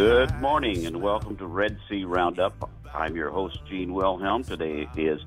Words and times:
Good 0.00 0.40
morning 0.40 0.86
and 0.86 1.02
welcome 1.02 1.36
to 1.36 1.46
Red 1.46 1.76
C 1.86 2.04
Roundup. 2.04 2.70
I'm 2.94 3.14
your 3.14 3.28
host, 3.28 3.58
Gene 3.68 3.92
Wilhelm. 3.92 4.44
Today 4.44 4.88
is 4.96 5.20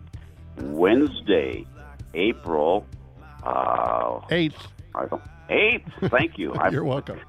Wednesday, 0.57 1.67
April 2.15 2.83
uh, 3.43 4.21
8th. 4.31 4.55
Eighth. 5.51 5.87
Thank 6.09 6.39
you. 6.39 6.55
You're 6.71 6.83
welcome. 6.83 7.19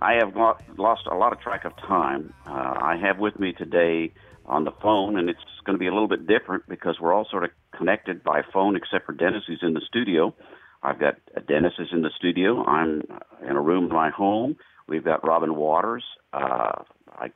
I 0.00 0.14
have 0.14 0.34
lost 0.76 1.06
a 1.08 1.14
lot 1.14 1.32
of 1.32 1.38
track 1.38 1.64
of 1.64 1.76
time. 1.76 2.34
Uh, 2.44 2.50
I 2.50 2.96
have 3.00 3.20
with 3.20 3.38
me 3.38 3.52
today 3.52 4.12
on 4.46 4.64
the 4.64 4.72
phone, 4.82 5.16
and 5.16 5.30
it's 5.30 5.38
going 5.64 5.76
to 5.76 5.80
be 5.80 5.86
a 5.86 5.92
little 5.92 6.08
bit 6.08 6.26
different 6.26 6.64
because 6.68 6.96
we're 7.00 7.12
all 7.12 7.28
sort 7.30 7.44
of 7.44 7.50
connected 7.78 8.24
by 8.24 8.42
phone, 8.52 8.74
except 8.74 9.06
for 9.06 9.12
Dennis, 9.12 9.44
who's 9.46 9.62
in 9.62 9.74
the 9.74 9.82
studio. 9.86 10.34
I've 10.82 10.98
got 10.98 11.14
uh, 11.36 11.42
Dennis 11.46 11.74
is 11.78 11.90
in 11.92 12.02
the 12.02 12.10
studio. 12.16 12.64
I'm 12.64 13.02
in 13.48 13.54
a 13.54 13.60
room 13.60 13.84
in 13.84 13.92
my 13.92 14.10
home. 14.10 14.56
We've 14.86 15.04
got 15.04 15.26
Robin 15.26 15.54
Waters, 15.54 16.04
uh, 16.32 16.82
I, 17.12 17.30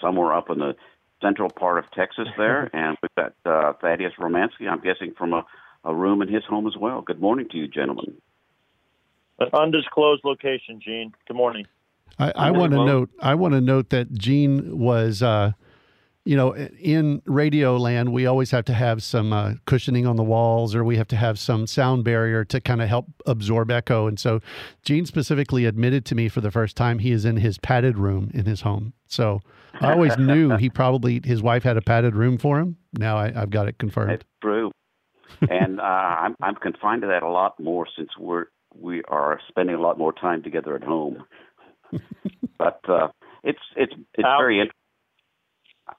somewhere 0.00 0.32
up 0.32 0.50
in 0.50 0.58
the 0.58 0.76
central 1.22 1.50
part 1.50 1.78
of 1.78 1.90
Texas 1.92 2.28
there, 2.36 2.70
and 2.74 2.96
we've 3.02 3.14
got 3.16 3.34
uh, 3.44 3.72
Thaddeus 3.80 4.12
Romansky. 4.18 4.68
I'm 4.70 4.80
guessing 4.80 5.14
from 5.16 5.32
a, 5.32 5.44
a 5.84 5.94
room 5.94 6.22
in 6.22 6.28
his 6.28 6.44
home 6.44 6.66
as 6.66 6.76
well. 6.76 7.00
Good 7.02 7.20
morning 7.20 7.48
to 7.50 7.56
you, 7.56 7.68
gentlemen. 7.68 8.16
An 9.38 9.48
undisclosed 9.52 10.22
location, 10.24 10.80
Gene. 10.84 11.12
Good 11.26 11.36
morning. 11.36 11.66
I, 12.18 12.32
I 12.34 12.50
want 12.50 12.72
to 12.72 12.84
note. 12.84 13.10
I 13.20 13.34
want 13.34 13.54
to 13.54 13.60
note 13.60 13.90
that 13.90 14.12
Gene 14.12 14.78
was. 14.78 15.22
Uh, 15.22 15.52
you 16.28 16.36
know, 16.36 16.54
in 16.54 17.22
radio 17.24 17.78
land, 17.78 18.12
we 18.12 18.26
always 18.26 18.50
have 18.50 18.66
to 18.66 18.74
have 18.74 19.02
some 19.02 19.32
uh, 19.32 19.54
cushioning 19.64 20.06
on 20.06 20.16
the 20.16 20.22
walls, 20.22 20.74
or 20.74 20.84
we 20.84 20.98
have 20.98 21.08
to 21.08 21.16
have 21.16 21.38
some 21.38 21.66
sound 21.66 22.04
barrier 22.04 22.44
to 22.44 22.60
kind 22.60 22.82
of 22.82 22.88
help 22.90 23.06
absorb 23.24 23.70
echo. 23.70 24.06
And 24.06 24.20
so, 24.20 24.40
Gene 24.82 25.06
specifically 25.06 25.64
admitted 25.64 26.04
to 26.04 26.14
me 26.14 26.28
for 26.28 26.42
the 26.42 26.50
first 26.50 26.76
time 26.76 26.98
he 26.98 27.12
is 27.12 27.24
in 27.24 27.38
his 27.38 27.56
padded 27.56 27.96
room 27.96 28.30
in 28.34 28.44
his 28.44 28.60
home. 28.60 28.92
So 29.06 29.40
I 29.80 29.92
always 29.92 30.18
knew 30.18 30.54
he 30.58 30.68
probably 30.68 31.22
his 31.24 31.40
wife 31.40 31.62
had 31.62 31.78
a 31.78 31.80
padded 31.80 32.14
room 32.14 32.36
for 32.36 32.58
him. 32.58 32.76
Now 32.92 33.16
I, 33.16 33.30
have 33.30 33.48
got 33.48 33.66
it 33.66 33.78
confirmed. 33.78 34.12
It's 34.12 34.24
true, 34.42 34.70
and 35.48 35.80
uh, 35.80 35.82
I'm 35.82 36.34
I'm 36.42 36.56
confined 36.56 37.00
to 37.02 37.08
that 37.08 37.22
a 37.22 37.30
lot 37.30 37.58
more 37.58 37.86
since 37.96 38.10
we're 38.18 38.48
we 38.74 39.02
are 39.08 39.40
spending 39.48 39.76
a 39.76 39.80
lot 39.80 39.96
more 39.96 40.12
time 40.12 40.42
together 40.42 40.74
at 40.74 40.82
home. 40.82 41.24
but 42.58 42.80
uh, 42.86 43.08
it's 43.42 43.62
it's 43.76 43.94
it's 44.12 44.28
very 44.38 44.60
interesting 44.60 44.77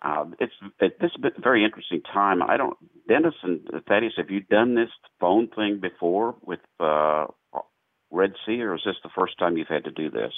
uh, 0.02 0.26
it's 0.40 0.54
it, 0.80 1.00
this 1.00 1.12
is 1.12 1.24
a 1.24 1.42
very 1.42 1.64
interesting 1.64 2.02
time. 2.02 2.42
I 2.42 2.58
don't, 2.58 2.78
Dennis 3.08 3.36
and 3.44 3.62
Thaddeus, 3.88 4.14
have 4.18 4.30
you 4.30 4.42
done 4.42 4.76
this 4.76 4.90
phone 5.20 5.48
thing 5.56 5.80
before 5.82 6.36
with 6.42 6.60
uh, 6.80 7.26
Red 8.12 8.34
C, 8.46 8.62
or 8.62 8.76
is 8.76 8.82
this 8.86 8.96
the 9.04 9.10
first 9.16 9.38
time 9.38 9.58
you've 9.58 9.68
had 9.68 9.84
to 9.86 9.92
do 9.92 10.10
this? 10.10 10.34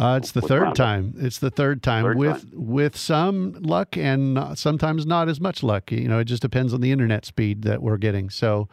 Uh, 0.00 0.18
it's 0.20 0.32
the 0.32 0.40
third 0.40 0.74
time. 0.74 1.14
It's 1.18 1.38
the 1.38 1.50
third 1.50 1.82
time 1.82 2.04
third 2.04 2.16
with 2.16 2.50
time. 2.50 2.66
with 2.66 2.96
some 2.96 3.52
luck 3.60 3.96
and 3.96 4.34
not, 4.34 4.56
sometimes 4.56 5.04
not 5.04 5.28
as 5.28 5.38
much 5.38 5.62
luck. 5.62 5.92
You 5.92 6.08
know, 6.08 6.18
it 6.20 6.24
just 6.24 6.40
depends 6.40 6.72
on 6.72 6.80
the 6.80 6.92
internet 6.92 7.26
speed 7.26 7.62
that 7.62 7.82
we're 7.82 7.98
getting. 7.98 8.30
So, 8.30 8.68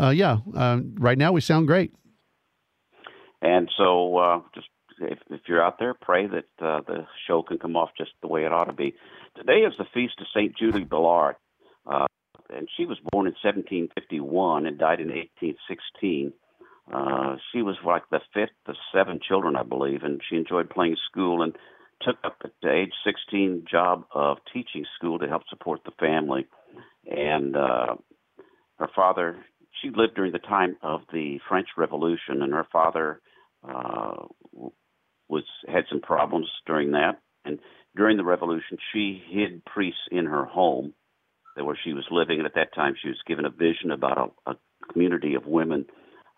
uh, 0.00 0.10
yeah, 0.10 0.38
uh, 0.54 0.80
right 0.94 1.16
now 1.16 1.30
we 1.30 1.40
sound 1.40 1.68
great. 1.68 1.94
And 3.40 3.70
so, 3.76 4.16
uh, 4.16 4.40
just 4.52 4.66
if, 5.00 5.18
if 5.30 5.42
you're 5.46 5.62
out 5.62 5.78
there, 5.78 5.94
pray 5.94 6.26
that 6.26 6.64
uh, 6.64 6.80
the 6.86 7.06
show 7.28 7.42
can 7.42 7.58
come 7.58 7.76
off 7.76 7.90
just 7.96 8.10
the 8.20 8.28
way 8.28 8.44
it 8.44 8.52
ought 8.52 8.64
to 8.64 8.72
be. 8.72 8.94
Today 9.36 9.66
is 9.66 9.74
the 9.76 9.84
feast 9.92 10.14
of 10.18 10.26
Saint 10.34 10.56
Julie 10.56 10.86
Billiart, 10.86 11.34
uh, 11.86 12.06
and 12.48 12.68
she 12.76 12.86
was 12.86 12.98
born 13.10 13.26
in 13.26 13.34
1751 13.42 14.66
and 14.66 14.78
died 14.78 15.00
in 15.00 15.08
1816. 15.08 16.32
Uh, 16.92 17.36
she 17.52 17.60
was 17.60 17.76
like 17.84 18.04
the 18.10 18.20
fifth 18.32 18.50
of 18.66 18.76
seven 18.94 19.20
children, 19.26 19.56
I 19.56 19.62
believe, 19.62 20.04
and 20.04 20.22
she 20.28 20.36
enjoyed 20.36 20.70
playing 20.70 20.96
school 21.10 21.42
and 21.42 21.54
took 22.00 22.16
up 22.24 22.36
at 22.44 22.52
the 22.62 22.72
age 22.72 22.92
16 23.04 23.66
job 23.70 24.04
of 24.14 24.38
teaching 24.54 24.86
school 24.96 25.18
to 25.18 25.28
help 25.28 25.42
support 25.50 25.80
the 25.84 25.92
family. 26.00 26.46
And 27.04 27.56
uh, 27.56 27.96
her 28.78 28.88
father, 28.94 29.44
she 29.82 29.90
lived 29.90 30.14
during 30.14 30.32
the 30.32 30.38
time 30.38 30.76
of 30.82 31.02
the 31.12 31.40
French 31.46 31.68
Revolution, 31.76 32.40
and 32.40 32.54
her 32.54 32.66
father 32.72 33.20
uh, 33.68 34.14
was 35.28 35.44
had 35.68 35.84
some 35.90 36.00
problems 36.00 36.48
during 36.66 36.92
that, 36.92 37.20
and 37.44 37.58
during 37.96 38.16
the 38.16 38.24
revolution, 38.24 38.78
she 38.92 39.22
hid 39.28 39.64
priests 39.64 40.00
in 40.10 40.26
her 40.26 40.44
home, 40.44 40.92
where 41.56 41.78
she 41.82 41.92
was 41.92 42.04
living, 42.10 42.38
and 42.38 42.46
at 42.46 42.54
that 42.54 42.74
time, 42.74 42.94
she 43.00 43.08
was 43.08 43.18
given 43.26 43.44
a 43.46 43.50
vision 43.50 43.90
about 43.90 44.34
a, 44.46 44.50
a 44.50 44.56
community 44.92 45.34
of 45.34 45.46
women. 45.46 45.86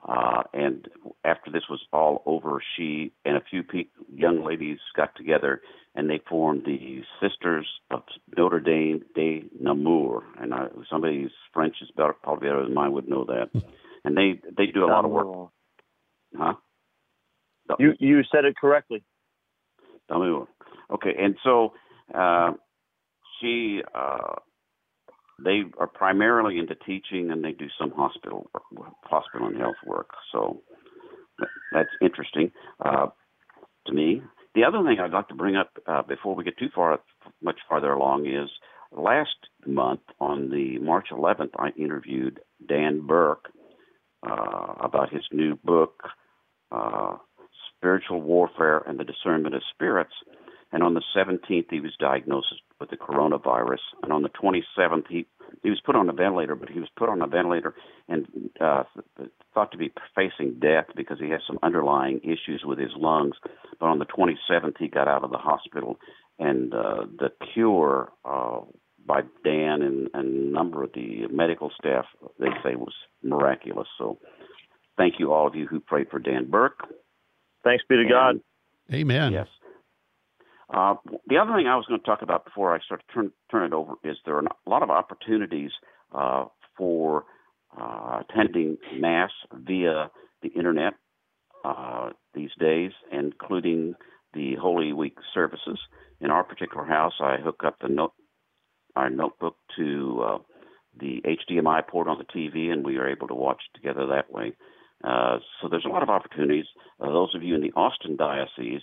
Uh, 0.06 0.44
and 0.54 0.86
after 1.24 1.50
this 1.50 1.64
was 1.68 1.80
all 1.92 2.22
over, 2.24 2.62
she 2.76 3.12
and 3.24 3.36
a 3.36 3.42
few 3.50 3.64
pe- 3.64 3.88
young 4.14 4.44
ladies 4.44 4.78
got 4.96 5.14
together 5.16 5.60
and 5.98 6.08
they 6.08 6.20
formed 6.28 6.64
the 6.64 7.02
Sisters 7.20 7.66
of 7.90 8.02
Notre 8.36 8.60
Dame 8.60 9.02
de 9.16 9.42
Namur. 9.60 10.22
And 10.40 10.54
I, 10.54 10.68
somebody's 10.88 11.32
French 11.52 11.74
is 11.82 11.90
better, 11.96 12.14
probably 12.22 12.48
better 12.48 12.62
than 12.62 12.72
mine 12.72 12.92
would 12.92 13.08
know 13.08 13.24
that. 13.24 13.50
And 14.04 14.16
they 14.16 14.40
they 14.56 14.66
do 14.66 14.84
a 14.84 14.86
lot 14.86 15.04
of 15.04 15.10
work. 15.10 15.50
Huh? 16.34 16.54
You 17.80 17.92
you 17.98 18.22
said 18.32 18.44
it 18.44 18.56
correctly. 18.56 19.02
Okay, 20.92 21.14
and 21.18 21.36
so 21.44 21.72
uh, 22.14 22.52
she 23.40 23.80
uh, 23.94 24.36
they 25.44 25.62
are 25.78 25.86
primarily 25.86 26.58
into 26.58 26.74
teaching, 26.74 27.30
and 27.30 27.44
they 27.44 27.52
do 27.52 27.66
some 27.78 27.90
hospital 27.90 28.50
hospital 29.02 29.48
and 29.48 29.58
health 29.58 29.76
work. 29.86 30.10
So 30.32 30.62
that's 31.72 31.88
interesting 32.00 32.50
uh, 32.84 33.06
to 33.86 33.92
me. 33.92 34.22
The 34.54 34.64
other 34.64 34.82
thing 34.82 34.98
I'd 34.98 35.12
like 35.12 35.28
to 35.28 35.34
bring 35.34 35.56
up 35.56 35.70
uh, 35.86 36.02
before 36.02 36.34
we 36.34 36.42
get 36.44 36.58
too 36.58 36.70
far 36.74 36.98
much 37.42 37.58
farther 37.68 37.92
along 37.92 38.26
is 38.26 38.48
last 38.90 39.36
month 39.66 40.00
on 40.18 40.50
the 40.50 40.78
March 40.78 41.08
11th, 41.12 41.50
I 41.58 41.68
interviewed 41.78 42.40
Dan 42.66 43.06
Burke 43.06 43.52
uh, 44.28 44.72
about 44.80 45.12
his 45.12 45.22
new 45.30 45.56
book. 45.62 46.00
Uh, 46.72 47.16
spiritual 47.78 48.20
warfare 48.20 48.78
and 48.86 48.98
the 48.98 49.04
discernment 49.04 49.54
of 49.54 49.62
spirits. 49.72 50.12
And 50.72 50.82
on 50.82 50.94
the 50.94 51.02
17th, 51.16 51.66
he 51.70 51.80
was 51.80 51.92
diagnosed 51.98 52.54
with 52.80 52.90
the 52.90 52.96
coronavirus. 52.96 53.78
And 54.02 54.12
on 54.12 54.22
the 54.22 54.28
27th, 54.28 55.06
he 55.08 55.26
he 55.62 55.70
was 55.70 55.80
put 55.80 55.96
on 55.96 56.08
a 56.08 56.12
ventilator, 56.12 56.54
but 56.54 56.68
he 56.68 56.78
was 56.78 56.90
put 56.96 57.08
on 57.08 57.22
a 57.22 57.26
ventilator 57.26 57.74
and 58.08 58.26
uh, 58.60 58.84
thought 59.54 59.72
to 59.72 59.78
be 59.78 59.92
facing 60.14 60.58
death 60.60 60.86
because 60.94 61.18
he 61.18 61.30
has 61.30 61.40
some 61.46 61.58
underlying 61.62 62.20
issues 62.22 62.62
with 62.64 62.78
his 62.78 62.92
lungs. 62.96 63.34
But 63.80 63.86
on 63.86 63.98
the 63.98 64.06
27th, 64.06 64.76
he 64.78 64.88
got 64.88 65.08
out 65.08 65.24
of 65.24 65.30
the 65.30 65.38
hospital, 65.38 65.98
and 66.38 66.74
uh, 66.74 67.06
the 67.18 67.30
cure 67.54 68.12
uh, 68.24 68.60
by 69.06 69.22
Dan 69.42 69.82
and, 69.82 70.08
and 70.14 70.48
a 70.48 70.52
number 70.52 70.84
of 70.84 70.92
the 70.92 71.26
medical 71.28 71.72
staff, 71.78 72.04
they 72.38 72.50
say, 72.62 72.76
was 72.76 72.94
miraculous. 73.22 73.88
So 73.96 74.18
thank 74.96 75.14
you, 75.18 75.32
all 75.32 75.46
of 75.46 75.54
you 75.54 75.66
who 75.66 75.80
prayed 75.80 76.10
for 76.10 76.18
Dan 76.18 76.50
Burke. 76.50 76.80
Thanks 77.64 77.84
be 77.88 77.96
to 77.96 78.02
and, 78.02 78.10
God. 78.10 78.40
Amen. 78.92 79.32
Yes. 79.32 79.48
Uh, 80.72 80.94
the 81.26 81.38
other 81.38 81.54
thing 81.56 81.66
I 81.66 81.76
was 81.76 81.86
going 81.86 82.00
to 82.00 82.06
talk 82.06 82.22
about 82.22 82.44
before 82.44 82.74
I 82.74 82.80
start 82.80 83.02
to 83.06 83.14
turn, 83.14 83.32
turn 83.50 83.64
it 83.64 83.72
over 83.72 83.94
is 84.04 84.16
there 84.24 84.36
are 84.36 84.44
a 84.44 84.70
lot 84.70 84.82
of 84.82 84.90
opportunities 84.90 85.70
uh, 86.14 86.44
for 86.76 87.24
uh, 87.80 88.22
attending 88.28 88.76
Mass 88.98 89.30
via 89.52 90.10
the 90.42 90.48
internet 90.48 90.94
uh, 91.64 92.10
these 92.34 92.50
days, 92.58 92.92
including 93.10 93.94
the 94.34 94.56
Holy 94.56 94.92
Week 94.92 95.16
services. 95.32 95.78
In 96.20 96.30
our 96.30 96.44
particular 96.44 96.84
house, 96.84 97.14
I 97.20 97.36
hook 97.36 97.62
up 97.64 97.76
the 97.80 97.88
note, 97.88 98.12
our 98.94 99.08
notebook 99.08 99.56
to 99.76 100.22
uh, 100.26 100.38
the 100.98 101.22
HDMI 101.24 101.86
port 101.86 102.08
on 102.08 102.18
the 102.18 102.24
TV, 102.24 102.70
and 102.70 102.84
we 102.84 102.96
are 102.96 103.08
able 103.08 103.28
to 103.28 103.34
watch 103.34 103.62
together 103.74 104.06
that 104.06 104.30
way. 104.30 104.52
Uh, 105.04 105.38
so 105.60 105.68
there's 105.68 105.84
a 105.84 105.90
lot 105.90 106.02
of 106.02 106.10
opportunities. 106.10 106.66
Those 106.98 107.34
of 107.34 107.42
you 107.42 107.54
in 107.54 107.60
the 107.62 107.72
Austin 107.76 108.16
Diocese 108.16 108.82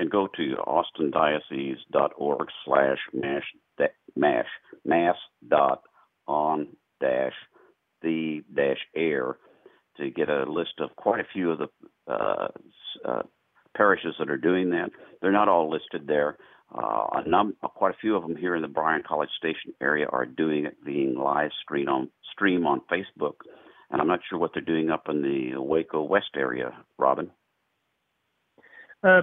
can 0.00 0.08
go 0.08 0.26
to 0.34 0.56
austindiocese.org 0.66 2.48
slash 2.64 2.98
mash 3.12 3.44
mash 4.16 4.46
mass 4.84 5.16
dot 5.46 5.82
on 6.26 6.68
dash 7.00 7.34
the 8.02 8.42
dash 8.54 8.78
air 8.96 9.36
to 9.98 10.10
get 10.10 10.30
a 10.30 10.50
list 10.50 10.72
of 10.78 10.94
quite 10.96 11.20
a 11.20 11.28
few 11.32 11.50
of 11.50 11.58
the 11.58 11.68
uh, 12.10 12.48
uh, 13.04 13.22
parishes 13.76 14.14
that 14.18 14.30
are 14.30 14.38
doing 14.38 14.70
that. 14.70 14.90
They're 15.20 15.32
not 15.32 15.48
all 15.48 15.70
listed 15.70 16.06
there. 16.06 16.38
Uh, 16.74 17.06
a 17.12 17.28
num- 17.28 17.56
quite 17.62 17.94
a 17.94 17.98
few 18.00 18.16
of 18.16 18.22
them 18.22 18.36
here 18.36 18.54
in 18.56 18.62
the 18.62 18.68
Bryan 18.68 19.02
College 19.06 19.30
Station 19.36 19.74
area 19.82 20.06
are 20.10 20.24
doing 20.24 20.64
it 20.64 20.82
being 20.84 21.14
live 21.14 21.50
stream 21.62 21.88
on 21.88 22.08
stream 22.32 22.66
on 22.66 22.80
Facebook, 22.90 23.34
and 23.90 24.00
I'm 24.00 24.08
not 24.08 24.20
sure 24.28 24.38
what 24.38 24.52
they're 24.54 24.62
doing 24.62 24.88
up 24.88 25.08
in 25.10 25.20
the 25.20 25.60
Waco 25.60 26.02
West 26.02 26.30
area. 26.36 26.72
Robin. 26.96 27.30
Uh, 29.02 29.22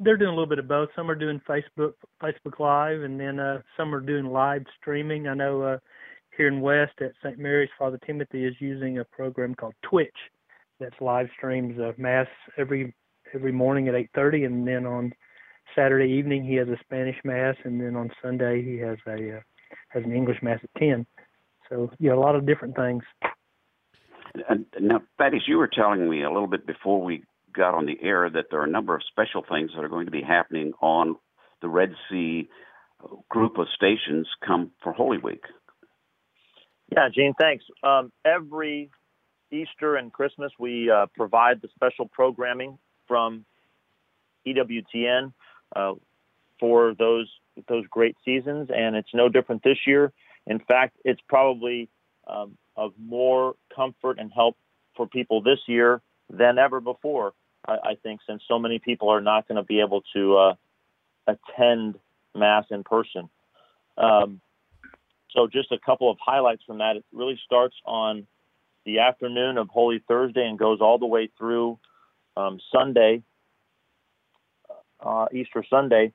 they're 0.00 0.16
doing 0.16 0.30
a 0.30 0.34
little 0.34 0.46
bit 0.46 0.58
of 0.58 0.68
both. 0.68 0.88
Some 0.94 1.10
are 1.10 1.14
doing 1.14 1.40
Facebook 1.48 1.94
Facebook 2.22 2.58
Live, 2.58 3.02
and 3.02 3.18
then 3.18 3.40
uh, 3.40 3.62
some 3.76 3.94
are 3.94 4.00
doing 4.00 4.26
live 4.26 4.64
streaming. 4.80 5.28
I 5.28 5.34
know 5.34 5.62
uh, 5.62 5.78
here 6.36 6.48
in 6.48 6.60
West 6.60 6.94
at 7.00 7.12
St. 7.22 7.38
Mary's, 7.38 7.70
Father 7.78 7.98
Timothy 8.06 8.44
is 8.44 8.54
using 8.60 8.98
a 8.98 9.04
program 9.04 9.54
called 9.54 9.74
Twitch 9.82 10.16
that's 10.78 10.94
live 11.00 11.28
streams 11.36 11.78
of 11.80 11.98
mass 11.98 12.28
every 12.56 12.94
every 13.34 13.52
morning 13.52 13.88
at 13.88 13.94
8:30, 13.94 14.46
and 14.46 14.66
then 14.66 14.86
on 14.86 15.12
Saturday 15.74 16.10
evening 16.12 16.44
he 16.44 16.54
has 16.54 16.68
a 16.68 16.78
Spanish 16.80 17.16
mass, 17.24 17.56
and 17.64 17.80
then 17.80 17.96
on 17.96 18.10
Sunday 18.22 18.62
he 18.62 18.78
has 18.78 18.98
a 19.06 19.38
uh, 19.38 19.40
has 19.88 20.04
an 20.04 20.12
English 20.12 20.38
mass 20.42 20.60
at 20.62 20.80
10. 20.80 21.06
So 21.68 21.90
yeah, 21.98 22.14
a 22.14 22.14
lot 22.14 22.36
of 22.36 22.46
different 22.46 22.76
things. 22.76 23.02
And 24.48 24.66
now, 24.80 25.02
Thaddeus, 25.18 25.48
you 25.48 25.56
were 25.56 25.68
telling 25.68 26.08
me 26.08 26.22
a 26.22 26.30
little 26.30 26.46
bit 26.46 26.66
before 26.66 27.02
we 27.02 27.24
got 27.58 27.74
on 27.74 27.86
the 27.86 27.98
air 28.02 28.30
that 28.30 28.46
there 28.50 28.60
are 28.60 28.64
a 28.64 28.70
number 28.70 28.94
of 28.94 29.02
special 29.10 29.44
things 29.48 29.70
that 29.74 29.84
are 29.84 29.88
going 29.88 30.06
to 30.06 30.12
be 30.12 30.22
happening 30.22 30.72
on 30.80 31.16
the 31.60 31.68
Red 31.68 31.90
C 32.10 32.48
group 33.28 33.58
of 33.58 33.66
stations 33.74 34.26
come 34.46 34.70
for 34.82 34.92
Holy 34.92 35.18
Week. 35.18 35.42
Yeah, 36.90 37.08
Gene, 37.14 37.34
thanks. 37.38 37.64
Um, 37.82 38.12
every 38.24 38.90
Easter 39.50 39.96
and 39.96 40.12
Christmas, 40.12 40.52
we 40.58 40.90
uh, 40.90 41.06
provide 41.16 41.60
the 41.60 41.68
special 41.74 42.08
programming 42.08 42.78
from 43.06 43.44
EWTN 44.46 45.32
uh, 45.76 45.92
for 46.58 46.94
those 46.98 47.28
those 47.68 47.84
great 47.90 48.16
seasons, 48.24 48.68
and 48.72 48.94
it's 48.94 49.12
no 49.12 49.28
different 49.28 49.62
this 49.64 49.78
year. 49.86 50.12
In 50.46 50.60
fact, 50.60 50.96
it's 51.04 51.20
probably 51.28 51.88
um, 52.26 52.56
of 52.76 52.92
more 52.98 53.54
comfort 53.74 54.18
and 54.18 54.30
help 54.32 54.56
for 54.96 55.06
people 55.06 55.42
this 55.42 55.58
year 55.66 56.00
than 56.30 56.58
ever 56.58 56.80
before. 56.80 57.32
I, 57.68 57.90
I 57.90 57.94
think 58.02 58.20
since 58.26 58.42
so 58.48 58.58
many 58.58 58.78
people 58.78 59.10
are 59.10 59.20
not 59.20 59.46
going 59.46 59.56
to 59.56 59.62
be 59.62 59.80
able 59.80 60.02
to 60.14 60.36
uh, 60.36 60.54
attend 61.26 61.96
mass 62.34 62.64
in 62.70 62.82
person. 62.82 63.28
Um, 63.96 64.40
so, 65.30 65.46
just 65.46 65.70
a 65.70 65.78
couple 65.78 66.10
of 66.10 66.16
highlights 66.24 66.62
from 66.66 66.78
that. 66.78 66.96
It 66.96 67.04
really 67.12 67.38
starts 67.44 67.76
on 67.84 68.26
the 68.86 69.00
afternoon 69.00 69.58
of 69.58 69.68
Holy 69.68 70.02
Thursday 70.08 70.46
and 70.46 70.58
goes 70.58 70.80
all 70.80 70.98
the 70.98 71.06
way 71.06 71.28
through 71.36 71.78
um, 72.36 72.58
Sunday, 72.72 73.22
uh, 75.00 75.26
Easter 75.32 75.64
Sunday. 75.68 76.12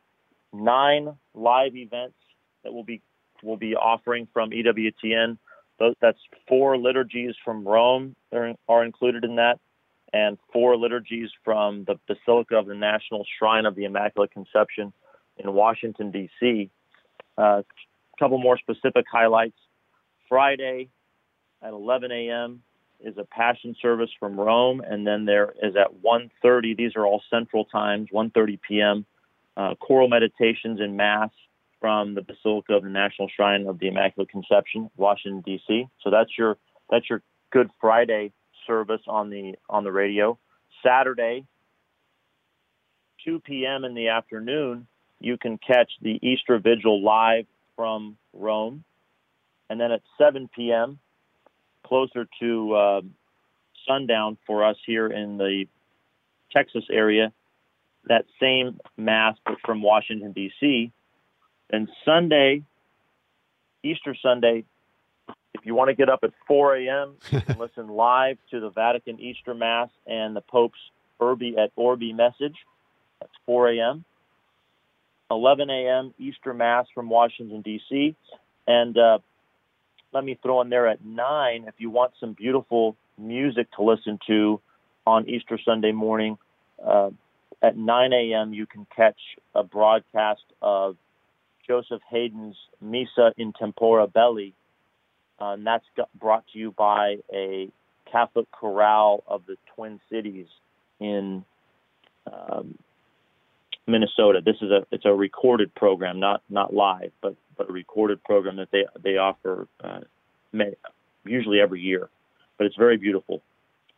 Nine 0.52 1.16
live 1.36 1.76
events 1.76 2.16
that 2.64 2.74
will 2.74 2.84
be 2.84 3.02
will 3.44 3.58
be 3.58 3.76
offering 3.76 4.28
from 4.34 4.52
EWTN. 4.52 5.38
That's 6.02 6.20
four 6.48 6.78
liturgies 6.78 7.36
from 7.44 7.68
Rome 7.68 8.16
are, 8.32 8.54
are 8.70 8.86
included 8.86 9.26
in 9.26 9.36
that, 9.36 9.60
and 10.14 10.38
four 10.52 10.78
liturgies 10.78 11.30
from 11.44 11.86
the 11.86 12.00
Basilica 12.08 12.56
of 12.56 12.68
the 12.68 12.76
National 12.76 13.26
Shrine 13.38 13.66
of 13.66 13.76
the 13.76 13.86
Immaculate 13.86 14.32
Conception 14.32 14.94
in 15.38 15.52
Washington 15.54 16.12
D.C. 16.12 16.70
A 17.38 17.42
uh, 17.42 17.62
couple 18.20 18.38
more 18.38 18.58
specific 18.58 19.06
highlights. 19.12 19.58
Friday, 20.30 20.90
at 21.62 21.74
11 21.74 22.12
a.m. 22.12 22.62
is 23.00 23.18
a 23.18 23.24
Passion 23.24 23.76
service 23.82 24.10
from 24.20 24.40
Rome, 24.40 24.82
and 24.82 25.06
then 25.06 25.26
there 25.26 25.54
is 25.62 25.76
at 25.76 26.02
1:30. 26.04 26.78
These 26.78 26.96
are 26.96 27.06
all 27.06 27.22
Central 27.30 27.66
times. 27.66 28.10
1:30 28.14 28.60
p.m. 28.68 29.06
Uh, 29.58 29.76
choral 29.80 30.08
meditations 30.08 30.80
and 30.80 30.96
Mass 30.98 31.30
from 31.80 32.16
the 32.16 32.22
Basilica 32.22 32.74
of 32.74 32.84
the 32.84 32.90
National 32.90 33.28
Shrine 33.36 33.68
of 33.68 33.80
the 33.80 33.88
Immaculate 33.88 34.30
Conception, 34.30 34.90
Washington 34.96 35.42
D.C. 35.46 35.88
So 36.04 36.12
that's 36.12 36.38
your 36.38 36.58
that's 36.90 37.10
your 37.10 37.22
Good 37.52 37.70
Friday 37.80 38.32
service 38.68 39.02
on 39.08 39.30
the 39.30 39.56
on 39.70 39.84
the 39.84 39.92
radio. 39.92 40.38
Saturday, 40.86 41.46
2 43.26 43.40
p.m. 43.40 43.86
in 43.86 43.94
the 43.94 44.10
afternoon, 44.10 44.88
you 45.20 45.38
can 45.38 45.58
catch 45.58 45.92
the 46.02 46.20
Easter 46.22 46.60
Vigil 46.60 47.02
live 47.04 47.46
from 47.76 48.18
Rome, 48.34 48.84
and 49.70 49.80
then 49.80 49.92
at 49.92 50.02
7 50.18 50.50
p.m 50.54 51.00
closer 51.84 52.28
to 52.40 52.74
uh, 52.74 53.02
sundown 53.88 54.38
for 54.48 54.66
us 54.66 54.78
here 54.86 55.08
in 55.08 55.38
the 55.38 55.66
Texas 56.52 56.86
area. 56.92 57.32
That 58.06 58.26
same 58.42 58.80
mass, 58.98 59.38
but 59.46 59.58
from 59.66 59.82
Washington 59.82 60.32
D.C. 60.34 60.92
And 61.70 61.90
Sunday, 62.04 62.64
Easter 63.84 64.16
Sunday, 64.22 64.66
if 65.64 65.68
you 65.68 65.76
want 65.76 65.88
to 65.88 65.96
get 65.96 66.10
up 66.10 66.20
at 66.24 66.32
4 66.46 66.76
a.m. 66.76 67.14
and 67.32 67.58
listen 67.58 67.88
live 67.88 68.38
to 68.52 68.60
the 68.60 68.70
Vatican 68.70 69.18
Easter 69.18 69.54
Mass 69.54 69.88
and 70.06 70.36
the 70.36 70.42
Pope's 70.42 70.78
Urbi 71.22 71.58
et 71.58 71.72
Orbi 71.78 72.12
message, 72.12 72.56
that's 73.22 73.32
4 73.46 73.70
a.m. 73.70 74.04
11 75.32 75.70
a.m. 75.70 76.14
Easter 76.20 76.54
Mass 76.54 76.88
from 76.94 77.10
Washington 77.10 77.62
D.C. 77.62 78.14
And 78.68 78.98
uh, 78.98 79.20
let 80.12 80.26
me 80.26 80.38
throw 80.44 80.60
in 80.60 80.70
there 80.70 80.90
at 80.90 81.06
nine 81.06 81.64
if 81.70 81.76
you 81.78 81.90
want 81.90 82.12
some 82.20 82.34
beautiful 82.34 82.98
music 83.18 83.72
to 83.78 83.84
listen 83.84 84.20
to 84.28 84.60
on 85.08 85.30
Easter 85.30 85.58
Sunday 85.64 85.94
morning. 85.94 86.38
Uh, 86.86 87.12
at 87.62 87.78
9 87.78 88.12
a.m., 88.12 88.54
you 88.54 88.66
can 88.66 88.86
catch 88.94 89.20
a 89.56 89.64
broadcast 89.64 90.44
of 90.62 90.98
Joseph 91.66 92.02
Haydn's 92.10 92.58
Missa 92.82 93.32
in 93.38 93.54
Tempore 93.54 94.06
Belli. 94.08 94.54
Uh, 95.44 95.54
and 95.54 95.68
that's 95.68 95.86
brought 96.16 96.46
to 96.54 96.60
you 96.60 96.72
by 96.72 97.18
a 97.34 97.70
Catholic 98.10 98.50
chorale 98.52 99.24
of 99.28 99.46
the 99.46 99.58
Twin 99.76 100.00
Cities 100.10 100.48
in 101.00 101.44
um, 102.32 102.78
Minnesota. 103.86 104.40
This 104.44 104.56
is 104.62 104.72
a 104.72 104.86
it's 104.92 105.06
a 105.06 105.14
recorded 105.14 105.76
program, 105.76 106.20
not 106.20 106.42
not 106.50 106.74
live, 106.74 107.12
but 107.22 107.36
but 107.58 107.70
a 107.70 107.74
recorded 107.74 108.24
program 108.24 108.56
that 108.56 108.70
they 108.72 108.86
they 109.04 109.18
offer 109.18 109.68
uh, 109.84 110.02
may, 110.54 110.76
usually 111.26 111.60
every 111.60 111.82
year. 111.82 112.08
But 112.58 112.68
it's 112.68 112.78
very 112.78 112.96
beautiful. 112.96 113.42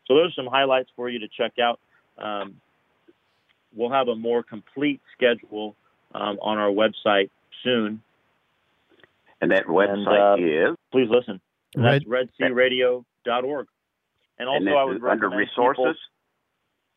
So 0.08 0.16
those 0.16 0.32
are 0.32 0.44
some 0.44 0.48
highlights 0.48 0.90
for 0.96 1.10
you 1.10 1.20
to 1.20 1.28
check 1.28 1.60
out. 1.60 1.80
Um, 2.18 2.60
we'll 3.76 3.92
have 3.92 4.08
a 4.08 4.16
more 4.16 4.42
complete 4.42 5.02
schedule 5.16 5.76
um, 6.16 6.40
on 6.42 6.58
our 6.58 6.70
website 6.70 7.30
soon. 7.64 8.02
And 9.46 9.52
that 9.52 9.68
website 9.68 10.38
and, 10.38 10.68
uh, 10.68 10.72
is 10.72 10.78
please 10.92 11.08
listen. 11.10 11.42
Red, 11.76 12.04
that's 12.08 12.52
redcradio.org. 12.52 13.68
And 14.38 14.50
also, 14.50 14.66
and 14.66 14.70
I 14.70 14.84
would 14.84 15.04
under 15.04 15.30
resources. 15.30 15.78
People, 15.78 15.94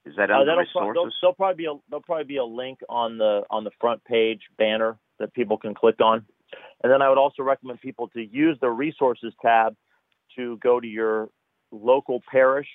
is 0.07 0.17
that 0.17 0.31
under 0.31 0.52
uh, 0.52 0.57
resources? 0.57 0.95
There'll, 0.95 1.11
there'll, 1.21 1.35
probably 1.35 1.57
be 1.57 1.67
a 1.67 1.75
there'll 1.88 2.02
probably 2.02 2.25
be 2.25 2.37
a 2.38 2.45
link 2.45 2.81
on 2.88 3.19
the 3.19 3.43
on 3.50 3.64
the 3.64 3.71
front 3.81 4.05
page 4.05 4.40
banner 4.57 4.99
that 5.19 5.33
people 5.35 5.59
can 5.59 5.75
click 5.75 6.00
on. 6.00 6.25
And 6.83 6.93
then 6.93 7.02
I 7.02 7.09
would 7.09 7.19
also 7.19 7.43
recommend 7.43 7.81
people 7.81 8.09
to 8.09 8.21
use 8.21 8.57
the 8.61 8.71
resources 8.71 9.35
tab 9.43 9.76
to 10.37 10.57
go 10.59 10.81
to 10.81 10.87
your 10.87 11.28
local 11.71 12.23
parish 12.31 12.69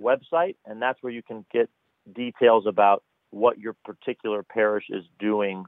website, 0.00 0.56
and 0.64 0.80
that's 0.80 1.02
where 1.02 1.12
you 1.12 1.22
can 1.22 1.44
get 1.52 1.68
details 2.14 2.66
about 2.66 3.02
what 3.30 3.58
your 3.58 3.74
particular 3.84 4.42
parish 4.42 4.84
is 4.90 5.04
doing 5.18 5.64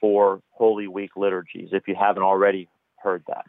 for 0.00 0.40
Holy 0.50 0.86
Week 0.86 1.10
liturgies, 1.16 1.70
if 1.72 1.88
you 1.88 1.94
haven't 1.98 2.22
already 2.22 2.68
heard 3.02 3.22
that. 3.28 3.44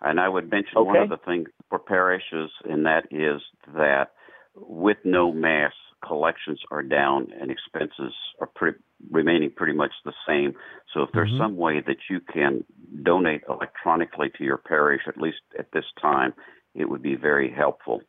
And 0.00 0.18
I 0.18 0.28
would 0.28 0.50
mention 0.50 0.78
okay. 0.78 0.86
one 0.86 0.98
other 0.98 1.22
thing 1.24 1.46
for 1.68 1.78
parishes, 1.78 2.50
and 2.64 2.86
that 2.86 3.04
is 3.10 3.40
that 3.74 4.10
with 4.54 4.98
no 5.04 5.32
Mass, 5.32 5.72
collections 6.06 6.60
are 6.70 6.82
down 6.82 7.28
and 7.40 7.50
expenses 7.50 8.12
are 8.40 8.48
pretty, 8.48 8.78
remaining 9.10 9.50
pretty 9.54 9.72
much 9.72 9.92
the 10.04 10.12
same. 10.26 10.54
So 10.92 11.02
if 11.02 11.10
there's 11.14 11.30
mm-hmm. 11.30 11.42
some 11.42 11.56
way 11.56 11.80
that 11.86 11.96
you 12.10 12.20
can 12.20 12.64
donate 13.02 13.42
electronically 13.48 14.30
to 14.36 14.44
your 14.44 14.58
parish, 14.58 15.02
at 15.06 15.16
least 15.16 15.38
at 15.58 15.68
this 15.72 15.84
time, 16.00 16.34
it 16.74 16.88
would 16.88 17.02
be 17.02 17.14
very 17.14 17.52
helpful. 17.52 18.00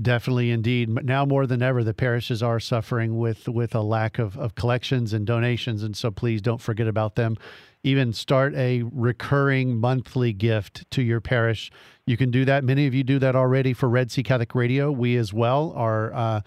Definitely, 0.00 0.50
indeed. 0.50 0.88
Now 1.04 1.26
more 1.26 1.46
than 1.46 1.62
ever, 1.62 1.84
the 1.84 1.92
parishes 1.92 2.42
are 2.42 2.58
suffering 2.58 3.18
with 3.18 3.48
with 3.48 3.74
a 3.74 3.82
lack 3.82 4.18
of, 4.18 4.38
of 4.38 4.54
collections 4.54 5.12
and 5.12 5.26
donations, 5.26 5.82
and 5.82 5.94
so 5.94 6.10
please 6.10 6.40
don't 6.40 6.60
forget 6.60 6.86
about 6.86 7.16
them. 7.16 7.36
Even 7.82 8.12
start 8.12 8.54
a 8.54 8.82
recurring 8.92 9.78
monthly 9.78 10.32
gift 10.32 10.90
to 10.90 11.02
your 11.02 11.20
parish. 11.20 11.70
You 12.06 12.16
can 12.16 12.30
do 12.30 12.44
that. 12.44 12.62
Many 12.64 12.86
of 12.86 12.94
you 12.94 13.02
do 13.02 13.18
that 13.20 13.34
already 13.34 13.72
for 13.72 13.88
Red 13.88 14.10
C 14.10 14.22
Catholic 14.22 14.54
Radio. 14.54 14.90
We 14.92 15.16
as 15.16 15.32
well 15.32 15.72
are. 15.76 16.12
Uh, 16.12 16.40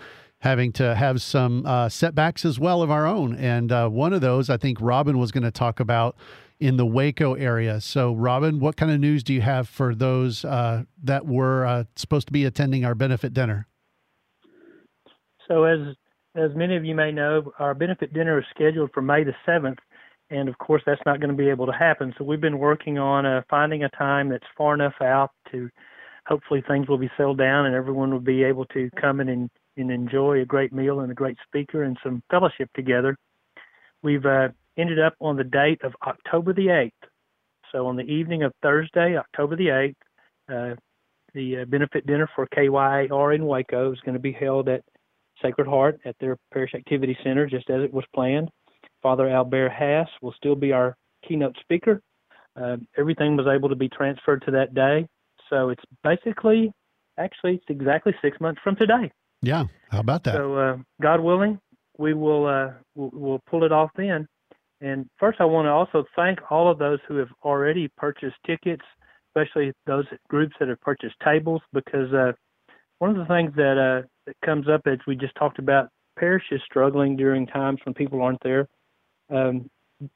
having 0.43 0.73
to 0.73 0.93
have 0.93 1.21
some 1.21 1.65
uh, 1.65 1.87
setbacks 1.87 2.43
as 2.43 2.59
well 2.59 2.81
of 2.81 2.91
our 2.91 3.07
own. 3.07 3.33
And 3.37 3.71
uh, 3.71 3.87
one 3.87 4.11
of 4.11 4.19
those, 4.19 4.49
I 4.49 4.57
think 4.57 4.77
Robin 4.81 5.17
was 5.17 5.31
going 5.31 5.45
to 5.45 5.51
talk 5.51 5.79
about 5.79 6.17
in 6.59 6.75
the 6.75 6.85
Waco 6.85 7.33
area. 7.35 7.79
So, 7.79 8.13
Robin, 8.13 8.59
what 8.59 8.75
kind 8.75 8.91
of 8.91 8.99
news 8.99 9.23
do 9.23 9.33
you 9.33 9.39
have 9.39 9.69
for 9.69 9.95
those 9.95 10.43
uh, 10.43 10.83
that 11.03 11.25
were 11.25 11.65
uh, 11.65 11.83
supposed 11.95 12.27
to 12.27 12.33
be 12.33 12.43
attending 12.43 12.83
our 12.83 12.93
benefit 12.93 13.33
dinner? 13.33 13.67
So, 15.47 15.63
as 15.63 15.79
as 16.35 16.51
many 16.55 16.75
of 16.75 16.83
you 16.83 16.95
may 16.95 17.11
know, 17.11 17.53
our 17.59 17.73
benefit 17.73 18.13
dinner 18.13 18.39
is 18.39 18.45
scheduled 18.49 18.91
for 18.93 19.01
May 19.01 19.23
the 19.23 19.35
7th, 19.47 19.77
and 20.33 20.49
of 20.49 20.57
course, 20.57 20.81
that's 20.85 21.01
not 21.05 21.19
going 21.19 21.29
to 21.29 21.35
be 21.37 21.49
able 21.49 21.67
to 21.67 21.71
happen. 21.71 22.13
So 22.17 22.23
we've 22.23 22.41
been 22.41 22.57
working 22.57 22.97
on 22.97 23.25
uh, 23.25 23.43
finding 23.49 23.83
a 23.83 23.89
time 23.89 24.29
that's 24.29 24.45
far 24.57 24.73
enough 24.73 24.95
out 24.99 25.29
to 25.51 25.69
hopefully 26.25 26.63
things 26.67 26.87
will 26.87 26.97
be 26.97 27.11
settled 27.15 27.37
down 27.37 27.67
and 27.67 27.75
everyone 27.75 28.11
will 28.11 28.19
be 28.19 28.43
able 28.43 28.65
to 28.65 28.89
come 28.99 29.19
in 29.19 29.29
and, 29.29 29.49
and 29.77 29.91
enjoy 29.91 30.41
a 30.41 30.45
great 30.45 30.73
meal 30.73 31.01
and 31.01 31.11
a 31.11 31.15
great 31.15 31.37
speaker 31.45 31.83
and 31.83 31.97
some 32.03 32.23
fellowship 32.31 32.69
together. 32.73 33.15
We've 34.01 34.25
uh, 34.25 34.49
ended 34.75 34.99
up 34.99 35.13
on 35.19 35.37
the 35.37 35.43
date 35.43 35.81
of 35.83 35.93
October 36.05 36.53
the 36.53 36.67
8th. 36.67 36.91
So 37.71 37.85
on 37.85 37.95
the 37.95 38.03
evening 38.03 38.41
of 38.41 38.53
Thursday, 38.63 39.15
October 39.17 39.55
the 39.55 39.67
8th, 39.67 39.95
uh, 40.49 40.75
the 41.35 41.59
uh, 41.59 41.65
benefit 41.65 42.07
dinner 42.07 42.29
for 42.35 42.47
KYAR 42.47 43.35
in 43.35 43.45
Waco 43.45 43.91
is 43.91 43.99
going 44.01 44.13
to 44.13 44.19
be 44.19 44.31
held 44.31 44.67
at 44.67 44.83
Sacred 45.41 45.67
Heart 45.67 45.99
at 46.05 46.15
their 46.19 46.37
Parish 46.51 46.73
Activity 46.73 47.17
Center, 47.23 47.45
just 47.47 47.69
as 47.69 47.83
it 47.83 47.93
was 47.93 48.05
planned. 48.15 48.49
Father 49.03 49.29
Albert 49.29 49.69
Hass 49.69 50.07
will 50.22 50.33
still 50.36 50.55
be 50.55 50.72
our 50.72 50.95
keynote 51.27 51.57
speaker. 51.60 52.01
Uh, 52.60 52.77
everything 52.98 53.36
was 53.36 53.48
able 53.48 53.69
to 53.69 53.75
be 53.75 53.89
transferred 53.89 54.41
to 54.45 54.51
that 54.51 54.74
day. 54.74 55.07
So 55.50 55.69
it's 55.69 55.83
basically, 56.03 56.72
actually, 57.19 57.55
it's 57.55 57.65
exactly 57.67 58.15
six 58.22 58.39
months 58.39 58.62
from 58.63 58.75
today. 58.75 59.12
Yeah, 59.41 59.65
how 59.89 60.00
about 60.00 60.24
that? 60.24 60.36
So, 60.36 60.55
uh, 60.55 60.77
God 61.01 61.19
willing, 61.19 61.60
we 61.98 62.13
will 62.13 62.48
uh, 62.48 62.72
we'll, 62.95 63.12
we'll 63.13 63.41
pull 63.50 63.65
it 63.65 63.72
off 63.72 63.91
then. 63.95 64.25
And 64.79 65.10
first, 65.19 65.39
I 65.41 65.45
want 65.45 65.65
to 65.65 65.72
also 65.72 66.05
thank 66.15 66.39
all 66.50 66.72
of 66.72 66.79
those 66.79 67.00
who 67.07 67.17
have 67.17 67.29
already 67.43 67.89
purchased 67.98 68.36
tickets, 68.45 68.83
especially 69.29 69.74
those 69.86 70.05
groups 70.29 70.55
that 70.60 70.69
have 70.69 70.79
purchased 70.81 71.15
tables, 71.24 71.62
because 71.74 72.12
uh, 72.13 72.31
one 73.00 73.12
of 73.12 73.17
the 73.17 73.25
things 73.25 73.51
that 73.55 73.77
uh, 73.77 74.07
that 74.25 74.36
comes 74.45 74.67
up 74.69 74.81
as 74.86 75.00
we 75.05 75.15
just 75.15 75.36
talked 75.36 75.60
about, 75.60 75.89
parishes 76.17 76.62
struggling 76.65 77.17
during 77.17 77.45
times 77.45 77.79
when 77.83 77.93
people 77.93 78.22
aren't 78.22 78.41
there. 78.43 78.67
Um, 79.33 79.69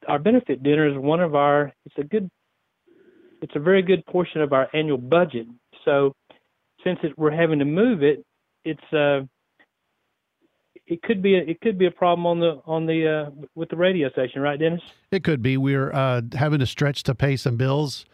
our 0.08 0.20
benefit 0.20 0.64
dinner 0.64 0.88
is 0.88 0.98
one 0.98 1.22
of 1.22 1.36
our. 1.36 1.74
It's 1.86 1.96
a 1.98 2.04
good. 2.04 2.30
It's 3.42 3.54
a 3.56 3.60
very 3.60 3.82
good 3.82 4.06
portion 4.06 4.42
of 4.42 4.52
our 4.54 4.68
annual 4.74 4.98
budget. 4.98 5.48
So, 5.86 6.14
since 6.84 7.00
it, 7.04 7.18
we're 7.18 7.32
having 7.32 7.60
to 7.60 7.66
move 7.66 8.04
it, 8.04 8.26
it's 8.64 8.94
uh, 8.94 9.26
it 10.88 11.02
could 11.02 11.22
be 11.22 11.36
a, 11.36 11.40
it 11.40 11.62
could 11.62 11.78
be 11.78 11.86
a 11.86 11.92
problem 11.92 12.26
on 12.26 12.40
the 12.40 12.62
on 12.66 12.86
the 12.86 13.28
uh, 13.28 13.32
with 13.56 13.70
the 13.70 13.76
radio 13.76 14.10
station, 14.10 14.42
right, 14.42 14.60
Dennis? 14.60 14.82
It 15.12 15.24
could 15.24 15.42
be. 15.42 15.58
We're 15.58 15.92
uh, 15.94 16.22
having 16.34 16.60
to 16.60 16.66
stretch 16.66 17.04
to 17.04 17.16
pay 17.16 17.36
some 17.36 17.58
bills. 17.58 18.06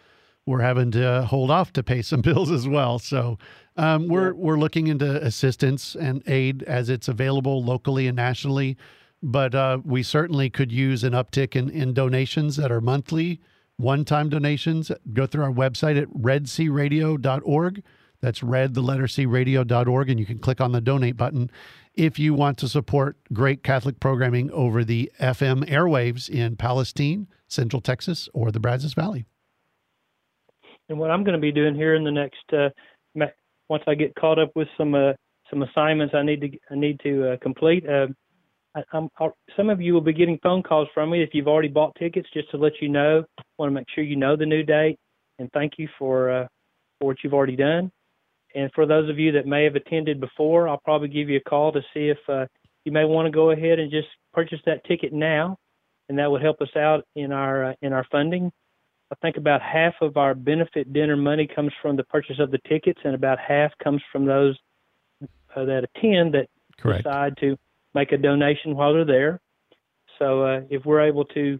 We're 0.45 0.61
having 0.61 0.91
to 0.91 1.23
hold 1.23 1.51
off 1.51 1.71
to 1.73 1.83
pay 1.83 2.01
some 2.01 2.21
bills 2.29 2.51
as 2.51 2.67
well. 2.67 2.99
So 2.99 3.37
um, 3.77 4.07
we're 4.07 4.33
yeah. 4.33 4.37
we're 4.37 4.57
looking 4.57 4.87
into 4.87 5.23
assistance 5.23 5.95
and 5.95 6.23
aid 6.27 6.63
as 6.63 6.89
it's 6.89 7.07
available 7.07 7.63
locally 7.63 8.07
and 8.07 8.15
nationally. 8.15 8.77
But 9.25 9.55
uh, 9.55 9.79
we 9.85 10.03
certainly 10.03 10.49
could 10.49 10.71
use 10.71 11.03
an 11.03 11.13
uptick 11.13 11.55
in, 11.55 11.69
in 11.69 11.93
donations 11.93 12.57
that 12.57 12.73
are 12.73 12.81
monthly, 12.81 13.39
one 13.77 14.03
time 14.03 14.27
donations. 14.27 14.91
Go 15.13 15.25
through 15.25 15.45
our 15.45 15.51
website 15.51 15.99
at 15.99 16.09
redcradio.org. 16.09 17.83
That's 18.19 18.43
red, 18.43 18.73
the 18.73 18.81
letter 18.81 19.07
C, 19.07 19.25
radio.org, 19.25 20.09
and 20.09 20.19
you 20.19 20.25
can 20.25 20.39
click 20.39 20.59
on 20.59 20.73
the 20.73 20.81
donate 20.81 21.17
button 21.17 21.49
if 21.93 22.19
you 22.19 22.33
want 22.33 22.57
to 22.59 22.67
support 22.67 23.17
great 23.31 23.63
Catholic 23.63 23.99
programming 23.99 24.51
over 24.51 24.83
the 24.83 25.11
FM 25.19 25.69
airwaves 25.69 26.29
in 26.29 26.55
Palestine, 26.55 27.27
Central 27.47 27.81
Texas, 27.81 28.27
or 28.33 28.51
the 28.51 28.59
Brazos 28.59 28.93
Valley. 28.93 29.25
And 30.89 30.99
what 30.99 31.11
I'm 31.11 31.23
going 31.23 31.35
to 31.35 31.41
be 31.41 31.51
doing 31.51 31.75
here 31.75 31.95
in 31.95 32.03
the 32.03 32.11
next, 32.11 32.43
uh, 32.51 32.69
once 33.69 33.83
I 33.87 33.95
get 33.95 34.15
caught 34.15 34.37
up 34.37 34.51
with 34.55 34.67
some 34.77 34.93
uh, 34.93 35.13
some 35.49 35.63
assignments 35.63 36.13
I 36.13 36.23
need 36.23 36.41
to 36.41 36.49
I 36.71 36.75
need 36.75 36.99
to 37.03 37.31
uh, 37.31 37.37
complete, 38.81 39.11
uh, 39.19 39.25
I, 39.25 39.29
some 39.55 39.69
of 39.69 39.81
you 39.81 39.93
will 39.93 40.01
be 40.01 40.13
getting 40.13 40.39
phone 40.41 40.63
calls 40.63 40.87
from 40.93 41.11
me 41.11 41.23
if 41.23 41.29
you've 41.33 41.47
already 41.47 41.67
bought 41.67 41.95
tickets, 41.95 42.27
just 42.33 42.49
to 42.51 42.57
let 42.57 42.73
you 42.81 42.89
know. 42.89 43.23
I 43.37 43.43
want 43.57 43.69
to 43.69 43.73
make 43.73 43.87
sure 43.93 44.03
you 44.03 44.15
know 44.15 44.35
the 44.35 44.45
new 44.45 44.63
date, 44.63 44.97
and 45.39 45.49
thank 45.53 45.73
you 45.77 45.87
for 45.99 46.31
uh, 46.31 46.47
for 46.99 47.07
what 47.07 47.17
you've 47.23 47.33
already 47.33 47.55
done. 47.55 47.91
And 48.55 48.71
for 48.73 48.85
those 48.85 49.09
of 49.09 49.17
you 49.17 49.31
that 49.33 49.47
may 49.47 49.63
have 49.63 49.75
attended 49.75 50.19
before, 50.19 50.69
I'll 50.69 50.81
probably 50.83 51.07
give 51.07 51.29
you 51.29 51.37
a 51.37 51.49
call 51.49 51.71
to 51.71 51.81
see 51.93 52.09
if 52.09 52.17
uh, 52.29 52.45
you 52.85 52.91
may 52.91 53.05
want 53.05 53.25
to 53.25 53.31
go 53.31 53.51
ahead 53.51 53.79
and 53.79 53.89
just 53.89 54.07
purchase 54.31 54.59
that 54.65 54.85
ticket 54.85 55.13
now, 55.13 55.57
and 56.09 56.17
that 56.19 56.29
would 56.29 56.41
help 56.41 56.61
us 56.61 56.75
out 56.75 57.03
in 57.15 57.31
our 57.31 57.71
uh, 57.71 57.73
in 57.81 57.93
our 57.93 58.05
funding. 58.11 58.51
I 59.11 59.15
think 59.21 59.37
about 59.37 59.61
half 59.61 59.93
of 60.01 60.17
our 60.17 60.33
benefit 60.33 60.91
dinner 60.91 61.15
money 61.15 61.47
comes 61.47 61.71
from 61.81 61.95
the 61.95 62.03
purchase 62.05 62.39
of 62.39 62.49
the 62.51 62.59
tickets, 62.67 62.99
and 63.03 63.13
about 63.13 63.37
half 63.39 63.71
comes 63.83 64.01
from 64.11 64.25
those 64.25 64.57
uh, 65.55 65.65
that 65.65 65.83
attend 65.95 66.33
that 66.33 66.47
Correct. 66.79 67.03
decide 67.03 67.37
to 67.37 67.57
make 67.93 68.11
a 68.11 68.17
donation 68.17 68.75
while 68.75 68.93
they're 68.93 69.05
there. 69.05 69.39
So 70.19 70.43
uh, 70.43 70.61
if 70.69 70.85
we're 70.85 71.01
able 71.01 71.25
to 71.25 71.59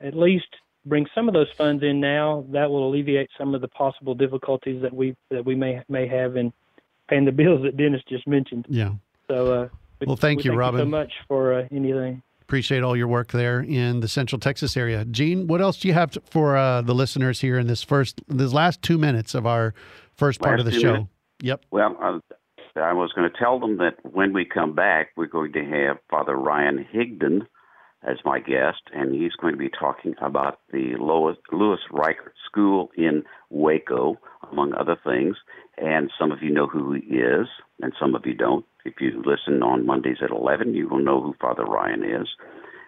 at 0.00 0.16
least 0.16 0.48
bring 0.86 1.06
some 1.14 1.28
of 1.28 1.34
those 1.34 1.48
funds 1.56 1.82
in 1.82 2.00
now, 2.00 2.44
that 2.52 2.70
will 2.70 2.88
alleviate 2.88 3.28
some 3.38 3.54
of 3.54 3.60
the 3.60 3.68
possible 3.68 4.14
difficulties 4.14 4.82
that 4.82 4.92
we 4.92 5.14
that 5.30 5.44
we 5.44 5.54
may 5.54 5.82
may 5.88 6.08
have 6.08 6.36
in 6.36 6.52
paying 7.08 7.24
the 7.24 7.32
bills 7.32 7.62
that 7.62 7.76
Dennis 7.76 8.02
just 8.08 8.26
mentioned. 8.26 8.66
Yeah. 8.68 8.92
So 9.28 9.52
uh, 9.52 9.68
well, 10.06 10.16
thank 10.16 10.38
we 10.38 10.44
you, 10.44 10.50
thank 10.50 10.58
Robin, 10.58 10.80
you 10.80 10.86
so 10.86 10.90
much 10.90 11.12
for 11.28 11.54
uh, 11.54 11.68
anything. 11.70 12.22
Appreciate 12.42 12.82
all 12.82 12.96
your 12.96 13.06
work 13.06 13.30
there 13.30 13.60
in 13.60 14.00
the 14.00 14.08
Central 14.08 14.40
Texas 14.40 14.76
area. 14.76 15.04
Gene, 15.04 15.46
what 15.46 15.60
else 15.60 15.78
do 15.78 15.86
you 15.86 15.94
have 15.94 16.18
for 16.24 16.56
uh, 16.56 16.82
the 16.82 16.94
listeners 16.94 17.40
here 17.40 17.58
in 17.60 17.68
this 17.68 17.84
first, 17.84 18.22
this 18.26 18.52
last 18.52 18.82
two 18.82 18.98
minutes 18.98 19.36
of 19.36 19.46
our 19.46 19.72
first 20.16 20.40
part 20.40 20.58
of 20.58 20.66
the 20.66 20.72
show? 20.72 20.92
Minutes. 20.92 21.10
Yep. 21.42 21.64
Well, 21.70 22.20
I 22.76 22.92
was 22.92 23.12
going 23.14 23.30
to 23.30 23.38
tell 23.38 23.58
them 23.58 23.78
that 23.78 23.96
when 24.02 24.32
we 24.32 24.44
come 24.44 24.74
back, 24.74 25.10
we're 25.16 25.26
going 25.26 25.52
to 25.52 25.64
have 25.64 25.98
Father 26.08 26.34
Ryan 26.34 26.86
Higdon 26.92 27.46
as 28.02 28.16
my 28.24 28.38
guest, 28.38 28.80
and 28.94 29.14
he's 29.14 29.34
going 29.40 29.52
to 29.52 29.58
be 29.58 29.68
talking 29.68 30.14
about 30.22 30.60
the 30.72 30.94
Louis 30.98 31.78
Reicher 31.92 32.32
School 32.46 32.90
in 32.96 33.24
Waco, 33.50 34.18
among 34.50 34.72
other 34.72 34.96
things. 35.04 35.36
And 35.76 36.10
some 36.18 36.32
of 36.32 36.42
you 36.42 36.50
know 36.50 36.66
who 36.66 36.92
he 36.92 37.00
is, 37.00 37.46
and 37.82 37.92
some 38.00 38.14
of 38.14 38.24
you 38.24 38.34
don't. 38.34 38.64
If 38.84 38.94
you 39.00 39.22
listen 39.24 39.62
on 39.62 39.84
Mondays 39.84 40.18
at 40.22 40.30
11, 40.30 40.74
you 40.74 40.88
will 40.88 41.02
know 41.02 41.20
who 41.20 41.34
Father 41.40 41.64
Ryan 41.64 42.04
is. 42.04 42.28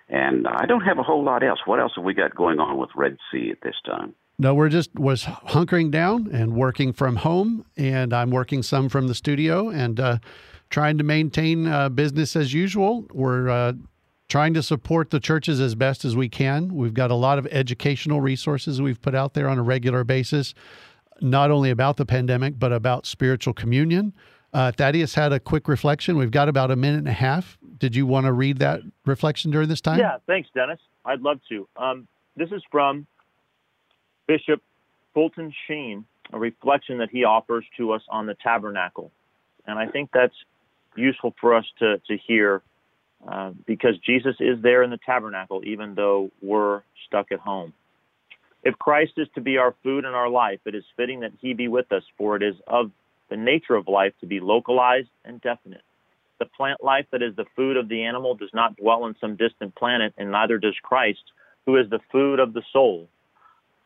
And 0.09 0.47
I 0.47 0.67
don't 0.67 0.83
have 0.83 0.99
a 0.99 1.03
whole 1.03 1.25
lot 1.25 1.43
else. 1.43 1.61
What 1.65 1.81
else 1.81 1.93
have 1.97 2.05
we 2.05 2.15
got 2.15 2.35
going 2.35 2.59
on 2.59 2.79
with 2.79 2.91
Red 2.97 3.17
C 3.31 3.51
at 3.51 3.61
this 3.63 3.77
time? 3.85 4.15
No, 4.43 4.55
we're 4.55 4.71
just 4.71 4.93
was 4.97 5.23
hunkering 5.23 5.93
down 5.93 6.29
and 6.33 6.57
working 6.57 6.93
from 6.93 7.15
home, 7.15 7.65
and 7.77 8.13
I'm 8.13 8.33
working 8.33 8.65
some 8.65 8.89
from 8.89 9.07
the 9.07 9.15
studio 9.15 9.69
and 9.69 10.01
uh, 10.01 10.19
trying 10.69 10.99
to 10.99 11.05
maintain 11.05 11.69
uh, 11.69 11.89
business 11.89 12.35
as 12.35 12.53
usual. 12.53 13.07
We're 13.13 13.49
uh, 13.49 13.75
trying 14.29 14.53
to 14.55 14.63
support 14.65 15.11
the 15.11 15.21
churches 15.21 15.61
as 15.61 15.77
best 15.77 16.05
as 16.05 16.17
we 16.17 16.29
can. 16.29 16.75
We've 16.75 16.93
got 16.93 17.13
a 17.13 17.15
lot 17.15 17.39
of 17.39 17.47
educational 17.53 18.21
resources 18.21 18.83
we've 18.83 19.01
put 19.01 19.15
out 19.15 19.35
there 19.35 19.49
on 19.49 19.61
a 19.61 19.63
regular 19.63 20.03
basis, 20.03 20.55
not 21.21 21.53
only 21.53 21.71
about 21.71 21.97
the 21.97 22.05
pandemic 22.05 22.59
but 22.59 22.73
about 22.73 23.07
spiritual 23.07 23.55
communion. 23.55 24.13
Uh, 24.53 24.73
Thaddeus 24.73 25.15
had 25.15 25.33
a 25.33 25.39
quick 25.39 25.69
reflection. 25.69 26.17
We've 26.17 26.33
got 26.33 26.49
about 26.49 26.73
a 26.73 26.77
minute 26.77 26.99
and 26.99 27.09
a 27.09 27.13
half. 27.13 27.59
Did 27.79 27.95
you 27.95 28.07
want 28.07 28.27
to 28.27 28.33
read 28.33 28.59
that 28.59 28.81
reflection 29.07 29.53
during 29.53 29.69
this 29.69 29.81
time? 29.81 30.01
Yeah, 30.01 30.17
thanks, 30.27 30.49
Dennis. 30.53 30.81
I'd 31.05 31.21
love 31.21 31.39
to. 31.49 31.69
Um, 31.77 32.09
this 32.35 32.51
is 32.51 32.63
from 32.73 33.07
Bishop 34.27 34.63
Fulton 35.15 35.53
Sheen, 35.67 36.05
a 36.33 36.39
reflection 36.39 36.99
that 36.99 37.11
he 37.11 37.25
offers 37.25 37.65
to 37.77 37.93
us 37.93 38.03
on 38.09 38.27
the 38.27 38.35
tabernacle. 38.35 39.11
And 39.67 39.79
I 39.79 39.87
think 39.87 40.11
that's 40.13 40.35
useful 40.97 41.35
for 41.41 41.55
us 41.55 41.65
to, 41.79 41.99
to 42.09 42.17
hear 42.17 42.63
uh, 43.27 43.53
because 43.67 43.97
Jesus 43.99 44.37
is 44.41 44.61
there 44.63 44.83
in 44.83 44.91
the 44.91 44.99
tabernacle, 44.99 45.63
even 45.65 45.95
though 45.95 46.31
we're 46.41 46.83
stuck 47.07 47.31
at 47.31 47.39
home. 47.39 47.73
If 48.65 48.79
Christ 48.79 49.13
is 49.17 49.29
to 49.35 49.41
be 49.41 49.59
our 49.59 49.75
food 49.83 50.05
and 50.05 50.15
our 50.15 50.29
life, 50.29 50.61
it 50.65 50.75
is 50.75 50.85
fitting 50.97 51.21
that 51.21 51.33
he 51.41 51.53
be 51.53 51.69
with 51.69 51.91
us, 51.93 52.03
for 52.17 52.37
it 52.37 52.43
is 52.43 52.55
of 52.67 52.91
the 53.29 53.37
nature 53.37 53.75
of 53.75 53.89
life 53.89 54.13
to 54.21 54.27
be 54.27 54.41
localized 54.41 55.09
and 55.25 55.41
definite. 55.41 55.83
The 56.39 56.47
plant 56.47 56.83
life 56.83 57.07
that 57.13 57.23
is 57.23 57.35
the 57.37 57.47
food 57.57 57.77
of 57.77 57.89
the 57.89 58.05
animal 58.05 58.35
does 58.35 58.51
not 58.53 58.77
dwell 58.77 59.07
in 59.07 59.17
some 59.21 59.37
distant 59.37 59.75
planet, 59.75 60.13
and 60.17 60.31
neither 60.31 60.59
does 60.59 60.75
Christ, 60.83 61.23
who 61.67 61.77
is 61.77 61.89
the 61.91 62.01
food 62.11 62.41
of 62.41 62.53
the 62.53 62.63
soul, 62.73 63.09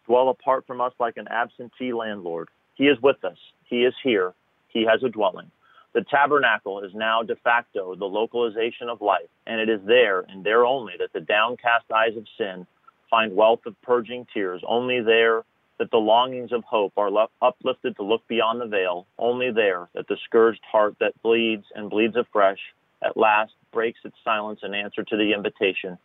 dwell 0.06 0.28
apart 0.28 0.66
from 0.66 0.80
us 0.80 0.92
like 0.98 1.16
an 1.16 1.28
absentee 1.28 1.92
landlord. 1.92 2.48
He 2.74 2.84
is 2.84 3.00
with 3.02 3.24
us. 3.24 3.38
He 3.64 3.84
is 3.84 3.94
here. 4.02 4.34
He 4.68 4.84
has 4.84 5.02
a 5.02 5.08
dwelling. 5.08 5.50
The 5.94 6.04
tabernacle 6.10 6.82
is 6.82 6.92
now 6.94 7.22
de 7.22 7.36
facto 7.36 7.94
the 7.94 8.04
localization 8.04 8.88
of 8.88 9.00
life, 9.00 9.28
and 9.46 9.60
it 9.60 9.68
is 9.68 9.80
there 9.86 10.20
and 10.20 10.44
there 10.44 10.66
only 10.66 10.94
that 10.98 11.12
the 11.12 11.20
downcast 11.20 11.90
eyes 11.90 12.16
of 12.16 12.26
sin 12.36 12.66
find 13.10 13.34
wealth 13.34 13.60
of 13.66 13.80
purging 13.82 14.26
tears, 14.34 14.62
only 14.66 15.00
there 15.00 15.44
that 15.78 15.90
the 15.90 15.96
longings 15.96 16.52
of 16.52 16.64
hope 16.64 16.92
are 16.96 17.10
uplifted 17.40 17.96
to 17.96 18.02
look 18.02 18.26
beyond 18.28 18.60
the 18.60 18.66
veil, 18.66 19.06
only 19.18 19.50
there 19.50 19.88
that 19.94 20.08
the 20.08 20.16
scourged 20.24 20.62
heart 20.70 20.96
that 21.00 21.20
bleeds 21.22 21.64
and 21.74 21.90
bleeds 21.90 22.16
afresh 22.16 22.58
at 23.02 23.16
last 23.16 23.52
breaks 23.72 24.00
its 24.04 24.16
silence 24.24 24.60
in 24.62 24.74
answer 24.74 25.02
to 25.02 25.16
the 25.16 25.32
invitation 25.32 25.98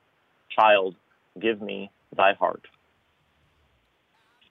Child, 0.55 0.95
give 1.39 1.61
me 1.61 1.91
thy 2.15 2.33
heart. 2.33 2.67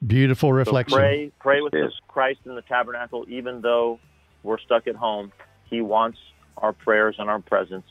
Beautiful 0.06 0.52
reflection. 0.52 0.96
So 0.96 0.98
pray, 0.98 1.32
pray 1.40 1.60
with 1.60 1.74
yes. 1.74 1.92
Christ 2.08 2.40
in 2.46 2.54
the 2.54 2.62
tabernacle, 2.62 3.26
even 3.28 3.60
though 3.60 3.98
we're 4.42 4.58
stuck 4.58 4.86
at 4.86 4.96
home. 4.96 5.32
He 5.68 5.80
wants 5.80 6.18
our 6.56 6.72
prayers 6.72 7.16
and 7.18 7.28
our 7.28 7.40
presence. 7.40 7.84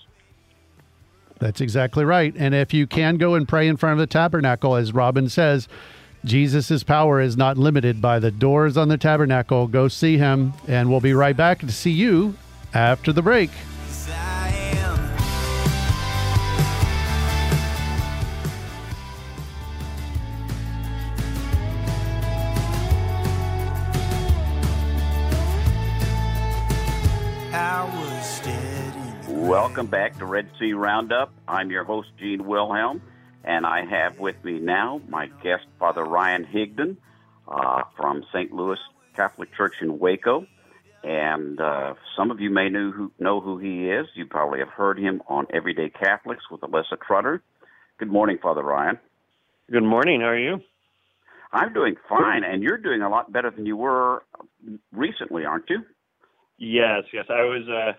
That's 1.39 1.61
exactly 1.61 2.03
right. 2.03 2.33
And 2.35 2.53
if 2.53 2.73
you 2.73 2.87
can 2.87 3.17
go 3.17 3.35
and 3.35 3.47
pray 3.47 3.67
in 3.67 3.77
front 3.77 3.93
of 3.93 3.99
the 3.99 4.11
tabernacle, 4.11 4.75
as 4.75 4.93
Robin 4.93 5.29
says, 5.29 5.67
Jesus' 6.25 6.83
power 6.83 7.21
is 7.21 7.37
not 7.37 7.57
limited 7.57 8.01
by 8.01 8.19
the 8.19 8.31
doors 8.31 8.75
on 8.75 8.89
the 8.89 8.97
tabernacle. 8.97 9.67
Go 9.67 9.87
see 9.87 10.17
him, 10.17 10.53
and 10.67 10.89
we'll 10.89 10.99
be 10.99 11.13
right 11.13 11.37
back 11.37 11.59
to 11.59 11.71
see 11.71 11.91
you 11.91 12.35
after 12.73 13.13
the 13.13 13.21
break. 13.21 13.51
Welcome 29.69 29.91
back 29.91 30.17
to 30.17 30.25
Red 30.25 30.49
C 30.57 30.73
Roundup. 30.73 31.31
I'm 31.47 31.69
your 31.69 31.83
host, 31.83 32.07
Gene 32.17 32.47
Wilhelm, 32.47 33.03
and 33.43 33.67
I 33.67 33.85
have 33.85 34.17
with 34.17 34.43
me 34.43 34.57
now 34.57 34.99
my 35.07 35.27
guest, 35.43 35.65
Father 35.77 36.03
Ryan 36.03 36.43
Higdon 36.43 36.97
uh, 37.47 37.83
from 37.95 38.23
St. 38.33 38.51
Louis 38.51 38.79
Catholic 39.15 39.55
Church 39.55 39.75
in 39.79 39.99
Waco. 39.99 40.47
And 41.03 41.61
uh, 41.61 41.93
some 42.17 42.31
of 42.31 42.39
you 42.39 42.49
may 42.49 42.69
know 42.69 42.89
who, 42.89 43.11
know 43.19 43.41
who 43.41 43.59
he 43.59 43.91
is. 43.91 44.07
You 44.15 44.25
probably 44.25 44.57
have 44.57 44.69
heard 44.69 44.97
him 44.97 45.21
on 45.27 45.45
Everyday 45.53 45.91
Catholics 45.91 46.45
with 46.49 46.61
Alyssa 46.61 46.97
Trutter. 47.07 47.43
Good 47.99 48.11
morning, 48.11 48.39
Father 48.41 48.63
Ryan. 48.63 48.97
Good 49.71 49.83
morning. 49.83 50.21
How 50.21 50.29
are 50.29 50.39
you? 50.39 50.61
I'm 51.53 51.73
doing 51.73 51.95
fine, 52.09 52.43
and 52.43 52.63
you're 52.63 52.79
doing 52.79 53.03
a 53.03 53.09
lot 53.09 53.31
better 53.31 53.51
than 53.51 53.67
you 53.67 53.77
were 53.77 54.23
recently, 54.91 55.45
aren't 55.45 55.69
you? 55.69 55.83
Yes, 56.57 57.03
yes. 57.13 57.25
I 57.29 57.43
was. 57.43 57.69
Uh, 57.69 57.93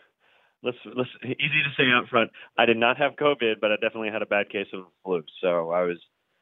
let's 0.63 0.79
let's 0.85 1.11
easy 1.25 1.63
to 1.65 1.75
say 1.77 1.85
up 1.97 2.09
front. 2.09 2.31
I 2.59 2.67
did 2.67 2.77
not 2.77 2.99
have 2.99 3.13
COVID, 3.17 3.61
but 3.61 3.73
I 3.73 3.77
definitely 3.77 4.11
had 4.11 4.23
a 4.23 4.27
bad 4.27 4.51
case 4.51 4.69
of 4.73 4.85
flu. 5.05 5.23
So 5.41 5.71
I 5.71 5.83
was 5.83 5.99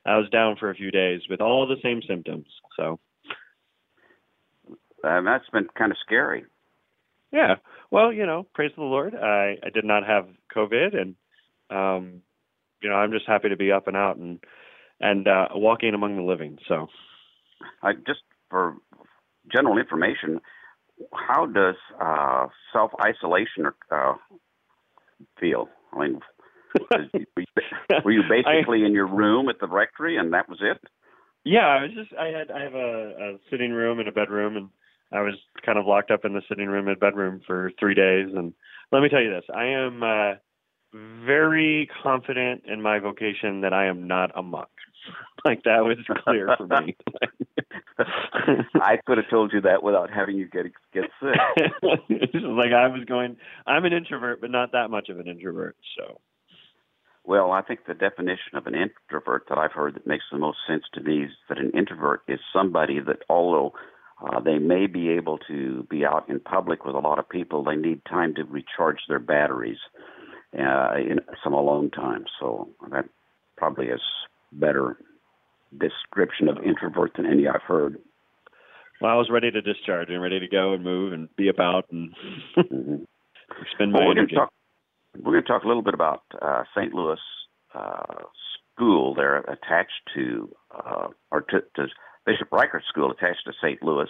I 0.06 0.16
was 0.16 0.28
down 0.30 0.56
for 0.58 0.70
a 0.70 0.74
few 0.74 0.90
days 0.90 1.22
with 1.28 1.40
all 1.40 1.66
the 1.66 1.76
same 1.82 2.00
symptoms. 2.06 2.46
So. 2.76 2.98
And 5.04 5.26
that's 5.26 5.48
been 5.50 5.68
kind 5.76 5.92
of 5.92 5.98
scary. 6.04 6.44
Yeah. 7.32 7.56
Well, 7.90 8.12
you 8.12 8.26
know, 8.26 8.46
praise 8.54 8.72
the 8.76 8.82
Lord. 8.82 9.14
I, 9.14 9.56
I 9.64 9.70
did 9.72 9.84
not 9.84 10.06
have 10.06 10.26
COVID, 10.54 10.96
and 10.96 11.14
um, 11.70 12.22
you 12.82 12.88
know, 12.88 12.96
I'm 12.96 13.12
just 13.12 13.26
happy 13.26 13.48
to 13.48 13.56
be 13.56 13.70
up 13.70 13.86
and 13.86 13.96
out 13.96 14.16
and 14.16 14.40
and 15.00 15.28
uh, 15.28 15.48
walking 15.54 15.94
among 15.94 16.16
the 16.16 16.22
living. 16.22 16.58
So, 16.66 16.88
I 17.82 17.92
just 17.92 18.20
for 18.50 18.76
general 19.52 19.78
information, 19.78 20.40
how 21.12 21.46
does 21.46 21.76
uh, 22.00 22.46
self 22.72 22.92
isolation 23.00 23.66
uh, 23.90 24.14
feel? 25.40 25.68
I 25.92 25.98
mean, 26.00 26.20
were 28.04 28.10
you 28.10 28.22
basically 28.28 28.82
I, 28.82 28.86
in 28.86 28.92
your 28.92 29.06
room 29.06 29.48
at 29.48 29.60
the 29.60 29.66
rectory, 29.66 30.16
and 30.16 30.32
that 30.32 30.48
was 30.48 30.58
it? 30.60 30.78
Yeah, 31.44 31.66
I 31.66 31.82
was 31.82 31.92
just. 31.94 32.12
I 32.18 32.26
had. 32.26 32.50
I 32.50 32.62
have 32.62 32.74
a, 32.74 33.34
a 33.34 33.38
sitting 33.50 33.72
room 33.72 33.98
and 33.98 34.08
a 34.08 34.12
bedroom, 34.12 34.56
and 34.56 34.68
I 35.12 35.22
was 35.22 35.34
kind 35.64 35.78
of 35.78 35.86
locked 35.86 36.10
up 36.10 36.24
in 36.24 36.34
the 36.34 36.42
sitting 36.48 36.68
room 36.68 36.88
and 36.88 37.00
bedroom 37.00 37.40
for 37.46 37.72
three 37.78 37.94
days. 37.94 38.28
And 38.34 38.52
let 38.92 39.02
me 39.02 39.08
tell 39.08 39.22
you 39.22 39.30
this: 39.30 39.44
I 39.54 39.66
am 39.66 40.02
uh, 40.02 40.34
very 40.92 41.88
confident 42.02 42.64
in 42.66 42.82
my 42.82 42.98
vocation 42.98 43.62
that 43.62 43.72
I 43.72 43.86
am 43.86 44.06
not 44.06 44.30
a 44.36 44.42
monk. 44.42 44.68
like 45.44 45.62
that 45.64 45.84
was 45.84 45.98
clear 46.24 46.54
for 46.56 46.66
me. 46.66 46.96
I 48.74 48.96
could 49.06 49.18
have 49.18 49.30
told 49.30 49.52
you 49.52 49.60
that 49.62 49.82
without 49.82 50.10
having 50.10 50.36
you 50.36 50.48
get 50.48 50.66
get 50.92 51.04
sick. 51.20 51.82
like 51.82 52.72
I 52.72 52.88
was 52.88 53.04
going, 53.06 53.36
I'm 53.66 53.84
an 53.84 53.92
introvert, 53.92 54.40
but 54.40 54.50
not 54.50 54.72
that 54.72 54.90
much 54.90 55.08
of 55.08 55.18
an 55.18 55.26
introvert. 55.26 55.76
So, 55.96 56.20
well, 57.24 57.52
I 57.52 57.62
think 57.62 57.80
the 57.86 57.94
definition 57.94 58.54
of 58.54 58.66
an 58.66 58.74
introvert 58.74 59.44
that 59.48 59.58
I've 59.58 59.72
heard 59.72 59.94
that 59.94 60.06
makes 60.06 60.24
the 60.30 60.38
most 60.38 60.58
sense 60.66 60.84
to 60.94 61.00
me 61.00 61.24
is 61.24 61.30
that 61.48 61.58
an 61.58 61.70
introvert 61.76 62.22
is 62.28 62.40
somebody 62.52 63.00
that, 63.00 63.18
although 63.28 63.72
uh, 64.22 64.40
they 64.40 64.58
may 64.58 64.86
be 64.86 65.10
able 65.10 65.38
to 65.48 65.86
be 65.90 66.04
out 66.04 66.28
in 66.28 66.40
public 66.40 66.84
with 66.84 66.94
a 66.94 67.00
lot 67.00 67.18
of 67.18 67.28
people, 67.28 67.62
they 67.62 67.76
need 67.76 68.02
time 68.04 68.34
to 68.34 68.44
recharge 68.44 69.00
their 69.08 69.20
batteries 69.20 69.78
uh, 70.58 70.94
in 70.96 71.20
some 71.44 71.52
alone 71.52 71.90
time. 71.90 72.24
So 72.40 72.68
that 72.90 73.04
probably 73.56 73.86
is 73.86 74.00
better 74.52 74.96
description 75.76 76.48
of 76.48 76.56
introvert 76.64 77.12
than 77.16 77.26
any 77.26 77.46
I've 77.46 77.62
heard. 77.62 77.98
Well, 79.00 79.12
I 79.12 79.14
was 79.14 79.28
ready 79.30 79.50
to 79.50 79.60
discharge 79.60 80.08
and 80.08 80.20
ready 80.20 80.40
to 80.40 80.48
go 80.48 80.72
and 80.72 80.82
move 80.82 81.12
and 81.12 81.34
be 81.36 81.48
about 81.48 81.86
and 81.90 82.12
mm-hmm. 82.56 83.04
spend 83.74 83.92
my 83.92 84.00
well, 84.00 84.08
we're 84.08 84.12
energy. 84.12 84.34
Gonna 84.34 84.46
talk, 84.46 84.52
we're 85.16 85.32
going 85.32 85.44
to 85.44 85.48
talk 85.48 85.64
a 85.64 85.68
little 85.68 85.82
bit 85.82 85.94
about 85.94 86.22
uh, 86.40 86.64
St. 86.76 86.92
Louis 86.92 87.18
uh, 87.74 88.22
School. 88.74 89.14
They're 89.14 89.38
attached 89.38 90.02
to, 90.14 90.50
uh, 90.74 91.08
or 91.30 91.42
to, 91.42 91.60
to 91.76 91.86
Bishop 92.26 92.50
Reicher 92.50 92.80
School, 92.88 93.10
attached 93.10 93.44
to 93.46 93.52
St. 93.62 93.82
Louis, 93.82 94.08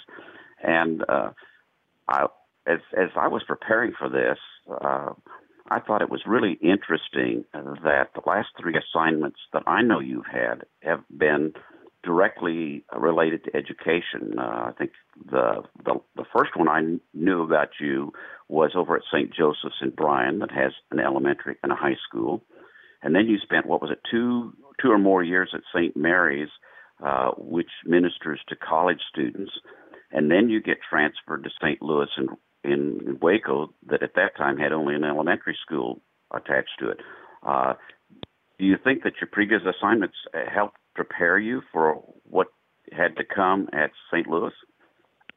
and 0.63 1.05
uh, 1.09 1.31
I, 2.09 2.27
as 2.67 2.81
as 2.97 3.11
I 3.17 3.29
was 3.29 3.43
preparing 3.47 3.93
for 3.99 4.09
this, 4.09 4.39
uh, 4.71 5.13
I 5.71 5.81
thought 5.81 6.03
it 6.03 6.11
was 6.11 6.23
really 6.27 6.59
interesting 6.63 7.45
that 7.53 8.09
the 8.15 8.23
last 8.27 8.49
three 8.61 8.75
assignments 8.77 9.39
that 9.53 9.63
I 9.67 9.83
know 9.83 10.01
you've 10.01 10.27
had 10.27 10.65
have 10.83 11.05
been 11.17 11.53
directly 12.05 12.85
related 12.97 13.45
to 13.45 13.57
education. 13.57 14.39
Uh, 14.39 14.43
I 14.43 14.73
think 14.79 14.93
the, 15.31 15.63
the 15.85 15.95
the 16.17 16.25
first 16.37 16.57
one 16.57 16.69
I 16.69 16.99
knew 17.13 17.43
about 17.43 17.69
you 17.81 18.13
was 18.49 18.73
over 18.77 18.97
at 18.97 19.03
St. 19.13 19.33
Joseph's 19.35 19.83
in 19.83 19.91
Bryan, 19.91 20.39
that 20.39 20.51
has 20.51 20.73
an 20.91 21.01
elementary 21.01 21.57
and 21.63 21.73
a 21.73 21.77
high 21.77 21.97
school, 22.09 22.43
and 23.03 23.15
then 23.15 23.27
you 23.27 23.39
spent 23.39 23.67
what 23.67 23.83
was 23.83 23.91
it 23.91 24.01
two 24.11 24.53
two 24.81 24.91
or 24.91 24.99
more 24.99 25.23
years 25.23 25.51
at 25.55 25.61
St. 25.75 25.97
Mary's, 25.97 26.51
uh, 27.05 27.31
which 27.37 27.71
ministers 27.85 28.41
to 28.49 28.57
college 28.57 29.01
students, 29.13 29.53
and 30.13 30.31
then 30.31 30.49
you 30.49 30.63
get 30.63 30.79
transferred 30.89 31.45
to 31.45 31.51
St. 31.61 31.83
Louis 31.83 32.09
and 32.17 32.31
in 32.65 33.19
Waco 33.21 33.73
that 33.87 34.03
at 34.03 34.15
that 34.15 34.37
time 34.37 34.59
had 34.59 34.73
only 34.73 34.95
an 34.95 35.05
elementary 35.05 35.57
school 35.65 36.01
attached 36.35 36.79
to 36.81 36.91
it. 36.91 36.99
Uh, 37.47 37.75
do 38.59 38.65
you 38.65 38.77
think 38.83 39.05
that 39.05 39.15
your 39.21 39.29
previous 39.31 39.63
assignments 39.63 40.17
helped 40.53 40.77
prepare 41.05 41.39
you 41.39 41.63
for 41.73 42.03
what 42.29 42.49
had 42.93 43.17
to 43.17 43.25
come 43.25 43.69
at 43.73 43.91
St. 44.11 44.27
Louis? 44.27 44.53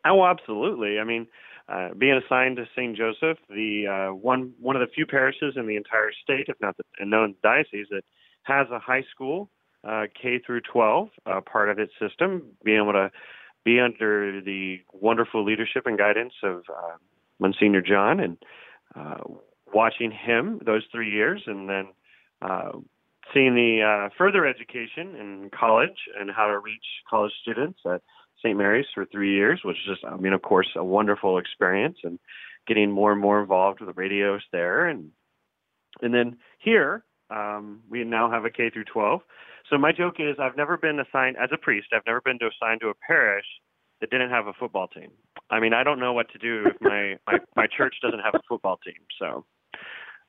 Oh, 0.06 0.26
absolutely. 0.26 1.00
I 1.00 1.04
mean, 1.04 1.28
uh, 1.70 1.90
being 1.98 2.20
assigned 2.26 2.58
to 2.58 2.66
St. 2.76 2.98
Joseph, 2.98 3.38
the 3.50 3.86
uh, 3.88 4.16
one 4.16 4.54
one 4.60 4.76
of 4.76 4.80
the 4.82 4.92
few 4.94 5.06
parishes 5.06 5.54
in 5.56 5.68
the 5.68 5.76
entire 5.76 6.12
state, 6.24 6.46
if 6.48 6.60
not 6.60 6.76
the 6.78 7.06
known 7.06 7.36
diocese, 7.44 7.88
that 7.92 8.04
has 8.44 8.68
a 8.72 8.80
high 8.80 9.04
school 9.14 9.50
uh, 9.88 10.06
K 10.20 10.40
through 10.44 10.62
12 10.62 11.10
uh, 11.26 11.42
part 11.42 11.70
of 11.70 11.78
its 11.78 11.94
system, 12.00 12.44
being 12.64 12.82
able 12.82 12.94
to 12.94 13.12
be 13.64 13.80
under 13.80 14.42
the 14.42 14.80
wonderful 14.92 15.46
leadership 15.46 15.86
and 15.86 15.98
guidance 15.98 16.34
of 16.44 16.64
uh, 16.70 16.98
Monsignor 17.40 17.82
John 17.82 18.20
and 18.20 18.38
uh, 18.96 19.22
watching 19.72 20.12
him 20.12 20.60
those 20.66 20.84
three 20.92 21.12
years, 21.12 21.44
and 21.46 21.70
then 21.70 21.88
uh, 22.42 22.72
seeing 23.34 23.56
the 23.56 23.82
uh, 23.82 24.10
further 24.18 24.46
education 24.46 25.16
in 25.16 25.50
college 25.58 25.98
and 26.20 26.30
how 26.30 26.48
to 26.48 26.60
reach 26.60 26.86
college 27.10 27.32
students 27.42 27.80
at 27.86 28.02
St. 28.44 28.58
Mary's 28.58 28.88
for 28.94 29.06
three 29.06 29.34
years, 29.34 29.62
which 29.64 29.78
is 29.78 29.96
just, 29.96 30.06
I 30.06 30.18
mean, 30.18 30.34
of 30.34 30.42
course, 30.42 30.68
a 30.76 30.84
wonderful 30.84 31.38
experience, 31.38 31.98
and 32.04 32.20
getting 32.68 32.92
more 32.92 33.12
and 33.12 33.22
more 33.22 33.42
involved 33.42 33.80
with 33.80 33.88
the 33.88 34.00
radios 34.00 34.42
there, 34.52 34.88
and 34.88 35.10
and 36.02 36.14
then 36.14 36.38
here 36.60 37.04
um, 37.30 37.82
we 37.90 38.04
now 38.04 38.30
have 38.32 38.46
a 38.46 38.50
K 38.50 38.70
through 38.70 38.86
12. 38.86 39.22
So 39.70 39.78
my 39.78 39.92
joke 39.92 40.16
is, 40.20 40.38
I've 40.40 40.58
never 40.58 40.78
been 40.78 41.00
assigned 41.00 41.38
as 41.42 41.50
a 41.54 41.58
priest. 41.58 41.88
I've 41.94 42.06
never 42.06 42.22
been 42.22 42.40
assigned 42.42 42.82
to 42.82 42.88
a 42.88 42.94
parish 43.08 43.46
that 44.00 44.10
didn't 44.10 44.32
have 44.32 44.48
a 44.48 44.54
football 44.54 44.88
team. 44.88 45.12
I 45.50 45.60
mean, 45.60 45.74
I 45.74 45.84
don't 45.84 46.00
know 46.00 46.14
what 46.14 46.30
to 46.32 46.38
do 46.38 46.66
if 46.68 46.82
my 46.82 47.18
my, 47.28 47.40
my 47.56 47.68
church 47.68 47.96
doesn't 48.02 48.20
have 48.20 48.36
a 48.36 48.42
football 48.48 48.78
team. 48.84 49.02
So 49.20 49.46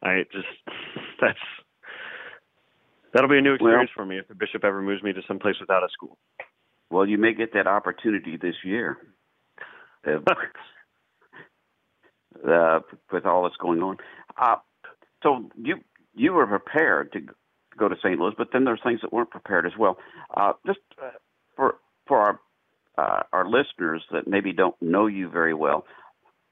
I 0.03 0.25
just 0.33 0.47
that's 1.21 1.39
that'll 3.13 3.31
be 3.31 3.39
a 3.39 3.43
new 3.43 3.55
experience 3.55 3.91
well, 3.97 4.05
for 4.05 4.09
me 4.09 4.19
if 4.19 4.29
the 4.29 4.35
bishop 4.35 4.65
ever 4.65 4.83
moves 4.83 5.03
me 5.03 5.13
to 5.13 5.23
some 5.27 5.39
place 5.39 5.57
without 5.61 5.83
a 5.83 5.89
school. 5.93 6.19
Well, 6.91 7.07
you 7.07 7.19
may 7.19 7.33
get 7.33 7.55
that 7.55 7.67
opportunity 7.67 8.37
this 8.37 8.57
year. 8.65 8.99
Uh, 10.07 10.19
uh, 12.49 12.81
with 13.13 13.25
all 13.25 13.45
that's 13.45 13.57
going 13.57 13.83
on, 13.83 13.97
uh, 14.37 14.57
so 15.23 15.49
you 15.57 15.77
you 16.15 16.33
were 16.33 16.47
prepared 16.47 17.13
to 17.13 17.21
go 17.79 17.89
to 17.89 17.97
St. 17.97 18.19
Louis, 18.19 18.35
but 18.37 18.49
then 18.53 18.65
there's 18.65 18.81
things 18.83 19.01
that 19.03 19.13
weren't 19.13 19.31
prepared 19.31 19.67
as 19.67 19.73
well. 19.79 19.99
Uh, 20.37 20.53
just 20.67 20.81
uh, 21.01 21.11
for 21.57 21.77
for 22.07 22.19
our 22.19 22.41
uh, 22.99 23.23
our 23.33 23.49
listeners 23.49 24.03
that 24.13 24.27
maybe 24.27 24.53
don't 24.53 24.81
know 24.83 25.07
you 25.07 25.29
very 25.29 25.55
well, 25.55 25.87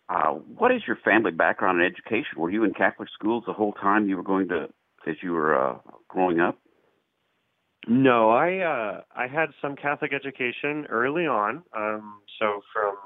uh, 0.08 0.30
what 0.30 0.72
is 0.72 0.82
your 0.86 0.96
family 1.04 1.30
background 1.30 1.80
in 1.80 1.86
education? 1.86 2.38
Were 2.38 2.50
you 2.50 2.64
in 2.64 2.72
Catholic 2.72 3.08
schools 3.12 3.44
the 3.46 3.52
whole 3.52 3.72
time 3.72 4.08
you 4.08 4.16
were 4.16 4.22
going 4.22 4.48
to 4.48 4.68
as 5.06 5.16
you 5.22 5.32
were 5.32 5.58
uh, 5.58 5.78
growing 6.08 6.40
up? 6.40 6.58
No, 7.88 8.30
I 8.30 8.58
uh, 8.58 9.00
I 9.16 9.26
had 9.26 9.50
some 9.62 9.74
Catholic 9.74 10.12
education 10.12 10.86
early 10.90 11.26
on. 11.26 11.62
Um, 11.76 12.20
so 12.38 12.60
from 12.72 12.96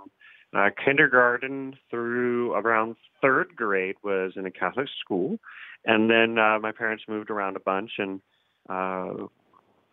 uh, 0.54 0.70
kindergarten 0.84 1.74
through 1.90 2.52
around 2.54 2.96
third 3.22 3.54
grade 3.54 3.96
was 4.02 4.32
in 4.36 4.46
a 4.46 4.50
Catholic 4.50 4.88
school, 5.00 5.38
and 5.84 6.10
then 6.10 6.38
uh, 6.38 6.58
my 6.58 6.72
parents 6.72 7.04
moved 7.08 7.30
around 7.30 7.56
a 7.56 7.60
bunch, 7.60 7.92
and 7.98 8.20
uh, 8.68 9.26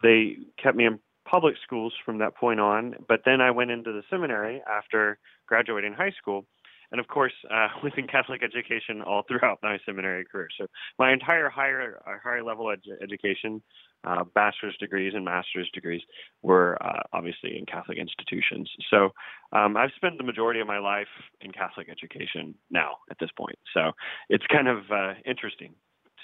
they 0.01 0.37
kept 0.61 0.75
me 0.75 0.85
in 0.85 0.99
public 1.25 1.55
schools 1.63 1.93
from 2.03 2.17
that 2.17 2.35
point 2.35 2.59
on. 2.59 2.95
But 3.07 3.21
then 3.23 3.39
I 3.39 3.51
went 3.51 3.71
into 3.71 3.91
the 3.91 4.03
seminary 4.09 4.61
after 4.69 5.19
graduating 5.47 5.93
high 5.93 6.11
school, 6.19 6.45
and 6.91 6.99
of 6.99 7.07
course, 7.07 7.33
uh, 7.49 7.67
within 7.83 8.07
Catholic 8.07 8.43
education 8.43 9.01
all 9.01 9.23
throughout 9.27 9.59
my 9.63 9.77
seminary 9.85 10.25
career. 10.25 10.49
So 10.57 10.67
my 10.99 11.11
entire 11.11 11.49
higher 11.49 12.01
uh, 12.05 12.17
higher 12.23 12.43
level 12.43 12.71
ed- 12.71 12.79
education, 13.01 13.61
uh, 14.03 14.23
bachelor's 14.35 14.75
degrees 14.77 15.13
and 15.15 15.25
master's 15.25 15.69
degrees, 15.73 16.01
were 16.41 16.77
uh, 16.83 17.03
obviously 17.13 17.57
in 17.57 17.65
Catholic 17.65 17.97
institutions. 17.97 18.69
So 18.89 19.09
um, 19.53 19.77
I've 19.77 19.91
spent 19.95 20.17
the 20.17 20.23
majority 20.23 20.59
of 20.59 20.67
my 20.67 20.79
life 20.79 21.07
in 21.41 21.51
Catholic 21.51 21.89
education 21.89 22.55
now 22.69 22.97
at 23.09 23.17
this 23.19 23.29
point. 23.37 23.57
So 23.73 23.91
it's 24.29 24.45
kind 24.51 24.67
of 24.67 24.79
uh, 24.91 25.13
interesting 25.25 25.73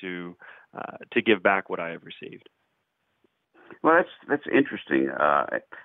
to 0.01 0.35
uh, 0.77 0.97
to 1.13 1.21
give 1.21 1.41
back 1.41 1.69
what 1.69 1.79
I 1.79 1.89
have 1.89 2.03
received. 2.03 2.49
Well, 3.83 3.95
that's 3.95 4.09
that's 4.29 4.55
interesting. 4.55 5.09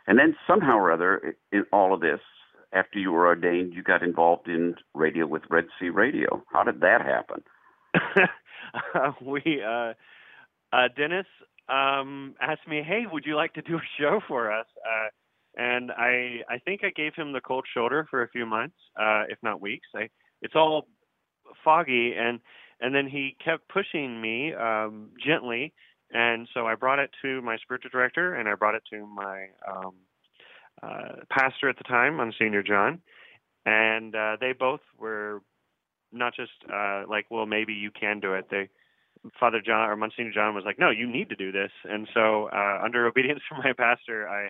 And 0.06 0.18
then 0.18 0.36
somehow 0.46 0.78
or 0.78 0.92
other, 0.92 1.36
in 1.52 1.64
all 1.72 1.92
of 1.92 2.00
this, 2.00 2.20
after 2.72 2.98
you 2.98 3.12
were 3.12 3.26
ordained, 3.26 3.74
you 3.74 3.82
got 3.82 4.02
involved 4.02 4.48
in 4.48 4.74
radio 4.94 5.26
with 5.26 5.42
Red 5.50 5.66
C 5.78 5.88
Radio. 5.88 6.42
How 6.52 6.62
did 6.62 6.80
that 6.80 7.02
happen? 7.02 7.42
uh, 8.94 9.12
we 9.24 9.62
uh, 9.62 9.92
uh, 10.72 10.88
Dennis 10.96 11.26
um, 11.68 12.34
asked 12.40 12.66
me, 12.66 12.82
"Hey, 12.82 13.04
would 13.10 13.24
you 13.26 13.36
like 13.36 13.54
to 13.54 13.62
do 13.62 13.76
a 13.76 14.00
show 14.00 14.20
for 14.26 14.52
us?" 14.52 14.66
Uh, 14.84 15.08
and 15.56 15.90
I 15.92 16.40
I 16.48 16.58
think 16.64 16.82
I 16.84 16.90
gave 16.90 17.14
him 17.14 17.32
the 17.32 17.40
cold 17.40 17.66
shoulder 17.72 18.06
for 18.10 18.22
a 18.22 18.28
few 18.28 18.46
months, 18.46 18.76
uh, 18.98 19.24
if 19.28 19.38
not 19.42 19.60
weeks. 19.60 19.88
I, 19.94 20.08
it's 20.40 20.54
all 20.56 20.88
foggy, 21.64 22.14
and 22.16 22.40
and 22.80 22.94
then 22.94 23.06
he 23.06 23.36
kept 23.44 23.68
pushing 23.68 24.20
me 24.20 24.54
um, 24.54 25.10
gently, 25.24 25.72
and 26.10 26.48
so 26.54 26.66
I 26.66 26.74
brought 26.74 26.98
it 26.98 27.10
to 27.22 27.42
my 27.42 27.58
spiritual 27.58 27.90
director, 27.90 28.34
and 28.34 28.48
I 28.48 28.54
brought 28.54 28.74
it 28.74 28.82
to 28.90 29.06
my 29.06 29.46
um, 29.70 29.94
uh, 30.82 31.22
pastor 31.30 31.68
at 31.68 31.78
the 31.78 31.84
time, 31.84 32.16
Monsignor 32.16 32.62
John, 32.62 33.00
and 33.64 34.14
uh, 34.14 34.36
they 34.40 34.52
both 34.52 34.80
were 34.98 35.40
not 36.12 36.34
just 36.34 36.52
uh, 36.72 37.04
like, 37.08 37.26
well, 37.30 37.46
maybe 37.46 37.72
you 37.72 37.90
can 37.90 38.20
do 38.20 38.34
it. 38.34 38.46
They, 38.50 38.68
Father 39.38 39.62
John 39.64 39.88
or 39.88 39.96
Monsignor 39.96 40.32
John 40.32 40.54
was 40.54 40.64
like, 40.64 40.78
no, 40.78 40.90
you 40.90 41.06
need 41.06 41.28
to 41.28 41.36
do 41.36 41.52
this. 41.52 41.70
And 41.84 42.08
so, 42.12 42.48
uh, 42.52 42.80
under 42.84 43.06
obedience 43.08 43.40
from 43.48 43.58
my 43.58 43.72
pastor, 43.72 44.28
I 44.28 44.48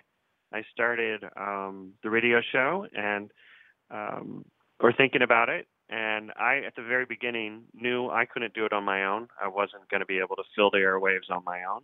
I 0.55 0.63
started 0.71 1.23
um, 1.35 1.93
the 2.03 2.11
radio 2.11 2.39
show 2.51 2.85
and 2.95 3.31
um, 3.89 4.45
or 4.79 4.93
thinking 4.93 5.21
about 5.21 5.49
it. 5.49 5.67
And 5.89 6.31
I, 6.39 6.61
at 6.65 6.75
the 6.75 6.81
very 6.81 7.05
beginning, 7.05 7.63
knew 7.73 8.09
I 8.09 8.25
couldn't 8.25 8.53
do 8.53 8.65
it 8.65 8.73
on 8.73 8.83
my 8.83 9.05
own. 9.05 9.27
I 9.41 9.47
wasn't 9.47 9.89
going 9.89 9.99
to 9.99 10.05
be 10.05 10.19
able 10.19 10.35
to 10.37 10.43
fill 10.55 10.71
the 10.71 10.77
airwaves 10.77 11.29
on 11.29 11.43
my 11.45 11.61
own. 11.63 11.81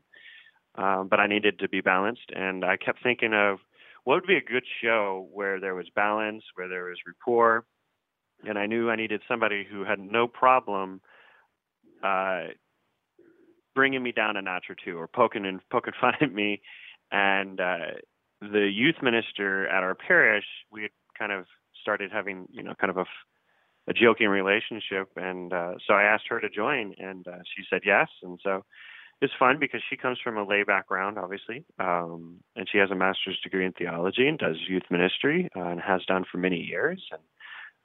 Um, 0.76 1.08
but 1.10 1.20
I 1.20 1.28
needed 1.28 1.60
to 1.60 1.70
be 1.70 1.82
balanced, 1.82 2.32
and 2.34 2.64
I 2.64 2.78
kept 2.78 3.04
thinking 3.04 3.34
of 3.34 3.58
what 4.04 4.16
would 4.16 4.28
be 4.28 4.38
a 4.38 4.42
good 4.42 4.64
show 4.82 5.28
where 5.32 5.60
there 5.60 5.76
was 5.76 5.88
balance, 5.96 6.44
where 6.56 6.68
there 6.68 6.86
was 6.86 6.98
rapport, 7.06 7.66
and 8.46 8.58
I 8.58 8.66
knew 8.66 8.90
I 8.90 8.96
needed 8.96 9.22
somebody 9.28 9.66
who 9.70 9.84
had 9.84 10.00
no 10.00 10.28
problem 10.28 11.02
uh, 12.04 12.44
bringing 13.76 14.04
me 14.04 14.12
down 14.12 14.38
a 14.38 14.42
notch 14.42 14.66
or 14.70 14.76
two, 14.84 14.98
or 14.98 15.08
poking 15.08 15.46
and 15.46 15.60
poking 15.72 15.94
fun 16.02 16.14
at 16.22 16.34
me. 16.34 16.62
And 17.12 17.60
uh, 17.60 18.00
the 18.42 18.70
youth 18.72 18.96
minister 19.02 19.68
at 19.68 19.84
our 19.84 19.96
parish, 19.96 20.46
we 20.72 20.84
had 20.84 20.92
kind 21.18 21.32
of 21.32 21.46
started 21.82 22.12
having, 22.12 22.48
you 22.52 22.64
know, 22.64 22.74
kind 22.80 22.92
of 22.92 22.98
a, 22.98 23.06
a 23.88 23.94
joking 23.94 24.28
relationship, 24.28 25.10
and 25.16 25.52
uh, 25.52 25.74
so 25.86 25.94
I 25.94 26.04
asked 26.04 26.26
her 26.30 26.40
to 26.40 26.50
join, 26.50 26.94
and 26.98 27.28
uh, 27.28 27.40
she 27.56 27.64
said 27.70 27.82
yes, 27.86 28.08
and 28.22 28.40
so 28.44 28.64
it's 29.22 29.34
fun 29.38 29.58
because 29.60 29.82
she 29.90 29.98
comes 29.98 30.18
from 30.24 30.38
a 30.38 30.44
lay 30.46 30.64
background, 30.64 31.18
obviously, 31.18 31.66
um, 31.78 32.38
and 32.56 32.68
she 32.72 32.78
has 32.78 32.90
a 32.90 32.96
master's 32.96 33.40
degree 33.42 33.66
in 33.66 33.74
theology 33.74 34.28
and 34.28 34.38
does 34.38 34.56
youth 34.68 34.84
ministry 34.90 35.50
uh, 35.56 35.62
and 35.62 35.82
has 35.82 36.06
done 36.06 36.24
for 36.32 36.38
many 36.38 36.58
years. 36.58 37.04
And 37.12 37.22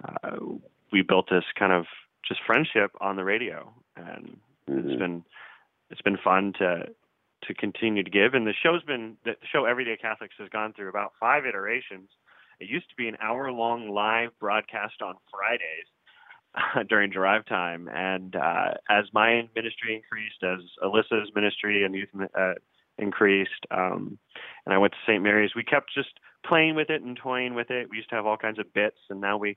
uh, 0.04 0.54
we 0.92 1.02
built 1.02 1.28
this 1.30 1.44
kind 1.58 1.72
of 1.72 1.86
just 2.26 2.40
friendship 2.46 2.92
on 3.00 3.16
the 3.16 3.24
radio, 3.24 3.72
and 3.96 4.38
mm-hmm. 4.70 4.88
it's 4.88 4.98
been 4.98 5.24
it's 5.90 6.02
been 6.02 6.18
fun 6.22 6.52
to 6.58 6.86
to 7.48 7.54
continue 7.54 8.04
to 8.04 8.10
give. 8.10 8.34
And 8.34 8.46
the 8.46 8.54
show's 8.62 8.84
been 8.84 9.16
the 9.24 9.32
show 9.52 9.64
Everyday 9.64 9.96
Catholics 9.96 10.34
has 10.38 10.48
gone 10.50 10.72
through 10.72 10.88
about 10.88 11.12
five 11.18 11.46
iterations. 11.46 12.10
It 12.60 12.68
used 12.68 12.88
to 12.90 12.96
be 12.96 13.08
an 13.08 13.16
hour 13.20 13.50
long 13.50 13.90
live 13.90 14.30
broadcast 14.38 15.02
on 15.02 15.16
Fridays 15.32 15.88
during 16.88 17.10
drive 17.10 17.44
time. 17.46 17.88
And 17.92 18.36
uh, 18.36 18.74
as 18.88 19.04
my 19.12 19.48
ministry 19.54 19.94
increased, 19.94 20.42
as 20.42 20.60
Alyssa's 20.82 21.30
ministry 21.34 21.84
and 21.84 21.94
youth 21.94 22.08
uh, 22.38 22.54
increased, 22.98 23.50
um, 23.70 24.18
and 24.66 24.74
I 24.74 24.78
went 24.78 24.92
to 24.92 24.98
St. 25.06 25.22
Mary's, 25.22 25.54
we 25.54 25.64
kept 25.64 25.92
just 25.94 26.10
playing 26.46 26.74
with 26.74 26.90
it 26.90 27.02
and 27.02 27.16
toying 27.16 27.54
with 27.54 27.70
it. 27.70 27.88
We 27.90 27.96
used 27.96 28.10
to 28.10 28.16
have 28.16 28.26
all 28.26 28.36
kinds 28.36 28.58
of 28.58 28.72
bits, 28.72 28.98
and 29.10 29.20
now 29.20 29.36
we, 29.36 29.56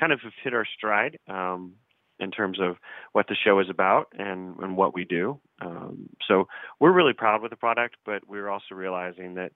kind 0.00 0.12
of 0.12 0.20
have 0.22 0.32
hit 0.42 0.54
our 0.54 0.64
stride 0.64 1.18
um, 1.28 1.74
in 2.18 2.30
terms 2.30 2.58
of 2.58 2.76
what 3.12 3.28
the 3.28 3.36
show 3.44 3.60
is 3.60 3.68
about 3.68 4.06
and, 4.18 4.56
and 4.60 4.78
what 4.78 4.94
we 4.94 5.04
do. 5.04 5.38
Um, 5.60 6.08
so 6.26 6.48
we're 6.80 6.90
really 6.90 7.12
proud 7.12 7.42
with 7.42 7.50
the 7.50 7.56
product, 7.56 7.96
but 8.06 8.26
we're 8.26 8.48
also 8.48 8.74
realizing 8.74 9.34
that. 9.34 9.52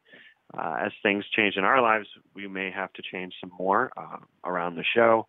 Uh, 0.57 0.77
as 0.87 0.92
things 1.03 1.27
change 1.37 1.57
in 1.57 1.64
our 1.64 1.83
lives, 1.83 2.07
we 2.35 2.48
may 2.48 2.70
have 2.70 2.90
to 2.94 3.03
change 3.03 3.35
some 3.38 3.51
more 3.59 3.92
uh, 3.98 4.16
around 4.46 4.77
the 4.77 4.85
show 4.94 5.27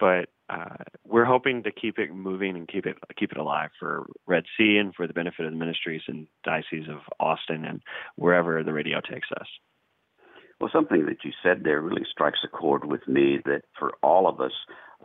but 0.00 0.28
uh, 0.50 0.76
we're 1.04 1.24
hoping 1.24 1.62
to 1.62 1.70
keep 1.70 1.98
it 1.98 2.14
moving 2.14 2.56
and 2.56 2.68
keep 2.68 2.86
it 2.86 2.96
keep 3.18 3.32
it 3.32 3.38
alive 3.38 3.70
for 3.78 4.06
Red 4.26 4.44
C 4.56 4.78
and 4.78 4.94
for 4.94 5.06
the 5.06 5.12
benefit 5.12 5.44
of 5.44 5.52
the 5.52 5.58
ministries 5.58 6.02
and 6.08 6.26
diocese 6.44 6.88
of 6.88 7.00
Austin 7.20 7.64
and 7.64 7.82
wherever 8.16 8.62
the 8.64 8.72
radio 8.72 9.00
takes 9.00 9.28
us. 9.38 9.46
Well, 10.60 10.70
something 10.72 11.06
that 11.06 11.18
you 11.24 11.30
said 11.42 11.62
there 11.62 11.80
really 11.80 12.06
strikes 12.10 12.40
a 12.44 12.48
chord 12.48 12.84
with 12.84 13.06
me 13.06 13.38
that 13.44 13.62
for 13.78 13.92
all 14.02 14.26
of 14.26 14.40
us, 14.40 14.52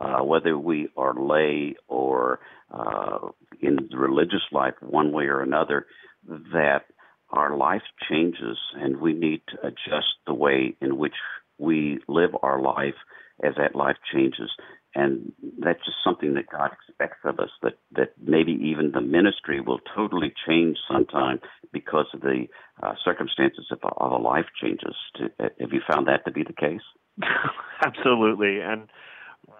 uh, 0.00 0.24
whether 0.24 0.58
we 0.58 0.88
are 0.96 1.14
lay 1.14 1.76
or 1.86 2.40
uh, 2.72 3.28
in 3.60 3.88
the 3.90 3.96
religious 3.96 4.42
life, 4.50 4.74
one 4.80 5.12
way 5.12 5.24
or 5.24 5.42
another, 5.42 5.86
that 6.26 6.82
our 7.30 7.56
life 7.56 7.82
changes 8.08 8.58
and 8.74 8.96
we 8.96 9.12
need 9.12 9.42
to 9.48 9.66
adjust 9.66 10.14
the 10.26 10.34
way 10.34 10.74
in 10.80 10.96
which 10.96 11.14
we 11.58 12.00
live 12.08 12.30
our 12.42 12.60
life 12.60 12.94
as 13.42 13.54
that 13.56 13.76
life 13.76 13.96
changes 14.12 14.50
and 14.94 15.32
that's 15.58 15.84
just 15.84 15.96
something 16.04 16.34
that 16.34 16.46
God 16.50 16.70
expects 16.72 17.18
of 17.24 17.38
us. 17.38 17.50
That 17.62 17.78
that 17.92 18.12
maybe 18.22 18.52
even 18.52 18.92
the 18.92 19.00
ministry 19.00 19.60
will 19.60 19.80
totally 19.94 20.32
change 20.46 20.78
sometime 20.90 21.40
because 21.72 22.06
of 22.14 22.20
the 22.20 22.46
uh, 22.82 22.94
circumstances 23.04 23.66
of, 23.70 23.78
of 23.96 24.12
a 24.12 24.16
life 24.16 24.46
changes. 24.60 24.94
To, 25.16 25.24
uh, 25.40 25.48
have 25.60 25.72
you 25.72 25.80
found 25.88 26.06
that 26.06 26.24
to 26.24 26.30
be 26.30 26.42
the 26.42 26.52
case? 26.52 26.82
Absolutely, 27.84 28.60
and 28.60 28.88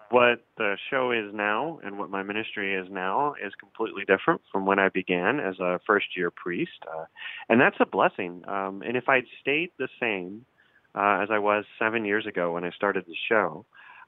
what 0.09 0.45
the 0.57 0.77
show 0.89 1.11
is 1.11 1.33
now 1.33 1.79
and 1.83 1.97
what 1.97 2.09
my 2.09 2.23
ministry 2.23 2.75
is 2.75 2.87
now 2.91 3.33
is 3.45 3.53
completely 3.59 4.03
different 4.05 4.41
from 4.51 4.65
when 4.65 4.79
I 4.79 4.89
began 4.89 5.39
as 5.39 5.59
a 5.59 5.79
first 5.85 6.07
year 6.15 6.31
priest, 6.31 6.83
uh, 6.87 7.05
and 7.49 7.59
that's 7.59 7.77
a 7.79 7.85
blessing. 7.85 8.43
Um, 8.47 8.81
and 8.85 8.97
if 8.97 9.09
I'd 9.09 9.25
stayed 9.41 9.71
the 9.77 9.89
same 9.99 10.45
uh, 10.95 11.19
as 11.21 11.29
I 11.29 11.39
was 11.39 11.65
seven 11.77 12.05
years 12.05 12.25
ago 12.25 12.53
when 12.53 12.63
I 12.63 12.71
started 12.71 13.05
the 13.05 13.15
show. 13.29 13.65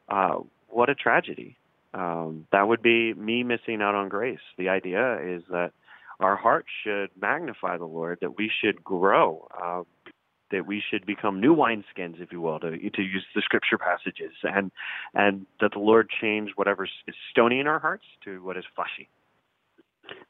Uh, 0.10 0.40
what 0.69 0.89
a 0.89 0.95
tragedy. 0.95 1.58
Um, 1.93 2.47
that 2.51 2.67
would 2.67 2.82
be 2.82 3.13
me 3.13 3.43
missing 3.43 3.82
out 3.82 3.95
on 3.95 4.10
grace. 4.10 4.39
The 4.58 4.69
idea 4.69 5.19
is 5.19 5.43
that 5.49 5.71
our 6.19 6.36
hearts 6.36 6.67
should 6.84 7.10
magnify 7.19 7.77
the 7.77 7.86
Lord, 7.86 8.19
that 8.21 8.38
we 8.38 8.51
should 8.62 8.84
grow, 8.84 9.47
uh, 9.63 9.84
that 10.51 10.65
we 10.65 10.82
should 10.89 11.06
become 11.06 11.39
new 11.39 11.56
wineskins, 11.56 12.21
if 12.21 12.32
you 12.32 12.41
will, 12.41 12.60
to 12.60 12.71
to 12.71 13.01
use 13.01 13.25
the 13.36 13.41
scripture 13.41 13.77
passages, 13.77 14.34
and 14.43 14.71
and 15.13 15.45
that 15.60 15.71
the 15.73 15.80
Lord 15.80 16.10
change 16.21 16.51
whatever 16.56 16.86
is 16.86 17.15
stony 17.32 17.60
in 17.60 17.67
our 17.67 17.80
hearts 17.80 18.06
to 18.25 18.43
what 18.43 18.58
is 18.58 18.63
fleshy. 18.75 19.10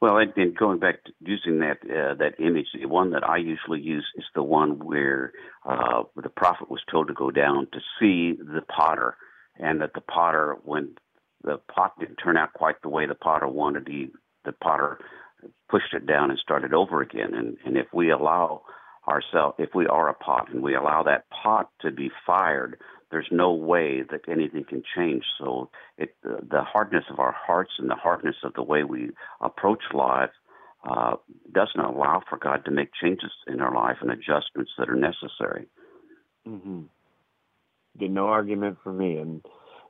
Well, 0.02 0.18
and, 0.18 0.34
and 0.36 0.58
going 0.58 0.80
back 0.80 1.04
to 1.04 1.12
using 1.20 1.60
that 1.60 1.78
uh, 1.84 2.16
that 2.16 2.40
image, 2.40 2.68
the 2.74 2.88
one 2.88 3.12
that 3.12 3.28
I 3.28 3.38
usually 3.38 3.82
use 3.82 4.06
is 4.16 4.26
the 4.34 4.44
one 4.44 4.80
where 4.80 5.34
uh, 5.66 6.04
the 6.16 6.30
prophet 6.30 6.70
was 6.70 6.82
told 6.90 7.08
to 7.08 7.14
go 7.14 7.30
down 7.32 7.68
to 7.74 7.80
see 8.00 8.34
the 8.42 8.62
potter 8.62 9.16
and 9.60 9.82
that 9.82 9.94
the 9.94 10.02
potter, 10.02 10.58
when 10.64 10.96
the 11.44 11.60
pot 11.74 11.94
didn't 12.00 12.18
turn 12.18 12.38
out 12.38 12.54
quite 12.54 12.82
the 12.82 12.90
way 12.90 13.06
the 13.06 13.16
potter 13.16 13.48
wanted, 13.48 13.88
he, 13.88 14.10
the 14.46 14.52
potter 14.52 15.00
pushed 15.70 15.94
it 15.94 16.06
down 16.06 16.30
and 16.30 16.40
started 16.40 16.74
over 16.74 17.02
again. 17.02 17.34
And, 17.34 17.58
and 17.66 17.78
if 17.78 17.88
we 17.94 18.12
allow 18.12 18.64
ourselves, 19.08 19.56
if 19.60 19.70
we 19.74 19.88
are 19.88 20.10
a 20.10 20.14
pot 20.14 20.52
and 20.52 20.62
we 20.62 20.76
allow 20.76 21.04
that 21.04 21.26
pot 21.30 21.70
to 21.82 21.92
be 21.92 22.10
fired, 22.26 22.78
there's 23.12 23.28
no 23.32 23.54
way 23.54 24.04
that 24.12 24.22
anything 24.28 24.66
can 24.68 24.84
change. 24.96 25.24
So 25.40 25.70
it, 25.98 26.16
the 26.24 26.62
hardness 26.62 27.06
of 27.10 27.20
our 27.20 27.32
hearts 27.32 27.72
and 27.80 27.90
the 27.90 27.96
hardness 27.96 28.36
of 28.44 28.54
the 28.54 28.64
way 28.64 28.84
we 28.84 29.12
approach 29.42 29.84
life 29.94 30.32
uh, 30.90 31.16
doesn't 31.54 31.80
allow 31.80 32.22
for 32.30 32.38
God 32.38 32.66
to 32.66 32.72
make 32.72 32.90
changes 33.02 33.32
in 33.48 33.62
our 33.62 33.74
life 33.74 33.98
and 34.02 34.12
adjustments 34.12 34.72
that 34.78 34.90
are 34.90 34.96
necessary. 34.96 35.68
Mm-hmm 36.48 36.84
be 37.98 38.08
no 38.08 38.28
argument 38.28 38.78
for 38.84 38.94
me. 38.94 39.18
And 39.18 39.44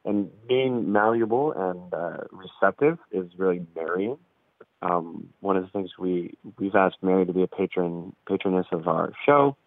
and 0.06 0.30
being 0.48 0.92
malleable 0.92 1.52
and 1.52 1.94
uh, 1.94 2.24
receptive 2.32 2.98
is 3.12 3.28
really 3.38 3.66
marrying 3.76 4.18
Um, 4.82 5.30
one 5.42 5.58
of 5.58 5.64
the 5.64 5.70
things 5.70 5.92
we 6.00 6.38
we've 6.58 6.76
asked 6.76 6.98
Mary 7.02 7.26
to 7.26 7.34
be 7.34 7.44
a 7.44 7.48
patron 7.48 8.16
patroness 8.28 8.68
of 8.72 8.88
our 8.88 9.12
show. 9.26 9.58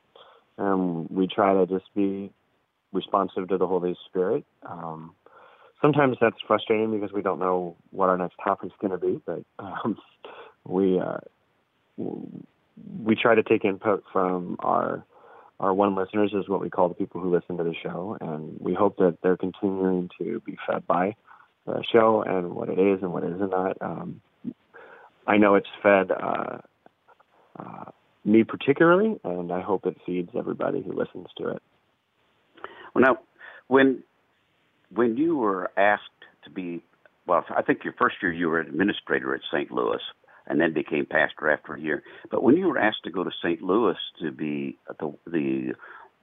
Um, 0.58 1.06
we 1.10 1.26
try 1.26 1.54
to 1.54 1.66
just 1.66 1.92
be 1.94 2.32
responsive 2.92 3.48
to 3.48 3.58
the 3.58 3.66
Holy 3.66 3.96
Spirit. 4.08 4.44
Um, 4.62 5.14
sometimes 5.80 6.16
that's 6.20 6.36
frustrating 6.46 6.90
because 6.90 7.12
we 7.12 7.22
don't 7.22 7.38
know 7.38 7.76
what 7.90 8.08
our 8.08 8.18
next 8.18 8.36
topic 8.42 8.66
is 8.66 8.72
going 8.80 8.92
to 8.92 8.98
be, 8.98 9.20
but 9.24 9.42
um, 9.58 9.98
we 10.64 10.98
uh, 10.98 11.18
we 11.96 13.14
try 13.14 13.34
to 13.34 13.42
take 13.42 13.64
input 13.64 14.04
from 14.12 14.56
our 14.60 15.04
our 15.60 15.74
one 15.74 15.94
listeners 15.94 16.32
is 16.34 16.48
what 16.48 16.60
we 16.60 16.70
call 16.70 16.88
the 16.88 16.94
people 16.94 17.20
who 17.20 17.30
listen 17.30 17.58
to 17.58 17.64
the 17.64 17.74
show, 17.82 18.16
and 18.20 18.58
we 18.58 18.74
hope 18.74 18.96
that 18.96 19.18
they're 19.22 19.36
continuing 19.36 20.08
to 20.18 20.40
be 20.40 20.56
fed 20.66 20.86
by 20.86 21.14
the 21.66 21.84
show 21.92 22.22
and 22.26 22.54
what 22.54 22.70
it 22.70 22.78
is 22.78 23.00
and 23.02 23.12
what 23.12 23.22
it 23.22 23.32
isn't. 23.34 23.52
Um, 23.82 24.22
I 25.26 25.36
know 25.36 25.54
it's 25.54 25.68
fed 25.82 26.10
uh, 26.10 26.58
uh, 27.58 27.90
me 28.24 28.44
particularly, 28.44 29.20
and 29.22 29.52
I 29.52 29.60
hope 29.60 29.84
it 29.84 29.96
feeds 30.06 30.30
everybody 30.36 30.82
who 30.82 30.92
listens 30.92 31.26
to 31.36 31.48
it. 31.48 31.62
Well, 32.94 33.04
now, 33.04 33.18
when 33.68 34.02
when 34.94 35.16
you 35.16 35.36
were 35.36 35.70
asked 35.76 36.02
to 36.44 36.50
be, 36.50 36.82
well, 37.26 37.44
I 37.54 37.62
think 37.62 37.84
your 37.84 37.94
first 37.98 38.16
year 38.22 38.32
you 38.32 38.48
were 38.48 38.60
an 38.60 38.68
administrator 38.68 39.34
at 39.34 39.42
St. 39.52 39.70
Louis, 39.70 40.00
and 40.50 40.60
then 40.60 40.74
became 40.74 41.06
pastor 41.06 41.48
after 41.48 41.74
a 41.74 41.80
year. 41.80 42.02
But 42.30 42.42
when 42.42 42.56
you 42.56 42.66
were 42.66 42.78
asked 42.78 43.04
to 43.04 43.10
go 43.10 43.22
to 43.22 43.30
St. 43.42 43.62
Louis 43.62 43.96
to 44.20 44.32
be 44.32 44.76
the 44.98 45.14
the 45.26 45.74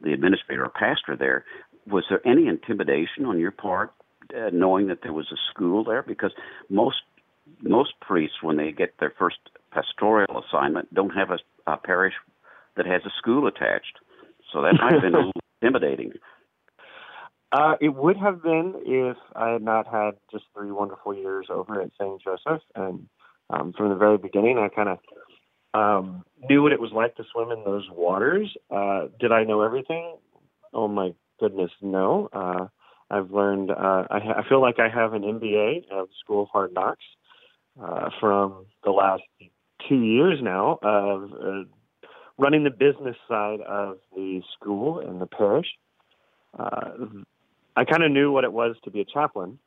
the 0.01 0.13
administrator 0.13 0.65
or 0.65 0.69
pastor 0.69 1.15
there, 1.17 1.45
was 1.87 2.03
there 2.09 2.25
any 2.27 2.47
intimidation 2.47 3.25
on 3.25 3.39
your 3.39 3.51
part, 3.51 3.93
uh, 4.35 4.49
knowing 4.51 4.87
that 4.87 4.99
there 5.01 5.13
was 5.13 5.27
a 5.31 5.37
school 5.51 5.83
there? 5.83 6.03
Because 6.03 6.31
most 6.69 6.97
most 7.61 7.93
priests, 8.01 8.37
when 8.41 8.57
they 8.57 8.71
get 8.71 8.93
their 8.99 9.13
first 9.17 9.37
pastoral 9.71 10.43
assignment, 10.43 10.93
don't 10.93 11.11
have 11.11 11.29
a, 11.31 11.39
a 11.71 11.77
parish 11.77 12.13
that 12.75 12.85
has 12.85 13.01
a 13.05 13.11
school 13.17 13.47
attached. 13.47 13.97
So 14.51 14.61
that 14.61 14.75
might 14.79 14.93
have 14.93 15.01
been 15.01 15.15
a 15.15 15.17
little 15.17 15.31
intimidating. 15.61 16.11
Uh, 17.51 17.75
it 17.79 17.95
would 17.95 18.17
have 18.17 18.43
been 18.43 18.73
if 18.85 19.15
I 19.33 19.51
had 19.51 19.61
not 19.61 19.87
had 19.87 20.11
just 20.31 20.43
three 20.53 20.71
wonderful 20.71 21.13
years 21.13 21.47
over 21.49 21.81
at 21.81 21.91
St. 21.99 22.21
Joseph. 22.21 22.61
And 22.75 23.07
um, 23.49 23.73
from 23.73 23.89
the 23.89 23.95
very 23.95 24.17
beginning, 24.17 24.57
I 24.57 24.69
kind 24.69 24.89
of 24.89 24.99
um, 25.73 26.23
knew 26.49 26.63
what 26.63 26.71
it 26.71 26.79
was 26.79 26.91
like 26.91 27.15
to 27.15 27.23
swim 27.31 27.51
in 27.51 27.63
those 27.63 27.87
waters. 27.91 28.55
Uh, 28.69 29.07
did 29.19 29.31
I 29.31 29.43
know 29.43 29.61
everything? 29.61 30.15
Oh 30.73 30.87
my 30.87 31.13
goodness, 31.39 31.71
no. 31.81 32.29
Uh, 32.33 32.67
I've 33.09 33.31
learned. 33.31 33.71
Uh, 33.71 34.05
I, 34.09 34.19
ha- 34.19 34.43
I 34.43 34.49
feel 34.49 34.61
like 34.61 34.79
I 34.79 34.89
have 34.89 35.13
an 35.13 35.21
MBA 35.21 35.89
of 35.91 36.09
School 36.23 36.43
of 36.43 36.49
Hard 36.49 36.73
Knocks 36.73 37.03
uh, 37.81 38.09
from 38.19 38.65
the 38.83 38.91
last 38.91 39.23
two 39.87 40.01
years 40.01 40.39
now 40.41 40.79
of 40.81 41.31
uh, 41.33 41.63
running 42.37 42.63
the 42.63 42.69
business 42.69 43.15
side 43.27 43.61
of 43.61 43.97
the 44.15 44.41
school 44.59 44.99
and 44.99 45.21
the 45.21 45.25
parish. 45.25 45.67
Uh, 46.57 46.91
I 47.75 47.85
kind 47.85 48.03
of 48.03 48.11
knew 48.11 48.31
what 48.31 48.43
it 48.43 48.51
was 48.51 48.75
to 48.83 48.91
be 48.91 49.01
a 49.01 49.05
chaplain 49.05 49.59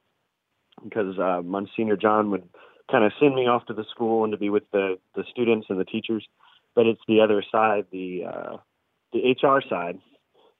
because 0.83 1.19
uh, 1.19 1.43
Monsignor 1.43 1.97
John 1.97 2.31
would 2.31 2.49
kind 2.90 3.05
of 3.05 3.12
send 3.20 3.35
me 3.35 3.46
off 3.46 3.66
to 3.66 3.74
the 3.74 3.85
school 3.90 4.24
and 4.24 4.33
to 4.33 4.38
be 4.38 4.50
with 4.50 4.70
the 4.72 4.98
the 5.14 5.24
students 5.31 5.66
and 5.70 5.79
the 5.79 5.85
teachers. 5.85 6.26
But 6.74 6.87
it's 6.87 7.00
the 7.09 7.20
other 7.20 7.42
side, 7.50 7.87
the 7.90 8.24
uh, 8.24 8.57
the 9.12 9.37
HR 9.42 9.61
side, 9.68 9.98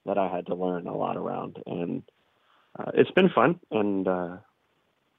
that 0.07 0.19
I 0.19 0.29
had 0.29 0.47
to 0.47 0.55
learn 0.55 0.87
a 0.87 0.97
lot 0.97 1.17
around, 1.17 1.59
and 1.67 2.03
uh, 2.79 2.91
it's 2.95 3.11
been 3.13 3.29
fun. 3.29 3.61
And 3.71 4.09
uh, 4.09 4.37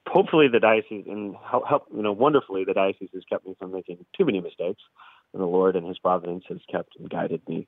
hopefully, 0.07 0.47
the 0.47 0.59
diocese 0.59 1.05
and 1.07 1.35
help, 1.49 1.67
help 1.67 1.87
you 1.93 2.01
know 2.01 2.11
wonderfully, 2.11 2.65
the 2.65 2.73
diocese 2.73 3.09
has 3.13 3.23
kept 3.29 3.45
me 3.45 3.55
from 3.57 3.71
making 3.71 4.05
too 4.17 4.25
many 4.25 4.41
mistakes, 4.41 4.81
and 5.33 5.41
the 5.41 5.47
Lord 5.47 5.75
and 5.75 5.87
His 5.87 5.99
providence 5.99 6.43
has 6.49 6.59
kept 6.69 6.97
and 6.97 7.09
guided 7.09 7.47
me 7.47 7.67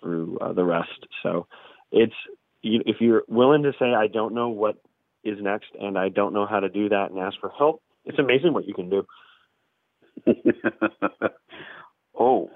through 0.00 0.38
uh, 0.40 0.52
the 0.52 0.64
rest. 0.64 1.06
So 1.22 1.46
it's 1.90 2.14
you, 2.62 2.82
if 2.86 3.00
you're 3.00 3.24
willing 3.28 3.64
to 3.64 3.72
say, 3.78 3.92
I 3.94 4.06
don't 4.06 4.34
know 4.34 4.48
what 4.48 4.76
is 5.24 5.38
next 5.40 5.68
and 5.80 5.98
I 5.98 6.08
don't 6.08 6.34
know 6.34 6.46
how 6.46 6.60
to 6.60 6.68
do 6.68 6.88
that 6.88 7.10
and 7.10 7.18
ask 7.18 7.38
for 7.40 7.50
help, 7.50 7.82
it's 8.04 8.18
amazing 8.18 8.52
what 8.52 8.66
you 8.66 8.74
can 8.74 8.90
do. 8.90 9.04
oh, 12.18 12.50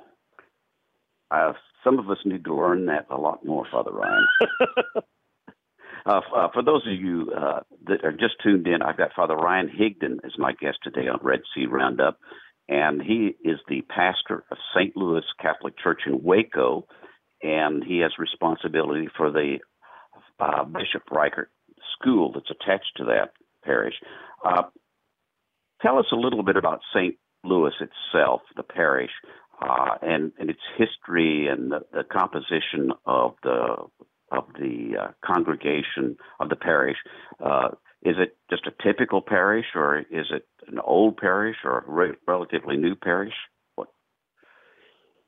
uh, 1.30 1.52
some 1.84 1.98
of 1.98 2.10
us 2.10 2.18
need 2.24 2.44
to 2.44 2.54
learn 2.54 2.86
that 2.86 3.06
a 3.10 3.16
lot 3.16 3.44
more, 3.44 3.66
Father 3.70 3.92
Ryan. 3.92 4.26
uh, 6.06 6.20
uh, 6.34 6.48
for 6.52 6.62
those 6.64 6.86
of 6.86 6.92
you 6.92 7.32
uh, 7.36 7.60
that 7.86 8.04
are 8.04 8.12
just 8.12 8.34
tuned 8.42 8.66
in, 8.66 8.82
I've 8.82 8.96
got 8.96 9.14
Father 9.14 9.36
Ryan 9.36 9.68
Higdon 9.68 10.24
as 10.24 10.32
my 10.38 10.52
guest 10.52 10.78
today 10.82 11.08
on 11.08 11.20
Red 11.22 11.40
C 11.54 11.66
Roundup, 11.66 12.18
and 12.68 13.00
he 13.02 13.36
is 13.44 13.58
the 13.68 13.82
pastor 13.82 14.44
of 14.50 14.58
St. 14.74 14.96
Louis 14.96 15.24
Catholic 15.40 15.74
Church 15.82 16.02
in 16.06 16.22
Waco, 16.22 16.86
and 17.42 17.84
he 17.84 17.98
has 17.98 18.12
responsibility 18.18 19.08
for 19.16 19.30
the 19.30 19.58
uh, 20.40 20.64
Bishop 20.64 21.08
Reicher 21.10 21.46
School 21.98 22.32
that's 22.32 22.50
attached 22.50 22.92
to 22.96 23.04
that 23.04 23.32
parish. 23.64 23.94
Tell 25.82 25.98
us 25.98 26.06
a 26.12 26.16
little 26.16 26.42
bit 26.42 26.56
about 26.56 26.80
St. 26.94 27.16
Louis 27.44 27.72
itself, 27.80 28.42
the 28.56 28.62
parish, 28.62 29.10
uh, 29.60 29.96
and, 30.02 30.32
and 30.38 30.50
its 30.50 30.60
history 30.76 31.48
and 31.48 31.70
the, 31.70 31.80
the 31.92 32.04
composition 32.04 32.92
of 33.04 33.34
the 33.42 33.76
of 34.32 34.44
the 34.58 34.96
uh, 35.00 35.08
congregation 35.24 36.16
of 36.40 36.48
the 36.48 36.56
parish. 36.56 36.96
Uh, 37.40 37.68
is 38.02 38.16
it 38.18 38.36
just 38.50 38.66
a 38.66 38.82
typical 38.82 39.22
parish, 39.22 39.66
or 39.74 39.98
is 39.98 40.26
it 40.30 40.46
an 40.66 40.80
old 40.80 41.16
parish, 41.16 41.56
or 41.64 41.78
a 41.78 41.90
re- 41.90 42.16
relatively 42.26 42.76
new 42.76 42.96
parish? 42.96 43.32
What? 43.76 43.88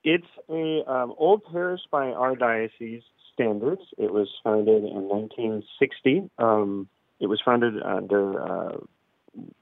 It's 0.02 0.26
a 0.48 0.82
um, 0.90 1.14
old 1.16 1.42
parish 1.50 1.80
by 1.92 2.08
our 2.08 2.34
diocese 2.34 3.02
standards. 3.32 3.82
It 3.96 4.12
was 4.12 4.28
founded 4.42 4.82
in 4.82 5.08
1960. 5.08 6.30
Um, 6.38 6.88
it 7.20 7.26
was 7.26 7.40
founded 7.44 7.80
under 7.82 8.42
uh, 8.42 8.76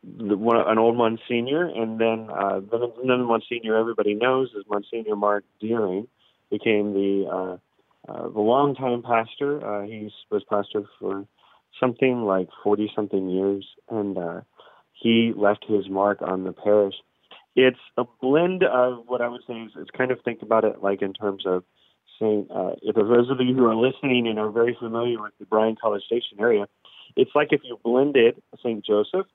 the, 0.03 0.37
one, 0.37 0.57
an 0.67 0.79
old 0.79 0.97
Monsignor, 0.97 1.67
and 1.67 2.01
then 2.01 2.29
uh, 2.31 2.61
the, 2.61 2.93
the 3.05 3.17
Monsignor 3.19 3.77
everybody 3.77 4.15
knows 4.15 4.51
is 4.57 4.65
Monsignor 4.69 5.17
Mark 5.17 5.45
Deering, 5.61 6.09
became 6.51 6.93
the 6.93 7.27
uh, 7.31 7.57
uh, 8.11 8.29
the 8.29 8.41
longtime 8.41 9.03
pastor. 9.03 9.65
Uh, 9.65 9.87
he 9.87 10.11
was 10.31 10.43
pastor 10.49 10.85
for 10.99 11.27
something 11.81 12.23
like 12.23 12.49
40 12.63 12.91
something 12.95 13.29
years, 13.29 13.67
and 13.91 14.17
uh, 14.17 14.41
he 14.93 15.33
left 15.37 15.65
his 15.69 15.89
mark 15.89 16.23
on 16.23 16.45
the 16.45 16.53
parish. 16.53 16.95
It's 17.55 17.79
a 17.97 18.05
blend 18.21 18.63
of 18.63 19.05
what 19.07 19.23
I 19.23 19.29
would 19.29 19.43
say 19.47 19.55
is, 19.55 19.73
is 19.77 19.89
kind 19.97 20.11
of 20.11 20.21
think 20.23 20.43
about 20.43 20.65
it 20.65 20.83
like 20.83 21.03
in 21.03 21.13
terms 21.13 21.45
of 21.47 21.65
St. 22.21 22.51
Uh, 22.51 22.73
if 22.83 22.95
those 22.95 23.31
of 23.31 23.41
you 23.41 23.55
who 23.55 23.67
are 23.67 23.75
listening 23.75 24.27
and 24.29 24.39
are 24.39 24.51
very 24.51 24.77
familiar 24.79 25.21
with 25.21 25.33
the 25.39 25.47
Bryan 25.47 25.77
College 25.81 26.03
Station 26.05 26.39
area, 26.39 26.67
it's 27.17 27.31
like 27.35 27.49
if 27.51 27.61
you 27.65 27.79
blended 27.83 28.43
St. 28.63 28.85
Joseph 28.85 29.27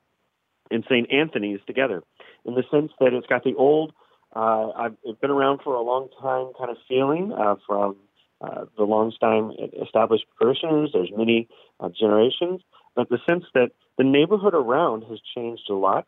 and 0.71 0.83
St. 0.85 1.11
Anthony's 1.11 1.59
together, 1.67 2.03
in 2.45 2.55
the 2.55 2.63
sense 2.71 2.91
that 2.99 3.13
it's 3.13 3.27
got 3.27 3.43
the 3.43 3.55
old, 3.55 3.93
uh, 4.35 4.69
I've 4.69 5.21
been 5.21 5.31
around 5.31 5.61
for 5.63 5.75
a 5.75 5.81
long 5.81 6.09
time 6.21 6.53
kind 6.57 6.71
of 6.71 6.77
feeling 6.87 7.33
uh, 7.33 7.55
from 7.67 7.97
uh, 8.39 8.65
the 8.77 8.83
long-time 8.83 9.51
established 9.81 10.25
parishioners. 10.39 10.91
There's 10.93 11.11
many 11.15 11.47
uh, 11.79 11.89
generations, 11.89 12.61
but 12.95 13.09
the 13.09 13.19
sense 13.29 13.43
that 13.53 13.71
the 13.97 14.03
neighborhood 14.03 14.55
around 14.55 15.03
has 15.03 15.19
changed 15.35 15.69
a 15.69 15.75
lot. 15.75 16.07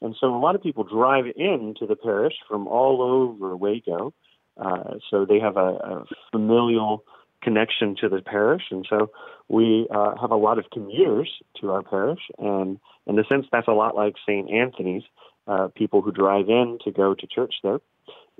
And 0.00 0.14
so 0.20 0.34
a 0.34 0.38
lot 0.38 0.54
of 0.54 0.62
people 0.62 0.84
drive 0.84 1.26
into 1.26 1.86
the 1.86 1.96
parish 1.96 2.34
from 2.48 2.68
all 2.68 3.02
over 3.02 3.56
Waco 3.56 4.12
uh, 4.56 4.94
so 5.10 5.24
they 5.24 5.40
have 5.40 5.56
a, 5.56 5.60
a, 5.60 6.04
familial 6.30 7.04
connection 7.42 7.96
to 8.00 8.08
the 8.08 8.22
parish, 8.22 8.62
and 8.70 8.86
so 8.88 9.10
we 9.48 9.86
uh, 9.94 10.14
have 10.20 10.30
a 10.30 10.36
lot 10.36 10.58
of 10.58 10.70
commuters 10.70 11.30
to 11.60 11.70
our 11.70 11.82
parish, 11.82 12.20
and 12.38 12.78
in 13.06 13.18
a 13.18 13.24
sense, 13.24 13.46
that's 13.50 13.68
a 13.68 13.72
lot 13.72 13.94
like 13.96 14.14
St. 14.26 14.50
Anthony's. 14.50 15.02
Uh, 15.48 15.66
people 15.74 16.02
who 16.02 16.12
drive 16.12 16.48
in 16.48 16.78
to 16.84 16.92
go 16.92 17.14
to 17.14 17.26
church 17.26 17.54
there, 17.64 17.80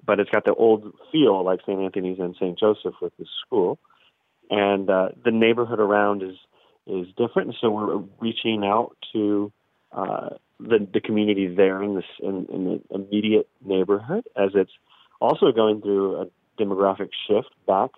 but 0.07 0.21
it's 0.21 0.31
got 0.31 0.45
the 0.45 0.55
old 0.55 0.93
feel 1.11 1.45
like 1.45 1.59
St. 1.67 1.81
Anthony's 1.81 2.21
and 2.21 2.37
St. 2.37 2.57
Joseph 2.57 2.95
with 3.03 3.13
the 3.19 3.27
school, 3.45 3.81
and 4.49 4.89
uh, 4.89 5.09
the 5.25 5.33
neighborhood 5.33 5.81
around 5.81 6.23
is 6.23 6.37
is 6.87 7.09
different. 7.17 7.57
So 7.61 7.71
we're 7.71 8.05
reaching 8.21 8.63
out 8.65 8.97
to 9.13 9.53
uh, 9.91 10.31
the 10.61 10.87
the 10.93 11.01
community 11.01 11.49
there 11.49 11.83
in 11.83 11.97
this 11.97 12.05
in, 12.21 12.47
in 12.53 12.65
the 12.65 12.95
immediate 12.95 13.49
neighborhood 13.65 14.25
as 14.37 14.51
it's 14.55 14.73
also 15.21 15.53
going 15.53 15.81
through 15.81 16.21
a 16.21 16.27
demographic 16.61 17.11
shift 17.27 17.51
back. 17.67 17.91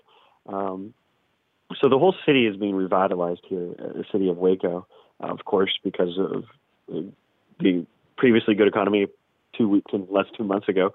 Um, 0.47 0.95
so 1.81 1.89
the 1.89 1.99
whole 1.99 2.15
city 2.27 2.47
is 2.47 2.57
being 2.57 2.75
revitalized 2.75 3.43
here, 3.49 3.75
uh, 3.79 3.93
the 3.95 4.05
city 4.13 4.29
of 4.29 4.37
Waco, 4.37 4.87
uh, 5.23 5.27
of 5.27 5.45
course, 5.45 5.79
because 5.83 6.19
of 6.19 6.45
the 7.59 7.87
previously 8.17 8.55
good 8.55 8.69
economy 8.69 9.07
two 9.57 9.69
weeks 9.69 9.91
and 9.93 10.09
less 10.11 10.27
two 10.37 10.45
months 10.45 10.69
ago, 10.69 10.95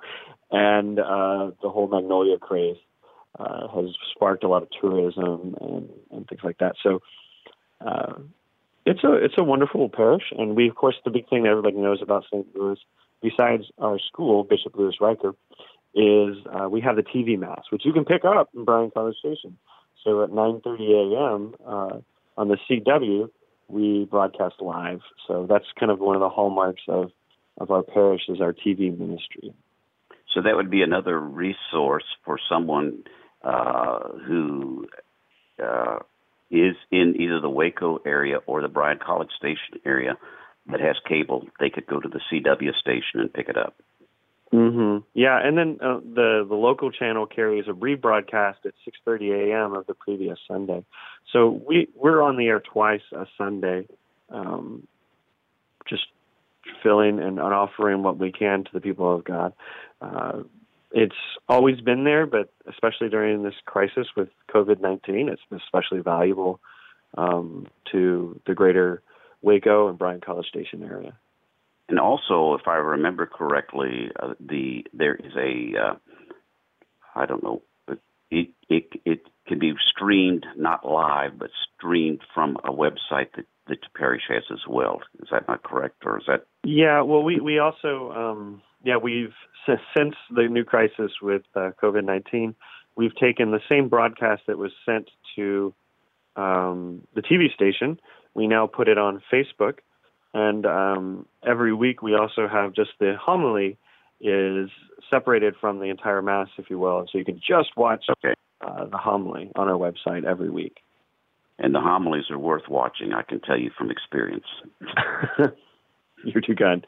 and 0.51 0.99
uh, 0.99 1.51
the 1.61 1.69
whole 1.69 1.87
Magnolia 1.87 2.37
craze 2.37 2.77
uh, 3.39 3.67
has 3.69 3.89
sparked 4.15 4.43
a 4.43 4.47
lot 4.47 4.63
of 4.63 4.69
tourism 4.79 5.55
and, 5.61 5.89
and 6.11 6.27
things 6.27 6.41
like 6.43 6.57
that. 6.59 6.75
So 6.83 7.01
uh, 7.81 8.13
it's 8.85 9.03
a 9.03 9.13
it's 9.13 9.35
a 9.37 9.43
wonderful 9.43 9.89
parish, 9.89 10.31
and 10.37 10.55
we 10.55 10.67
of 10.67 10.75
course 10.75 10.95
the 11.05 11.11
big 11.11 11.29
thing 11.29 11.43
that 11.43 11.49
everybody 11.49 11.77
knows 11.77 12.01
about 12.01 12.25
St. 12.25 12.45
Louis 12.55 12.79
besides 13.21 13.65
our 13.77 13.99
school, 13.99 14.43
Bishop 14.43 14.75
Louis 14.75 14.95
Reicher, 14.99 15.35
is 15.93 16.37
uh, 16.45 16.69
we 16.69 16.81
have 16.81 16.95
the 16.95 17.03
TV 17.03 17.37
Mass, 17.37 17.63
which 17.71 17.83
you 17.85 17.93
can 17.93 18.05
pick 18.05 18.23
up 18.25 18.49
in 18.55 18.65
Bryan 18.65 18.91
College 18.91 19.15
Station. 19.17 19.57
So 20.03 20.23
at 20.23 20.29
9:30 20.29 21.13
a.m. 21.13 21.55
Uh, 21.65 21.99
on 22.37 22.47
the 22.47 22.57
CW, 22.69 23.29
we 23.67 24.05
broadcast 24.05 24.55
live. 24.61 25.01
So 25.27 25.45
that's 25.49 25.65
kind 25.79 25.91
of 25.91 25.99
one 25.99 26.15
of 26.15 26.21
the 26.21 26.29
hallmarks 26.29 26.81
of 26.87 27.11
of 27.57 27.71
our 27.71 27.83
parish 27.83 28.21
is 28.29 28.39
our 28.39 28.53
TV 28.53 28.97
ministry. 28.97 29.53
So 30.33 30.41
that 30.41 30.55
would 30.55 30.69
be 30.69 30.81
another 30.81 31.19
resource 31.19 32.05
for 32.23 32.39
someone 32.49 33.03
uh, 33.43 33.99
who 34.25 34.87
uh, 35.61 35.99
is 36.51 36.75
in 36.91 37.15
either 37.19 37.39
the 37.41 37.49
Waco 37.49 37.99
area 38.05 38.37
or 38.45 38.61
the 38.61 38.67
Bryan 38.67 38.99
College 39.03 39.31
Station 39.37 39.81
area 39.85 40.17
that 40.67 40.79
has 40.79 40.95
cable. 41.07 41.47
They 41.59 41.69
could 41.69 41.87
go 41.87 41.99
to 41.99 42.07
the 42.07 42.21
CW 42.31 42.75
station 42.79 43.19
and 43.19 43.33
pick 43.33 43.49
it 43.49 43.57
up. 43.57 43.75
Mm-hmm. 44.53 45.05
Yeah, 45.13 45.39
and 45.43 45.57
then 45.57 45.77
uh, 45.79 45.99
the 45.99 46.45
the 46.47 46.55
local 46.55 46.91
channel 46.91 47.27
carries 47.27 47.65
a 47.67 47.71
rebroadcast 47.71 48.65
at 48.65 48.73
6:30 49.07 49.51
a.m. 49.51 49.73
of 49.73 49.85
the 49.85 49.93
previous 49.93 50.39
Sunday. 50.47 50.83
So 51.31 51.61
we 51.67 51.87
we're 51.95 52.21
on 52.21 52.37
the 52.37 52.47
air 52.47 52.59
twice 52.59 53.03
a 53.11 53.27
Sunday, 53.37 53.87
um, 54.31 54.87
just 55.87 56.07
filling 56.81 57.19
and 57.19 57.39
offering 57.39 58.01
what 58.01 58.17
we 58.17 58.31
can 58.31 58.63
to 58.63 58.69
the 58.73 58.81
people 58.81 59.13
of 59.13 59.23
God. 59.23 59.53
Uh, 60.01 60.39
it's 60.91 61.15
always 61.47 61.79
been 61.81 62.03
there, 62.03 62.25
but 62.25 62.51
especially 62.67 63.09
during 63.09 63.43
this 63.43 63.53
crisis 63.65 64.07
with 64.17 64.29
COVID 64.51 64.81
19, 64.81 65.29
it's 65.29 65.41
especially 65.51 65.99
valuable 65.99 66.59
um, 67.17 67.67
to 67.91 68.39
the 68.47 68.55
greater 68.55 69.03
Waco 69.41 69.87
and 69.87 69.97
Bryan 69.97 70.21
College 70.21 70.47
Station 70.47 70.83
area. 70.83 71.13
And 71.89 71.99
also, 71.99 72.53
if 72.53 72.67
I 72.67 72.75
remember 72.75 73.25
correctly, 73.25 74.11
uh, 74.21 74.35
the 74.39 74.85
there 74.93 75.15
is 75.15 75.33
a 75.35 75.73
uh, 75.77 75.95
I 77.15 77.25
don't 77.25 77.43
know, 77.43 77.63
it 78.31 78.49
it 78.69 78.89
it 79.05 79.21
can 79.47 79.59
be 79.59 79.73
streamed 79.89 80.45
not 80.55 80.87
live, 80.87 81.39
but 81.39 81.49
streamed 81.75 82.21
from 82.33 82.57
a 82.63 82.71
website 82.71 83.31
that 83.35 83.45
the 83.67 83.77
parish 83.95 84.23
has 84.29 84.43
as 84.51 84.59
well. 84.67 85.01
Is 85.21 85.29
that 85.31 85.47
not 85.47 85.63
correct, 85.63 86.03
or 86.05 86.19
is 86.19 86.25
that? 86.27 86.45
Yeah, 86.63 87.01
well, 87.01 87.23
we 87.23 87.39
we 87.39 87.59
also 87.59 88.11
um, 88.11 88.61
yeah 88.83 88.97
we've 88.97 89.33
since 89.65 90.15
the 90.29 90.47
new 90.47 90.63
crisis 90.63 91.11
with 91.21 91.43
uh, 91.55 91.71
COVID 91.81 92.03
nineteen, 92.03 92.55
we've 92.95 93.15
taken 93.15 93.51
the 93.51 93.61
same 93.67 93.89
broadcast 93.89 94.43
that 94.47 94.57
was 94.57 94.71
sent 94.85 95.09
to 95.35 95.73
um, 96.35 97.07
the 97.15 97.21
TV 97.21 97.51
station. 97.53 97.99
We 98.35 98.47
now 98.47 98.67
put 98.67 98.87
it 98.87 98.97
on 98.97 99.23
Facebook, 99.33 99.79
and 100.33 100.65
um, 100.65 101.25
every 101.45 101.73
week 101.73 102.01
we 102.01 102.15
also 102.15 102.47
have 102.47 102.73
just 102.73 102.91
the 102.99 103.15
homily 103.19 103.77
is 104.21 104.69
separated 105.09 105.55
from 105.59 105.79
the 105.79 105.85
entire 105.85 106.21
mass, 106.21 106.49
if 106.57 106.69
you 106.69 106.77
will, 106.77 107.05
so 107.11 107.17
you 107.17 107.25
can 107.25 107.39
just 107.39 107.69
watch 107.77 108.05
okay. 108.17 108.35
uh, 108.61 108.85
the 108.85 108.97
homily 108.97 109.51
on 109.55 109.67
our 109.67 109.77
website 109.77 110.25
every 110.25 110.49
week. 110.49 110.77
And 111.57 111.75
the 111.75 111.81
homilies 111.81 112.29
are 112.29 112.39
worth 112.39 112.69
watching. 112.69 113.13
I 113.13 113.23
can 113.23 113.41
tell 113.41 113.57
you 113.57 113.71
from 113.77 113.91
experience. 113.91 114.45
You're 116.23 116.41
too 116.41 116.55
kind. 116.55 116.85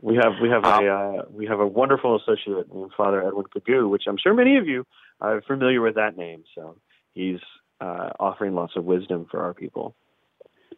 We 0.00 0.16
have 0.16 0.32
we 0.42 0.48
have 0.48 0.64
a 0.64 0.66
uh, 0.66 0.92
uh, 0.92 1.22
we 1.30 1.46
have 1.46 1.60
a 1.60 1.66
wonderful 1.66 2.16
associate 2.16 2.72
named 2.74 2.90
Father 2.96 3.24
Edwin 3.24 3.46
Pagoo, 3.52 3.88
which 3.88 4.04
I'm 4.08 4.18
sure 4.18 4.34
many 4.34 4.56
of 4.56 4.66
you 4.66 4.84
are 5.20 5.40
familiar 5.42 5.80
with 5.80 5.94
that 5.94 6.16
name. 6.16 6.42
So 6.56 6.76
he's 7.14 7.38
uh, 7.80 8.10
offering 8.18 8.54
lots 8.54 8.72
of 8.74 8.84
wisdom 8.84 9.26
for 9.30 9.40
our 9.40 9.54
people. 9.54 9.94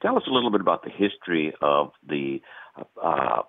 Tell 0.03 0.17
us 0.17 0.25
a 0.27 0.33
little 0.33 0.51
bit 0.51 0.61
about 0.61 0.85
the 0.85 0.91
history 0.91 1.53
of 1.61 1.91
the 2.07 2.41
uh, 3.03 3.43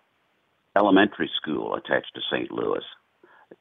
elementary 0.78 1.30
school 1.42 1.76
attached 1.76 2.14
to 2.16 2.22
St. 2.32 2.52
Louis. 2.52 2.84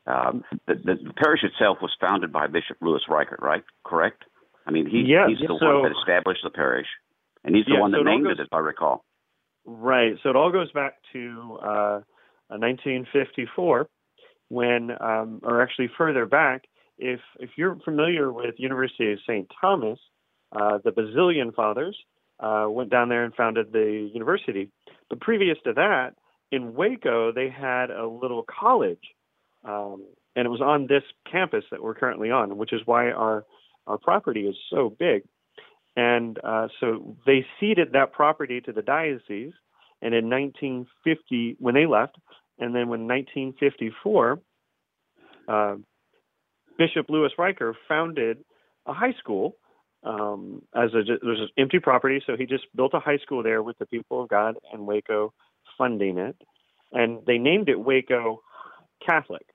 Um, 0.07 0.45
the, 0.67 0.75
the, 0.75 1.13
parish 1.17 1.41
itself 1.43 1.79
was 1.81 1.91
founded 2.01 2.33
by 2.33 2.47
Bishop 2.47 2.79
Louis 2.81 3.01
Reicher, 3.09 3.41
right? 3.41 3.63
Correct. 3.85 4.23
I 4.67 4.71
mean, 4.71 4.89
he, 4.89 5.05
yes, 5.07 5.29
he's 5.29 5.39
the 5.39 5.57
so, 5.61 5.67
one 5.67 5.83
that 5.83 5.93
established 6.01 6.41
the 6.43 6.51
parish, 6.51 6.87
and 7.45 7.55
he's 7.55 7.67
the 7.67 7.75
yeah, 7.75 7.81
one 7.81 7.93
that 7.93 7.99
so 7.99 8.03
named 8.03 8.27
it, 8.27 8.29
goes, 8.29 8.39
it, 8.41 8.43
if 8.45 8.53
I 8.53 8.59
recall. 8.59 9.05
Right. 9.67 10.15
So 10.23 10.31
it 10.31 10.37
all 10.37 10.51
goes 10.51 10.73
back 10.73 10.95
to 11.13 11.59
uh, 11.63 12.01
1954, 12.49 13.89
when, 14.49 14.91
um, 15.01 15.41
or 15.43 15.63
actually 15.63 15.91
further 15.97 16.27
back, 16.27 16.65
if 16.99 17.21
if 17.39 17.51
you're 17.57 17.77
familiar 17.85 18.33
with 18.33 18.55
University 18.59 19.13
of 19.13 19.19
St. 19.27 19.51
Thomas, 19.61 19.99
uh, 20.53 20.79
the 20.85 20.93
Basilian 20.93 21.53
Fathers 21.53 21.97
uh, 22.41 22.67
went 22.69 22.91
down 22.91 23.09
there 23.09 23.25
and 23.25 23.35
founded 23.35 23.73
the 23.73 24.11
university. 24.13 24.71
But 25.09 25.21
previous 25.21 25.59
to 25.65 25.73
that, 25.75 26.15
in 26.51 26.75
Waco, 26.75 27.33
they 27.33 27.49
had 27.49 27.91
a 27.91 28.07
little 28.07 28.45
college, 28.45 29.03
um, 29.65 30.05
and 30.37 30.47
it 30.47 30.51
was 30.51 30.61
on 30.61 30.87
this 30.87 31.03
campus 31.31 31.65
that 31.71 31.83
we're 31.83 31.95
currently 31.95 32.31
on, 32.31 32.57
which 32.57 32.73
is 32.73 32.81
why 32.85 33.11
our 33.11 33.45
our 33.87 33.99
property 33.99 34.43
is 34.43 34.57
so 34.71 34.95
big. 34.99 35.23
And 35.97 36.39
uh, 36.43 36.69
so 36.81 37.17
they 37.27 37.45
ceded 37.61 37.93
that 37.93 38.13
property 38.13 38.61
to 38.63 38.73
the 38.73 38.83
diocese. 38.83 39.53
And 40.03 40.15
in 40.15 40.29
1950, 40.29 41.57
when 41.61 41.75
they 41.75 41.87
left, 41.87 42.17
and 42.59 42.75
then 42.75 42.89
when 42.89 43.07
1954, 43.07 44.41
uh, 45.49 45.77
Bishop 46.79 47.07
Louis 47.09 47.31
Reicher 47.39 47.75
founded 47.89 48.39
a 48.87 48.93
high 48.93 49.15
school 49.19 49.57
um, 50.05 50.63
as 50.75 50.91
a 50.95 51.03
there's 51.05 51.41
an 51.41 51.49
empty 51.57 51.79
property, 51.79 52.23
so 52.27 52.37
he 52.37 52.47
just 52.47 52.65
built 52.75 52.95
a 52.95 53.01
high 53.01 53.19
school 53.19 53.43
there 53.43 53.63
with 53.63 53.79
the 53.79 53.87
people 53.87 54.23
of 54.23 54.29
God 54.29 54.57
and 54.73 54.87
Waco 54.87 55.33
funding 55.79 56.19
it, 56.19 56.37
and 56.93 57.25
they 57.27 57.39
named 57.39 57.69
it 57.69 57.81
Waco 57.81 58.43
Catholic. 59.05 59.47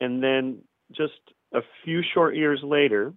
And 0.00 0.22
then 0.22 0.62
just 0.92 1.12
a 1.52 1.60
few 1.84 2.02
short 2.02 2.36
years 2.36 2.60
later, 2.62 3.14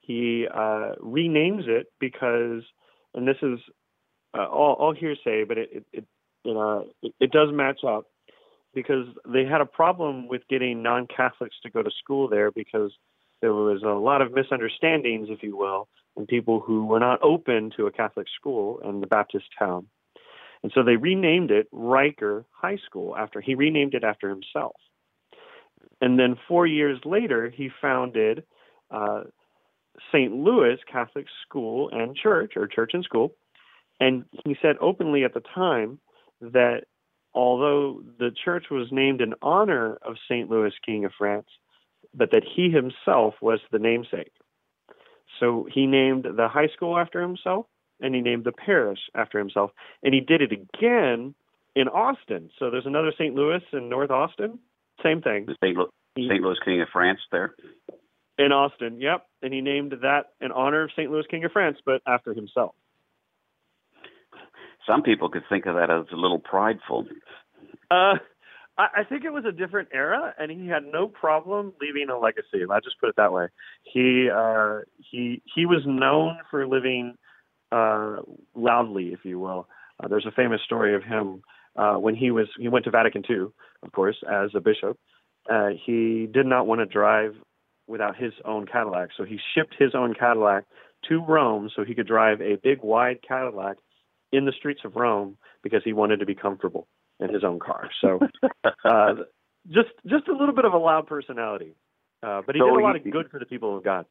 he 0.00 0.46
uh, 0.52 0.94
renames 1.00 1.66
it 1.66 1.86
because, 1.98 2.62
and 3.14 3.26
this 3.26 3.38
is 3.42 3.58
uh, 4.36 4.44
all, 4.44 4.74
all 4.74 4.94
hearsay, 4.94 5.44
but 5.44 5.58
it, 5.58 5.70
it, 5.72 5.86
it 5.92 6.04
you 6.44 6.54
know 6.54 6.86
it, 7.02 7.14
it 7.20 7.30
does 7.32 7.48
match 7.52 7.80
up 7.86 8.04
because 8.74 9.06
they 9.26 9.44
had 9.44 9.60
a 9.60 9.66
problem 9.66 10.28
with 10.28 10.42
getting 10.48 10.82
non-Catholics 10.82 11.56
to 11.62 11.70
go 11.70 11.82
to 11.82 11.90
school 12.02 12.28
there 12.28 12.50
because 12.50 12.92
there 13.44 13.52
was 13.52 13.82
a 13.82 13.88
lot 13.88 14.22
of 14.22 14.32
misunderstandings, 14.32 15.28
if 15.30 15.42
you 15.42 15.54
will, 15.54 15.86
and 16.16 16.26
people 16.26 16.60
who 16.60 16.86
were 16.86 16.98
not 16.98 17.22
open 17.22 17.70
to 17.76 17.86
a 17.86 17.92
Catholic 17.92 18.26
school 18.34 18.80
in 18.82 19.02
the 19.02 19.06
Baptist 19.06 19.44
town. 19.58 19.86
And 20.62 20.72
so 20.74 20.82
they 20.82 20.96
renamed 20.96 21.50
it 21.50 21.70
Reicher 21.70 22.46
High 22.52 22.78
School 22.86 23.14
after 23.14 23.42
he 23.42 23.54
renamed 23.54 23.92
it 23.92 24.02
after 24.02 24.30
himself. 24.30 24.76
And 26.00 26.18
then 26.18 26.38
four 26.48 26.66
years 26.66 26.98
later, 27.04 27.50
he 27.54 27.68
founded 27.82 28.44
uh, 28.90 29.24
St. 30.10 30.34
Louis 30.34 30.78
Catholic 30.90 31.26
School 31.46 31.90
and 31.92 32.16
Church, 32.16 32.54
or 32.56 32.66
Church 32.66 32.92
and 32.94 33.04
School. 33.04 33.32
And 34.00 34.24
he 34.46 34.56
said 34.62 34.76
openly 34.80 35.22
at 35.22 35.34
the 35.34 35.42
time 35.54 35.98
that 36.40 36.84
although 37.34 38.00
the 38.18 38.30
church 38.42 38.68
was 38.70 38.88
named 38.90 39.20
in 39.20 39.34
honor 39.42 39.98
of 40.00 40.14
St. 40.30 40.48
Louis, 40.48 40.72
King 40.86 41.04
of 41.04 41.12
France, 41.18 41.48
but 42.14 42.30
that 42.30 42.44
he 42.44 42.70
himself 42.70 43.34
was 43.40 43.60
the 43.70 43.78
namesake. 43.78 44.32
So 45.40 45.66
he 45.72 45.86
named 45.86 46.24
the 46.24 46.48
high 46.48 46.68
school 46.68 46.96
after 46.98 47.20
himself, 47.20 47.66
and 48.00 48.14
he 48.14 48.20
named 48.20 48.44
the 48.44 48.52
parish 48.52 49.00
after 49.14 49.38
himself, 49.38 49.70
and 50.02 50.14
he 50.14 50.20
did 50.20 50.42
it 50.42 50.52
again 50.52 51.34
in 51.74 51.88
Austin. 51.88 52.50
So 52.58 52.70
there's 52.70 52.86
another 52.86 53.12
St. 53.12 53.34
Louis 53.34 53.62
in 53.72 53.88
North 53.88 54.10
Austin. 54.10 54.58
Same 55.02 55.22
thing. 55.22 55.46
The 55.46 55.56
St. 55.62 55.76
Louis, 55.76 55.88
St. 56.16 56.42
Louis 56.42 56.58
King 56.64 56.80
of 56.80 56.88
France 56.92 57.20
there. 57.32 57.54
In 58.38 58.52
Austin, 58.52 59.00
yep. 59.00 59.26
And 59.42 59.52
he 59.52 59.60
named 59.60 59.92
that 60.02 60.26
in 60.40 60.52
honor 60.52 60.84
of 60.84 60.90
St. 60.92 61.10
Louis 61.10 61.24
King 61.30 61.44
of 61.44 61.52
France, 61.52 61.78
but 61.84 62.02
after 62.06 62.34
himself. 62.34 62.74
Some 64.86 65.02
people 65.02 65.30
could 65.30 65.44
think 65.48 65.66
of 65.66 65.76
that 65.76 65.90
as 65.90 66.06
a 66.12 66.16
little 66.16 66.40
prideful. 66.40 67.06
Uh, 67.90 68.14
I, 68.76 68.86
I 68.98 69.04
think 69.04 69.24
it 69.24 69.32
was 69.32 69.44
a 69.44 69.52
different 69.52 69.88
era, 69.92 70.34
and 70.38 70.50
he 70.50 70.68
had 70.68 70.84
no 70.84 71.08
problem 71.08 71.72
leaving 71.80 72.08
a 72.10 72.18
legacy. 72.18 72.64
I 72.70 72.80
just 72.80 72.98
put 73.00 73.08
it 73.08 73.16
that 73.16 73.32
way. 73.32 73.46
He 73.82 74.28
uh, 74.34 74.80
he 74.98 75.42
he 75.54 75.66
was 75.66 75.82
known 75.86 76.38
for 76.50 76.66
living 76.66 77.14
uh, 77.72 78.16
loudly, 78.54 79.08
if 79.08 79.20
you 79.24 79.38
will. 79.38 79.68
Uh, 80.02 80.08
there's 80.08 80.26
a 80.26 80.32
famous 80.32 80.60
story 80.64 80.94
of 80.94 81.02
him 81.02 81.42
uh, 81.76 81.94
when 81.94 82.14
he 82.14 82.30
was 82.30 82.48
he 82.58 82.68
went 82.68 82.84
to 82.86 82.90
Vatican 82.90 83.22
II, 83.28 83.46
of 83.82 83.92
course, 83.92 84.16
as 84.30 84.50
a 84.54 84.60
bishop. 84.60 84.98
Uh, 85.50 85.70
he 85.84 86.28
did 86.32 86.46
not 86.46 86.66
want 86.66 86.80
to 86.80 86.86
drive 86.86 87.34
without 87.86 88.16
his 88.16 88.32
own 88.44 88.66
Cadillac, 88.66 89.10
so 89.16 89.24
he 89.24 89.38
shipped 89.54 89.74
his 89.78 89.94
own 89.94 90.14
Cadillac 90.14 90.64
to 91.08 91.20
Rome 91.20 91.70
so 91.74 91.84
he 91.84 91.94
could 91.94 92.06
drive 92.06 92.40
a 92.40 92.56
big 92.62 92.82
wide 92.82 93.18
Cadillac 93.26 93.76
in 94.32 94.46
the 94.46 94.52
streets 94.52 94.80
of 94.86 94.96
Rome 94.96 95.36
because 95.62 95.82
he 95.84 95.92
wanted 95.92 96.20
to 96.20 96.26
be 96.26 96.34
comfortable 96.34 96.88
in 97.20 97.32
his 97.32 97.44
own 97.44 97.58
car. 97.58 97.88
So 98.00 98.20
uh, 98.84 99.14
just 99.68 99.90
just 100.06 100.28
a 100.28 100.32
little 100.32 100.54
bit 100.54 100.64
of 100.64 100.72
a 100.72 100.78
loud 100.78 101.06
personality, 101.06 101.74
uh, 102.22 102.42
but 102.46 102.54
he 102.54 102.60
so 102.60 102.66
did 102.66 102.80
a 102.80 102.82
lot 102.82 102.96
of 102.96 103.10
good 103.10 103.30
for 103.30 103.38
the 103.38 103.46
people 103.46 103.76
of 103.76 103.84
God. 103.84 104.06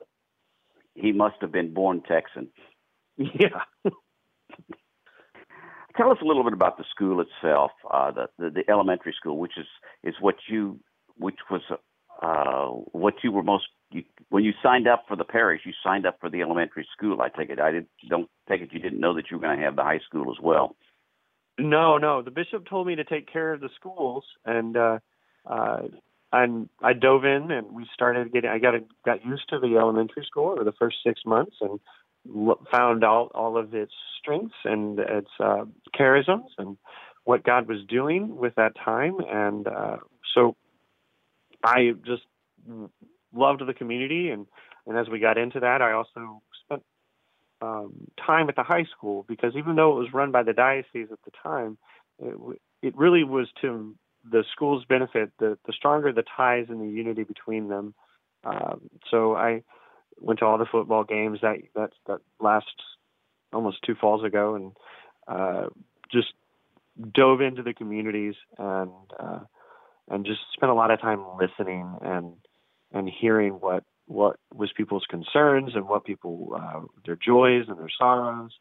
He 0.95 1.11
must 1.11 1.35
have 1.41 1.51
been 1.51 1.73
born 1.73 2.01
Texan. 2.07 2.49
Yeah. 3.17 3.61
tell 5.97 6.11
us 6.11 6.17
a 6.21 6.25
little 6.25 6.43
bit 6.43 6.53
about 6.53 6.77
the 6.77 6.83
school 6.89 7.21
itself, 7.21 7.71
uh, 7.91 8.11
the, 8.11 8.27
the, 8.37 8.49
the 8.49 8.63
elementary 8.69 9.13
school, 9.17 9.37
which 9.37 9.57
is 9.57 9.67
is 10.03 10.15
what 10.19 10.35
you 10.49 10.79
which 11.17 11.37
was 11.49 11.61
uh, 12.21 12.67
what 12.97 13.15
you 13.23 13.31
were 13.31 13.43
most 13.43 13.65
you, 13.91 14.03
when 14.29 14.43
you 14.43 14.53
signed 14.63 14.87
up 14.87 15.05
for 15.07 15.15
the 15.15 15.23
parish. 15.23 15.61
You 15.65 15.73
signed 15.83 16.05
up 16.05 16.17
for 16.19 16.29
the 16.29 16.41
elementary 16.41 16.87
school. 16.95 17.21
I 17.21 17.29
take 17.29 17.49
it. 17.49 17.59
I 17.59 17.71
did, 17.71 17.87
don't 18.09 18.29
take 18.49 18.61
it. 18.61 18.69
You 18.71 18.79
didn't 18.79 18.99
know 18.99 19.13
that 19.15 19.25
you 19.29 19.37
were 19.37 19.43
going 19.43 19.57
to 19.57 19.63
have 19.63 19.75
the 19.75 19.83
high 19.83 19.99
school 20.07 20.31
as 20.31 20.41
well. 20.41 20.75
No, 21.59 21.97
no. 21.97 22.21
The 22.21 22.31
bishop 22.31 22.67
told 22.67 22.87
me 22.87 22.95
to 22.95 23.03
take 23.03 23.31
care 23.31 23.53
of 23.53 23.61
the 23.61 23.69
schools, 23.75 24.23
and 24.45 24.75
uh, 24.75 24.99
uh, 25.45 25.83
and 26.31 26.67
I 26.81 26.93
dove 26.93 27.25
in, 27.25 27.51
and 27.51 27.73
we 27.73 27.85
started 27.93 28.31
getting. 28.33 28.49
I 28.49 28.57
got 28.59 28.73
got 29.05 29.25
used 29.25 29.49
to 29.49 29.59
the 29.59 29.77
elementary 29.77 30.25
school 30.25 30.49
over 30.49 30.63
the 30.63 30.71
first 30.73 30.97
six 31.05 31.21
months, 31.25 31.55
and 31.61 31.79
found 32.71 33.03
out 33.03 33.31
all 33.35 33.57
of 33.57 33.73
its 33.73 33.93
strengths 34.19 34.55
and 34.63 34.99
its 34.99 35.29
uh, 35.39 35.65
charisms 35.97 36.47
and 36.57 36.77
what 37.25 37.43
God 37.43 37.67
was 37.67 37.79
doing 37.87 38.35
with 38.35 38.55
that 38.55 38.73
time. 38.75 39.17
And 39.27 39.67
uh, 39.67 39.97
so 40.33 40.55
I 41.63 41.91
just 42.05 42.23
loved 43.33 43.65
the 43.65 43.73
community. 43.73 44.29
And, 44.29 44.45
and 44.87 44.97
as 44.97 45.09
we 45.09 45.19
got 45.19 45.37
into 45.37 45.59
that, 45.61 45.81
I 45.81 45.93
also 45.93 46.41
um, 47.63 48.07
time 48.25 48.49
at 48.49 48.55
the 48.55 48.63
high 48.63 48.85
school 48.95 49.25
because 49.27 49.53
even 49.55 49.75
though 49.75 49.95
it 49.95 49.99
was 49.99 50.13
run 50.13 50.31
by 50.31 50.43
the 50.43 50.53
diocese 50.53 51.07
at 51.11 51.19
the 51.23 51.31
time, 51.41 51.77
it, 52.19 52.35
it 52.81 52.97
really 52.97 53.23
was 53.23 53.47
to 53.61 53.95
the 54.29 54.43
school's 54.51 54.85
benefit. 54.85 55.31
The, 55.39 55.57
the 55.65 55.73
stronger 55.73 56.11
the 56.11 56.23
ties 56.35 56.65
and 56.69 56.81
the 56.81 56.93
unity 56.93 57.23
between 57.23 57.69
them. 57.69 57.93
Um, 58.43 58.89
so 59.09 59.35
I 59.35 59.63
went 60.19 60.39
to 60.39 60.45
all 60.45 60.57
the 60.57 60.65
football 60.65 61.03
games 61.03 61.39
that 61.41 61.57
that 61.75 61.91
that 62.07 62.19
last 62.39 62.65
almost 63.53 63.77
two 63.85 63.95
falls 63.95 64.23
ago, 64.23 64.55
and 64.55 64.71
uh, 65.27 65.69
just 66.11 66.33
dove 67.13 67.41
into 67.41 67.63
the 67.63 67.73
communities 67.73 68.35
and 68.57 68.91
uh, 69.17 69.39
and 70.09 70.25
just 70.25 70.41
spent 70.53 70.71
a 70.71 70.75
lot 70.75 70.91
of 70.91 70.99
time 70.99 71.23
listening 71.39 71.95
and 72.01 72.33
and 72.91 73.09
hearing 73.09 73.53
what 73.53 73.83
what 74.07 74.37
was 74.53 74.71
people's 74.75 75.05
concerns 75.09 75.71
and 75.75 75.87
what 75.87 76.05
people 76.05 76.55
uh, 76.55 76.81
their 77.05 77.15
joys 77.15 77.65
and 77.67 77.77
their 77.77 77.91
sorrows. 77.97 78.51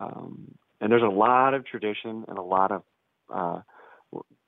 Um, 0.00 0.54
and 0.80 0.90
there's 0.90 1.02
a 1.02 1.06
lot 1.06 1.54
of 1.54 1.64
tradition 1.64 2.24
and 2.28 2.38
a 2.38 2.42
lot 2.42 2.70
of 2.70 2.82
uh, 3.32 3.60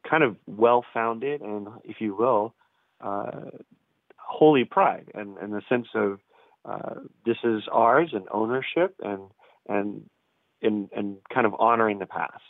kind 0.09 0.23
of 0.23 0.37
well 0.47 0.85
founded 0.93 1.41
and, 1.41 1.69
if 1.85 2.01
you 2.01 2.15
will, 2.15 2.55
uh, 3.01 3.51
holy 4.17 4.65
pride 4.65 5.11
and, 5.15 5.39
and 5.39 5.53
the 5.53 5.63
sense 5.69 5.87
of 5.95 6.19
uh, 6.65 7.01
this 7.25 7.37
is 7.45 7.63
ours 7.71 8.11
and 8.13 8.27
ownership 8.33 8.97
and 9.03 9.23
and 9.69 10.09
in 10.61 10.89
and 10.95 11.19
kind 11.33 11.47
of 11.47 11.55
honoring 11.59 11.99
the 11.99 12.07
past. 12.07 12.43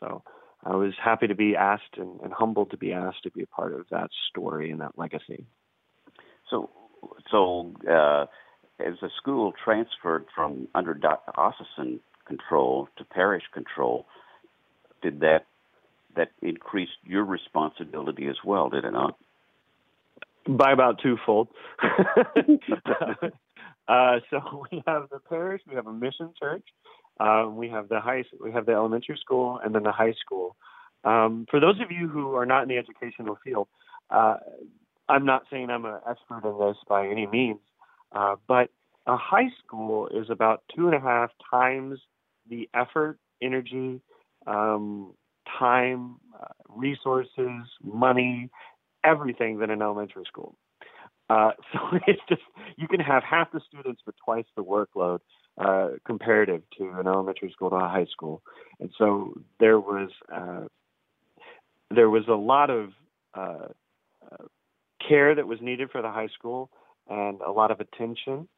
So 0.00 0.22
I 0.64 0.74
was 0.76 0.94
happy 1.02 1.26
to 1.26 1.34
be 1.34 1.54
asked 1.56 1.96
and, 1.96 2.20
and 2.20 2.32
humbled 2.32 2.70
to 2.70 2.76
be 2.76 2.92
asked 2.92 3.22
to 3.24 3.30
be 3.30 3.42
a 3.42 3.46
part 3.46 3.74
of 3.74 3.86
that 3.90 4.10
story 4.28 4.70
and 4.70 4.80
that 4.80 4.98
legacy. 4.98 5.46
So, 6.50 6.70
so 7.30 7.72
uh, 7.88 8.26
as 8.80 8.94
the 9.00 9.10
school 9.16 9.52
transferred 9.62 10.26
from 10.34 10.68
under 10.74 10.94
diocesan 10.94 12.00
control 12.26 12.88
to 12.96 13.04
parish 13.04 13.44
control, 13.52 14.06
did 15.02 15.20
that 15.20 15.46
that 16.16 16.30
increase 16.42 16.88
your 17.04 17.24
responsibility 17.24 18.26
as 18.26 18.36
well? 18.44 18.68
Did 18.68 18.84
it 18.84 18.92
not? 18.92 19.16
by 20.48 20.72
about 20.72 21.00
twofold. 21.02 21.48
uh, 21.82 21.90
so 24.30 24.64
we 24.70 24.82
have 24.86 25.10
the 25.10 25.18
parish, 25.28 25.60
we 25.68 25.74
have 25.74 25.86
a 25.86 25.92
mission 25.92 26.32
church, 26.38 26.64
uh, 27.20 27.46
we 27.50 27.68
have 27.68 27.88
the 27.88 28.00
high, 28.00 28.24
we 28.42 28.52
have 28.52 28.64
the 28.66 28.72
elementary 28.72 29.18
school, 29.20 29.60
and 29.62 29.74
then 29.74 29.82
the 29.82 29.92
high 29.92 30.14
school. 30.24 30.56
Um, 31.04 31.46
for 31.50 31.60
those 31.60 31.80
of 31.80 31.90
you 31.90 32.08
who 32.08 32.34
are 32.34 32.46
not 32.46 32.62
in 32.62 32.68
the 32.68 32.78
educational 32.78 33.38
field, 33.44 33.68
uh, 34.10 34.36
I'm 35.08 35.24
not 35.24 35.44
saying 35.50 35.70
I'm 35.70 35.84
an 35.84 36.00
expert 36.08 36.44
in 36.44 36.58
this 36.58 36.76
by 36.88 37.06
any 37.06 37.26
means, 37.26 37.60
uh, 38.12 38.36
but 38.46 38.70
a 39.06 39.16
high 39.16 39.50
school 39.64 40.08
is 40.08 40.28
about 40.30 40.62
two 40.74 40.86
and 40.86 40.94
a 40.94 41.00
half 41.00 41.30
times 41.50 41.98
the 42.48 42.68
effort, 42.74 43.18
energy, 43.42 44.00
um, 44.46 45.12
time, 45.58 46.16
uh, 46.38 46.46
resources, 46.68 47.62
money, 47.82 48.50
everything 49.04 49.58
than 49.58 49.70
an 49.70 49.82
elementary 49.82 50.24
school. 50.26 50.56
Uh, 51.30 51.52
so 51.72 51.78
it's 52.06 52.20
just 52.28 52.42
you 52.76 52.88
can 52.88 53.00
have 53.00 53.22
half 53.22 53.50
the 53.52 53.60
students 53.68 54.00
for 54.04 54.14
twice 54.24 54.46
the 54.56 54.64
workload 54.64 55.20
uh, 55.58 55.90
comparative 56.06 56.62
to 56.76 56.90
an 56.98 57.06
elementary 57.06 57.50
school 57.50 57.70
to 57.70 57.76
a 57.76 57.88
high 57.88 58.06
school, 58.10 58.42
and 58.80 58.90
so 58.96 59.34
there 59.58 59.80
was 59.80 60.10
uh, 60.34 60.64
there 61.90 62.08
was 62.08 62.24
a 62.28 62.34
lot 62.34 62.70
of 62.70 62.90
uh, 63.34 63.68
care 65.08 65.34
that 65.34 65.46
was 65.46 65.60
needed 65.60 65.90
for 65.90 66.02
the 66.02 66.10
high 66.10 66.28
school 66.38 66.70
and 67.08 67.40
a 67.40 67.50
lot 67.50 67.70
of 67.70 67.80
attention, 67.80 68.48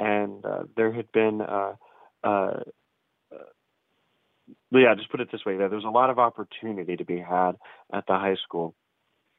and 0.00 0.44
uh, 0.44 0.62
there 0.76 0.92
had 0.92 1.10
been. 1.12 1.40
Uh, 1.40 1.74
uh, 2.24 2.60
yeah, 4.70 4.94
just 4.96 5.10
put 5.10 5.20
it 5.20 5.28
this 5.30 5.44
way: 5.44 5.56
there 5.56 5.68
was 5.68 5.84
a 5.84 5.90
lot 5.90 6.10
of 6.10 6.18
opportunity 6.18 6.96
to 6.96 7.04
be 7.04 7.18
had 7.18 7.52
at 7.92 8.04
the 8.06 8.14
high 8.14 8.36
school, 8.42 8.74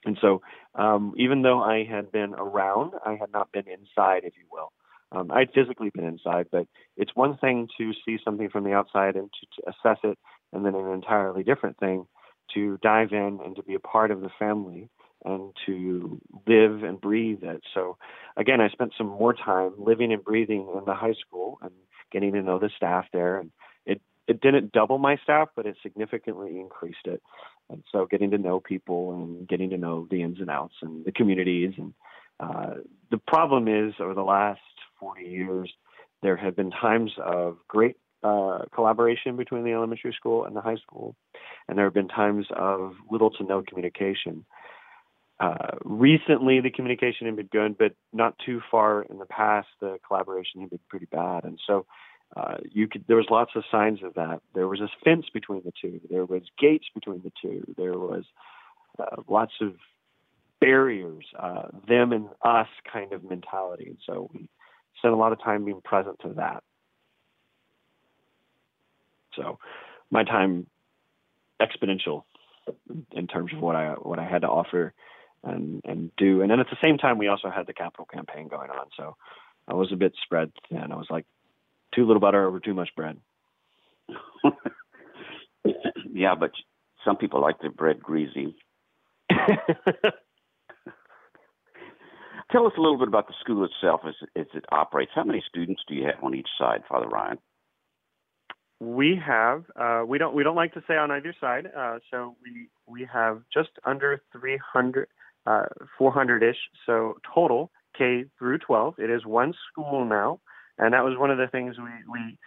and 0.06 0.18
so, 0.22 0.42
um, 0.76 1.14
even 1.18 1.42
though 1.42 1.62
I 1.62 1.86
had 1.86 2.12
been 2.12 2.34
around, 2.34 2.94
I 3.06 3.16
had 3.20 3.32
not 3.32 3.52
been 3.52 3.66
inside, 3.68 4.24
if 4.24 4.34
you 4.38 4.46
will. 4.52 4.72
Um, 5.12 5.32
I'd 5.32 5.54
physically 5.54 5.92
been 5.94 6.06
inside, 6.06 6.48
but 6.52 6.68
it's 6.98 7.12
one 7.14 7.38
thing 7.38 7.68
to 7.78 7.92
see 8.06 8.18
something 8.24 8.50
from 8.50 8.64
the 8.64 8.74
outside 8.74 9.16
and 9.16 9.30
to, 9.32 9.62
to 9.62 9.70
assess 9.70 10.00
it, 10.04 10.18
and 10.52 10.66
then 10.66 10.76
an 10.76 10.92
entirely 10.92 11.44
different 11.44 11.78
thing 11.78 12.08
to 12.54 12.78
dive 12.82 13.12
in 13.12 13.40
and 13.44 13.56
to 13.56 13.64
be 13.64 13.76
a 13.76 13.80
part 13.80 14.12
of 14.12 14.22
the 14.22 14.32
family 14.40 14.90
and 15.26 15.54
to 15.66 16.20
live 16.48 16.84
and 16.84 17.00
breathe 17.00 17.44
it. 17.44 17.64
So, 17.74 17.98
again, 18.38 18.62
I 18.62 18.70
spent 18.70 18.94
some 18.98 19.08
more 19.08 19.34
time 19.34 19.74
living 19.78 20.12
and 20.14 20.24
breathing 20.24 20.68
in 20.78 20.86
the 20.86 20.94
high 20.94 21.16
school 21.26 21.60
and 21.62 21.72
getting 22.12 22.34
to 22.34 22.42
know 22.42 22.60
the 22.60 22.70
staff 22.76 23.06
there. 23.14 23.40
And 23.40 23.52
it 23.86 24.02
it 24.28 24.42
didn't 24.42 24.72
double 24.72 24.98
my 24.98 25.18
staff, 25.24 25.50
but 25.56 25.66
it 25.66 25.78
significantly 25.82 26.60
increased 26.60 27.06
it. 27.06 27.22
And 27.70 27.84
so 27.92 28.06
getting 28.06 28.32
to 28.32 28.38
know 28.38 28.60
people 28.60 29.14
and 29.14 29.48
getting 29.48 29.70
to 29.72 29.78
know 29.78 30.08
the 30.10 30.22
ins 30.22 30.40
and 30.40 30.50
outs 30.50 30.76
and 30.82 31.06
the 31.06 31.12
communities. 31.12 31.74
And 31.78 31.94
uh, 32.40 32.76
the 33.12 33.18
problem 33.18 33.68
is, 33.68 33.94
over 34.00 34.14
the 34.14 34.22
last 34.22 34.60
40 35.00 35.24
years, 35.24 35.72
there 36.22 36.38
have 36.38 36.56
been 36.56 36.72
times 36.72 37.12
of 37.18 37.58
great 37.68 37.98
uh, 38.24 38.60
collaboration 38.74 39.36
between 39.36 39.64
the 39.64 39.74
elementary 39.74 40.14
school 40.14 40.46
and 40.46 40.56
the 40.56 40.62
high 40.62 40.78
school, 40.78 41.16
and 41.68 41.78
there 41.78 41.86
have 41.86 41.94
been 41.94 42.08
times 42.08 42.48
of 42.56 42.94
little 43.12 43.30
to 43.32 43.44
no 43.44 43.62
communication. 43.62 44.46
Uh, 45.40 45.78
recently, 45.84 46.62
the 46.62 46.70
communication 46.70 47.28
had 47.28 47.36
been 47.36 47.48
good, 47.48 47.78
but 47.78 47.94
not 48.12 48.36
too 48.46 48.62
far 48.70 49.04
in 49.04 49.18
the 49.18 49.26
past, 49.26 49.68
the 49.82 49.98
collaboration 50.08 50.62
had 50.62 50.70
been 50.70 50.80
pretty 50.88 51.08
bad. 51.12 51.44
And 51.44 51.60
so 51.66 51.86
uh, 52.36 52.58
you 52.72 52.88
could 52.88 53.04
there 53.08 53.18
was 53.18 53.28
lots 53.30 53.52
of 53.56 53.64
signs 53.72 54.04
of 54.04 54.14
that. 54.14 54.42
There 54.54 54.68
was 54.68 54.80
a 54.80 54.90
fence 55.04 55.26
between 55.34 55.64
the 55.66 55.74
two. 55.80 56.00
There 56.10 56.26
was 56.26 56.44
gates 56.60 56.86
between 56.94 57.22
the 57.24 57.32
two. 57.42 57.64
There 57.78 57.98
was 57.98 58.24
uh, 59.00 59.22
lots 59.28 59.54
of 59.62 59.74
barriers, 60.62 61.26
uh, 61.38 61.68
them 61.88 62.14
and 62.14 62.30
us 62.42 62.68
kind 62.92 63.12
of 63.12 63.24
mentality. 63.24 63.88
And 63.88 63.98
so 64.06 64.30
we 64.34 64.50
spent 64.98 65.14
a 65.14 65.18
lot 65.18 65.34
of 65.34 65.44
time 65.44 65.66
being 65.66 65.82
present 65.84 66.20
to 66.22 66.30
that. 66.36 66.64
So 69.36 69.60
my 70.10 70.24
time 70.24 70.68
exponential 71.62 72.24
in 73.12 73.28
terms 73.28 73.52
of 73.54 73.60
what 73.60 73.76
I 73.76 73.92
what 73.94 74.20
I 74.20 74.26
had 74.26 74.42
to 74.42 74.48
offer 74.48 74.94
and 75.44 75.82
and 75.86 76.12
do. 76.18 76.42
And 76.42 76.50
then 76.52 76.60
at 76.60 76.68
the 76.70 76.78
same 76.82 76.98
time, 76.98 77.18
we 77.18 77.28
also 77.28 77.50
had 77.50 77.68
the 77.68 77.74
capital 77.74 78.06
campaign 78.06 78.48
going 78.48 78.70
on. 78.70 78.88
So 78.98 79.16
I 79.68 79.74
was 79.74 79.92
a 79.92 79.98
bit 79.98 80.14
spread 80.24 80.52
thin. 80.70 80.92
I 80.92 80.96
was 80.96 81.08
like 81.10 81.26
too 81.94 82.06
little 82.06 82.20
butter 82.20 82.48
over 82.48 82.60
too 82.60 82.74
much 82.74 82.90
bread. 82.96 83.18
yeah, 86.14 86.36
but 86.36 86.52
some 87.06 87.18
people 87.18 87.42
like 87.42 87.60
their 87.60 87.72
bread 87.72 88.02
greasy. 88.02 88.56
Tell 92.52 92.68
us 92.68 92.74
a 92.78 92.82
little 92.82 93.00
bit 93.00 93.08
about 93.08 93.28
the 93.28 93.34
school 93.40 93.66
itself 93.66 94.02
as, 94.08 94.14
as 94.36 94.46
it 94.54 94.66
operates. 94.72 95.12
How 95.16 95.24
many 95.24 95.44
students 95.48 95.82
do 95.88 95.96
you 95.96 96.06
have 96.06 96.24
on 96.24 96.36
each 96.36 96.50
side, 96.60 96.84
Father 96.88 97.08
Ryan? 97.08 97.40
We 98.80 99.20
have 99.26 99.64
uh, 99.80 100.04
we 100.06 100.18
don't 100.18 100.36
we 100.36 100.44
don't 100.44 100.56
like 100.56 100.74
to 100.74 100.84
say 100.88 100.96
on 100.98 101.10
either 101.10 101.34
side. 101.40 101.68
Uh, 101.76 102.00
so 102.12 102.36
we 102.44 102.68
we 102.86 103.08
have 103.12 103.42
just 103.52 103.70
under 103.86 104.22
300, 104.34 105.08
uh, 105.46 105.66
400 105.98 106.44
ish. 106.44 106.58
So 106.86 107.18
total 107.34 107.72
K 107.98 108.26
through 108.40 108.60
12. 108.60 108.96
It 109.00 109.10
is 109.10 109.26
one 109.26 109.54
school 109.72 110.06
now 110.06 110.40
and 110.78 110.94
that 110.94 111.04
was 111.04 111.18
one 111.18 111.32
of 111.32 111.38
the 111.38 111.48
things 111.48 111.76
we 111.78 111.92
we 112.12 112.38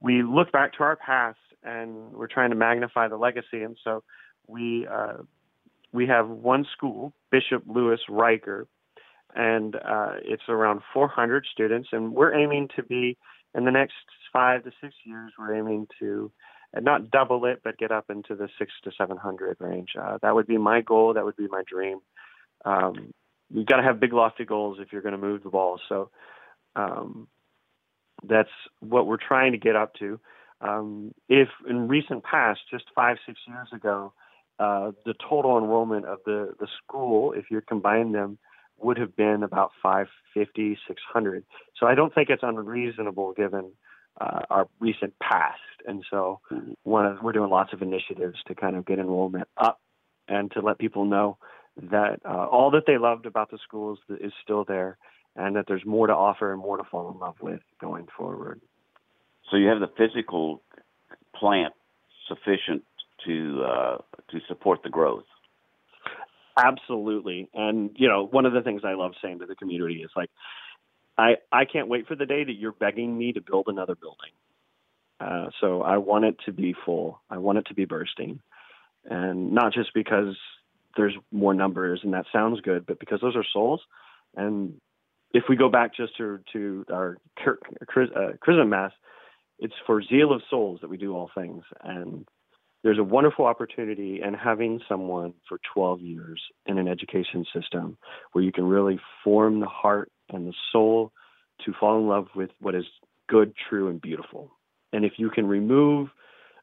we 0.00 0.22
look 0.22 0.52
back 0.52 0.72
to 0.74 0.82
our 0.82 0.96
past 0.96 1.38
and 1.62 2.12
we're 2.12 2.26
trying 2.26 2.50
to 2.50 2.56
magnify 2.56 3.08
the 3.08 3.16
legacy 3.16 3.62
and 3.62 3.76
so 3.82 4.02
we 4.46 4.86
uh, 4.86 5.18
we 5.92 6.06
have 6.06 6.28
one 6.28 6.66
school 6.76 7.12
bishop 7.30 7.62
louis 7.66 8.00
reicher 8.08 8.66
and 9.34 9.76
uh, 9.76 10.14
it's 10.22 10.48
around 10.48 10.80
400 10.92 11.46
students 11.50 11.88
and 11.92 12.12
we're 12.12 12.34
aiming 12.34 12.68
to 12.76 12.82
be 12.82 13.16
in 13.54 13.64
the 13.64 13.70
next 13.70 13.94
five 14.32 14.64
to 14.64 14.70
six 14.80 14.94
years 15.04 15.32
we're 15.38 15.54
aiming 15.54 15.86
to 15.98 16.30
not 16.82 17.10
double 17.10 17.46
it, 17.46 17.60
but 17.64 17.78
get 17.78 17.90
up 17.90 18.10
into 18.10 18.34
the 18.34 18.48
six 18.58 18.70
to 18.84 18.90
seven 18.98 19.16
hundred 19.16 19.56
range. 19.60 19.90
Uh, 19.98 20.18
that 20.20 20.34
would 20.34 20.46
be 20.46 20.58
my 20.58 20.82
goal. 20.82 21.14
That 21.14 21.24
would 21.24 21.36
be 21.36 21.48
my 21.48 21.62
dream. 21.66 22.00
Um, 22.66 23.14
you've 23.50 23.66
got 23.66 23.76
to 23.76 23.82
have 23.82 24.00
big 24.00 24.12
lofty 24.12 24.44
goals 24.44 24.78
if 24.80 24.92
you're 24.92 25.02
going 25.02 25.12
to 25.12 25.18
move 25.18 25.42
the 25.42 25.50
ball. 25.50 25.80
So 25.88 26.10
um, 26.74 27.28
that's 28.22 28.50
what 28.80 29.06
we're 29.06 29.16
trying 29.16 29.52
to 29.52 29.58
get 29.58 29.76
up 29.76 29.94
to. 30.00 30.20
Um, 30.60 31.14
if 31.28 31.48
in 31.68 31.88
recent 31.88 32.24
past, 32.24 32.60
just 32.70 32.84
five 32.94 33.16
six 33.26 33.38
years 33.46 33.68
ago, 33.72 34.12
uh, 34.58 34.92
the 35.04 35.14
total 35.28 35.58
enrollment 35.58 36.06
of 36.06 36.18
the 36.24 36.54
the 36.58 36.66
school, 36.82 37.32
if 37.32 37.50
you 37.50 37.60
combine 37.60 38.12
them, 38.12 38.38
would 38.78 38.98
have 38.98 39.14
been 39.16 39.42
about 39.42 39.72
550, 39.82 40.78
600. 40.88 41.44
So 41.78 41.86
I 41.86 41.94
don't 41.94 42.14
think 42.14 42.30
it's 42.30 42.42
unreasonable 42.42 43.32
given 43.34 43.72
uh, 44.20 44.40
our 44.50 44.68
recent 44.80 45.14
past. 45.18 45.60
And 45.86 46.04
so 46.10 46.40
one 46.82 47.06
of, 47.06 47.22
we're 47.22 47.32
doing 47.32 47.50
lots 47.50 47.72
of 47.72 47.82
initiatives 47.82 48.38
to 48.46 48.54
kind 48.54 48.76
of 48.76 48.86
get 48.86 48.98
enrollment 48.98 49.48
up 49.56 49.80
and 50.28 50.50
to 50.52 50.60
let 50.60 50.78
people 50.78 51.04
know 51.04 51.38
that 51.90 52.20
uh, 52.24 52.46
all 52.46 52.70
that 52.72 52.84
they 52.86 52.98
loved 52.98 53.26
about 53.26 53.50
the 53.50 53.58
schools 53.66 53.98
is 54.08 54.32
still 54.42 54.64
there 54.64 54.96
and 55.36 55.56
that 55.56 55.66
there's 55.68 55.84
more 55.84 56.06
to 56.06 56.14
offer 56.14 56.52
and 56.52 56.60
more 56.60 56.76
to 56.76 56.84
fall 56.84 57.10
in 57.10 57.18
love 57.18 57.36
with 57.40 57.60
going 57.80 58.06
forward. 58.16 58.60
So 59.50 59.56
you 59.56 59.68
have 59.68 59.80
the 59.80 59.90
physical 59.96 60.62
plant 61.34 61.74
sufficient 62.26 62.82
to 63.26 63.64
uh, 63.64 63.96
to 64.30 64.38
support 64.48 64.82
the 64.82 64.88
growth. 64.88 65.24
Absolutely, 66.56 67.48
and 67.54 67.90
you 67.96 68.08
know 68.08 68.26
one 68.26 68.46
of 68.46 68.52
the 68.52 68.62
things 68.62 68.82
I 68.84 68.94
love 68.94 69.12
saying 69.22 69.40
to 69.40 69.46
the 69.46 69.54
community 69.54 70.02
is 70.02 70.10
like, 70.16 70.30
I 71.18 71.36
I 71.52 71.64
can't 71.66 71.88
wait 71.88 72.06
for 72.08 72.16
the 72.16 72.26
day 72.26 72.44
that 72.44 72.54
you're 72.54 72.72
begging 72.72 73.16
me 73.16 73.32
to 73.34 73.40
build 73.40 73.66
another 73.68 73.94
building. 73.94 74.32
Uh, 75.20 75.50
so 75.60 75.82
I 75.82 75.98
want 75.98 76.24
it 76.24 76.36
to 76.46 76.52
be 76.52 76.74
full. 76.84 77.20
I 77.30 77.38
want 77.38 77.58
it 77.58 77.66
to 77.66 77.74
be 77.74 77.84
bursting, 77.84 78.40
and 79.04 79.52
not 79.52 79.72
just 79.72 79.94
because 79.94 80.34
there's 80.96 81.14
more 81.32 81.54
numbers 81.54 82.00
and 82.02 82.12
that 82.14 82.26
sounds 82.32 82.60
good, 82.60 82.86
but 82.86 82.98
because 82.98 83.20
those 83.20 83.36
are 83.36 83.44
souls, 83.52 83.80
and 84.36 84.74
if 85.32 85.44
we 85.48 85.56
go 85.56 85.68
back 85.68 85.94
just 85.94 86.16
to 86.16 86.38
to 86.52 86.84
our 86.90 87.18
uh, 87.46 88.64
mass, 88.64 88.92
it's 89.58 89.74
for 89.86 90.02
zeal 90.02 90.32
of 90.32 90.42
souls 90.48 90.80
that 90.80 90.90
we 90.90 90.96
do 90.96 91.14
all 91.14 91.30
things, 91.34 91.64
and 91.82 92.26
there's 92.82 92.98
a 92.98 93.04
wonderful 93.04 93.46
opportunity 93.46 94.20
in 94.22 94.34
having 94.34 94.80
someone 94.88 95.34
for 95.48 95.58
12 95.74 96.00
years 96.02 96.40
in 96.66 96.78
an 96.78 96.86
education 96.86 97.44
system 97.52 97.98
where 98.32 98.44
you 98.44 98.52
can 98.52 98.64
really 98.64 99.00
form 99.24 99.58
the 99.58 99.66
heart 99.66 100.12
and 100.28 100.46
the 100.46 100.54
soul 100.70 101.10
to 101.64 101.72
fall 101.80 101.98
in 101.98 102.06
love 102.06 102.28
with 102.36 102.50
what 102.60 102.76
is 102.76 102.84
good, 103.28 103.54
true, 103.68 103.88
and 103.88 104.00
beautiful. 104.00 104.52
And 104.92 105.04
if 105.04 105.14
you 105.16 105.30
can 105.30 105.48
remove 105.48 106.10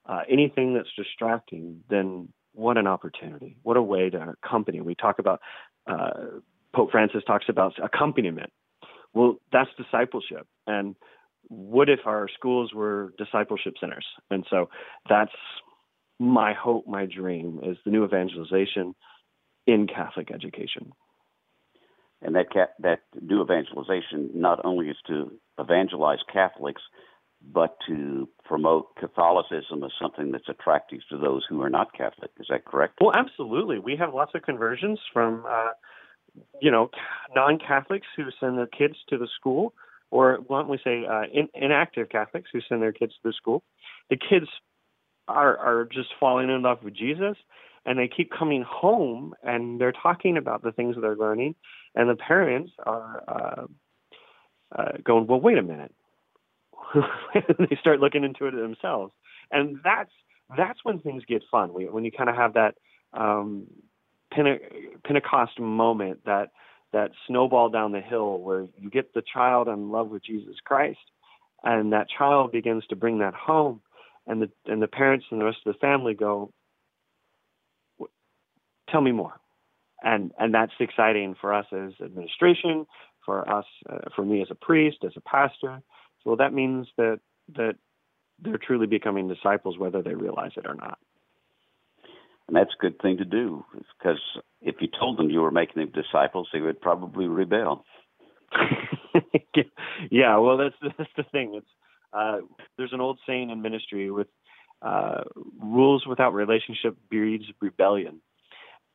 uh, 0.06 0.22
anything 0.30 0.74
that's 0.74 0.94
distracting, 0.96 1.82
then 1.90 2.30
what 2.54 2.78
an 2.78 2.88
opportunity! 2.88 3.58
What 3.64 3.78
a 3.78 3.82
way 3.82 4.10
to 4.10 4.36
accompany. 4.44 4.82
We 4.82 4.96
talk 4.96 5.20
about 5.20 5.42
uh, 5.88 6.40
Pope 6.74 6.92
Francis 6.92 7.24
talks 7.26 7.46
about 7.50 7.74
accompaniment. 7.84 8.52
Well, 9.14 9.38
that's 9.52 9.70
discipleship, 9.78 10.48
and 10.66 10.96
what 11.48 11.90
if 11.90 12.00
our 12.06 12.28
schools 12.34 12.74
were 12.74 13.14
discipleship 13.18 13.76
centers? 13.80 14.06
And 14.30 14.46
so 14.50 14.70
that's 15.10 15.32
my 16.20 16.54
hope, 16.54 16.88
my 16.88 17.06
dream 17.06 17.60
is 17.64 17.78
the 17.84 17.92
new 17.92 18.06
evangelization 18.06 18.96
in 19.68 19.88
Catholic 19.88 20.32
education. 20.32 20.92
And 22.22 22.36
that 22.36 22.46
that 22.80 23.00
new 23.22 23.44
evangelization 23.44 24.30
not 24.34 24.62
only 24.64 24.88
is 24.88 24.96
to 25.08 25.32
evangelize 25.60 26.20
Catholics, 26.32 26.82
but 27.52 27.78
to 27.88 28.30
promote 28.46 28.96
Catholicism 28.96 29.84
as 29.84 29.92
something 30.02 30.32
that's 30.32 30.48
attractive 30.48 31.00
to 31.10 31.18
those 31.18 31.44
who 31.50 31.62
are 31.62 31.70
not 31.70 31.94
Catholic. 31.94 32.32
Is 32.40 32.48
that 32.50 32.66
correct? 32.66 33.00
Well, 33.02 33.14
absolutely. 33.16 33.80
We 33.80 33.96
have 33.98 34.14
lots 34.14 34.32
of 34.36 34.44
conversions 34.44 35.00
from, 35.12 35.46
uh, 35.48 35.72
you 36.62 36.72
know, 36.72 36.90
non-Catholics 37.36 38.08
who 38.16 38.26
send 38.40 38.58
their 38.58 38.68
kids 38.68 38.96
to 39.10 39.18
the 39.18 39.28
school, 39.40 39.74
or 40.12 40.40
we 40.70 40.80
say 40.84 41.06
uh, 41.06 41.24
in, 41.34 41.50
inactive 41.54 42.10
Catholics 42.10 42.50
who 42.54 42.60
send 42.70 42.82
their 42.82 42.94
kids 42.94 43.14
to 43.14 43.30
the 43.30 43.34
school. 43.34 43.64
The 44.10 44.18
kids 44.18 44.48
are 45.28 45.58
are 45.58 45.86
just 45.86 46.10
falling 46.20 46.50
in 46.50 46.62
love 46.62 46.84
with 46.84 46.96
Jesus 46.96 47.38
and 47.86 48.00
they 48.00 48.08
keep 48.08 48.32
coming 48.32 48.64
home 48.68 49.34
and 49.44 49.80
they're 49.80 49.94
talking 49.94 50.38
about 50.38 50.64
the 50.64 50.72
things 50.72 50.96
that 50.96 51.02
they're 51.02 51.16
learning 51.16 51.56
and 51.96 52.10
the 52.10 52.16
parents 52.16 52.72
are 52.86 53.24
uh, 53.28 53.66
uh, 54.78 54.92
going 55.04 55.28
well 55.28 55.40
wait 55.40 55.58
a 55.58 55.64
minute 55.64 55.94
they 57.34 57.78
start 57.80 58.00
looking 58.00 58.24
into 58.24 58.46
it 58.46 58.52
themselves 58.52 59.14
and 59.52 59.78
that's 59.84 60.12
that's 60.58 60.80
when 60.84 61.00
things 61.00 61.24
get 61.28 61.42
fun 61.50 61.70
when 61.70 62.06
you 62.06 62.12
kind 62.12 62.30
of 62.30 62.36
have 62.36 62.54
that 62.54 62.76
um, 63.14 63.68
Pentecost 64.32 65.60
moment 65.60 66.20
that 66.26 66.52
that 66.92 67.12
snowball 67.28 67.70
down 67.70 67.92
the 67.92 68.02
hill 68.02 68.38
where 68.40 68.68
you 68.78 68.90
get 68.90 69.14
the 69.14 69.24
child 69.34 69.68
in 69.68 69.92
love 69.92 70.10
with 70.10 70.24
Jesus 70.24 70.56
Christ 70.64 71.00
and 71.64 71.94
that 71.94 72.08
child 72.10 72.52
begins 72.52 72.84
to 72.88 72.96
bring 72.96 73.20
that 73.20 73.34
home 73.34 73.82
and 74.28 74.42
the 74.42 74.50
and 74.66 74.82
the 74.82 74.88
parents 74.88 75.26
and 75.32 75.40
the 75.40 75.46
rest 75.46 75.60
of 75.66 75.74
the 75.74 75.80
family 75.80 76.14
go, 76.14 76.52
tell 78.90 79.02
me 79.02 79.12
more, 79.12 79.34
and 80.02 80.32
and 80.40 80.54
that's 80.54 80.72
exciting 80.80 81.36
for 81.40 81.54
us 81.54 81.66
as 81.72 81.92
administration, 82.04 82.86
for 83.26 83.50
us, 83.50 83.66
uh, 83.90 84.10
for 84.16 84.24
me 84.24 84.42
as 84.42 84.48
a 84.50 84.56
priest, 84.56 84.98
as 85.06 85.14
a 85.16 85.22
pastor. 85.22 85.82
So 86.24 86.36
that 86.36 86.54
means 86.54 86.88
that 86.98 87.20
that 87.56 87.76
they're 88.40 88.58
truly 88.58 88.88
becoming 88.88 89.28
disciples, 89.28 89.78
whether 89.78 90.02
they 90.02 90.16
realize 90.16 90.52
it 90.56 90.66
or 90.68 90.76
not. 90.76 90.98
And 92.48 92.58
that's 92.58 92.74
a 92.78 92.82
good 92.82 93.00
thing 93.02 93.18
to 93.18 93.26
do, 93.26 93.64
because 93.98 94.20
if 94.62 94.76
you 94.82 94.88
told 95.00 95.18
them 95.18 95.30
you 95.30 95.42
were 95.42 95.52
making 95.52 95.82
them 95.82 95.92
disciples, 95.92 96.50
they 96.52 96.60
would 96.60 96.82
probably 96.82 97.28
rebel. 97.28 97.86
yeah, 100.12 100.38
well, 100.38 100.58
that's 100.58 100.94
that's 100.98 101.10
the 101.16 101.24
thing. 101.32 101.56
It's 101.56 101.68
uh, 102.12 102.40
there's 102.78 102.94
an 102.94 103.02
old 103.02 103.20
saying 103.26 103.50
in 103.50 103.62
ministry 103.62 104.12
with 104.12 104.28
uh, 104.82 105.24
rules 105.62 106.06
without 106.06 106.34
relationship 106.34 106.98
breeds 107.10 107.46
rebellion. 107.62 108.22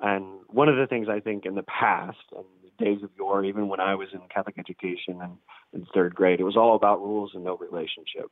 And 0.00 0.40
one 0.48 0.68
of 0.68 0.76
the 0.76 0.86
things 0.86 1.08
I 1.10 1.20
think 1.20 1.44
in 1.44 1.54
the 1.54 1.64
past, 1.64 2.18
the 2.30 2.44
days 2.78 3.02
of 3.02 3.10
yore, 3.16 3.44
even 3.44 3.68
when 3.68 3.80
I 3.80 3.94
was 3.94 4.08
in 4.12 4.20
Catholic 4.32 4.58
education 4.58 5.20
and 5.20 5.38
in 5.72 5.86
third 5.92 6.14
grade, 6.14 6.40
it 6.40 6.44
was 6.44 6.56
all 6.56 6.76
about 6.76 7.00
rules 7.00 7.32
and 7.34 7.44
no 7.44 7.56
relationship. 7.56 8.30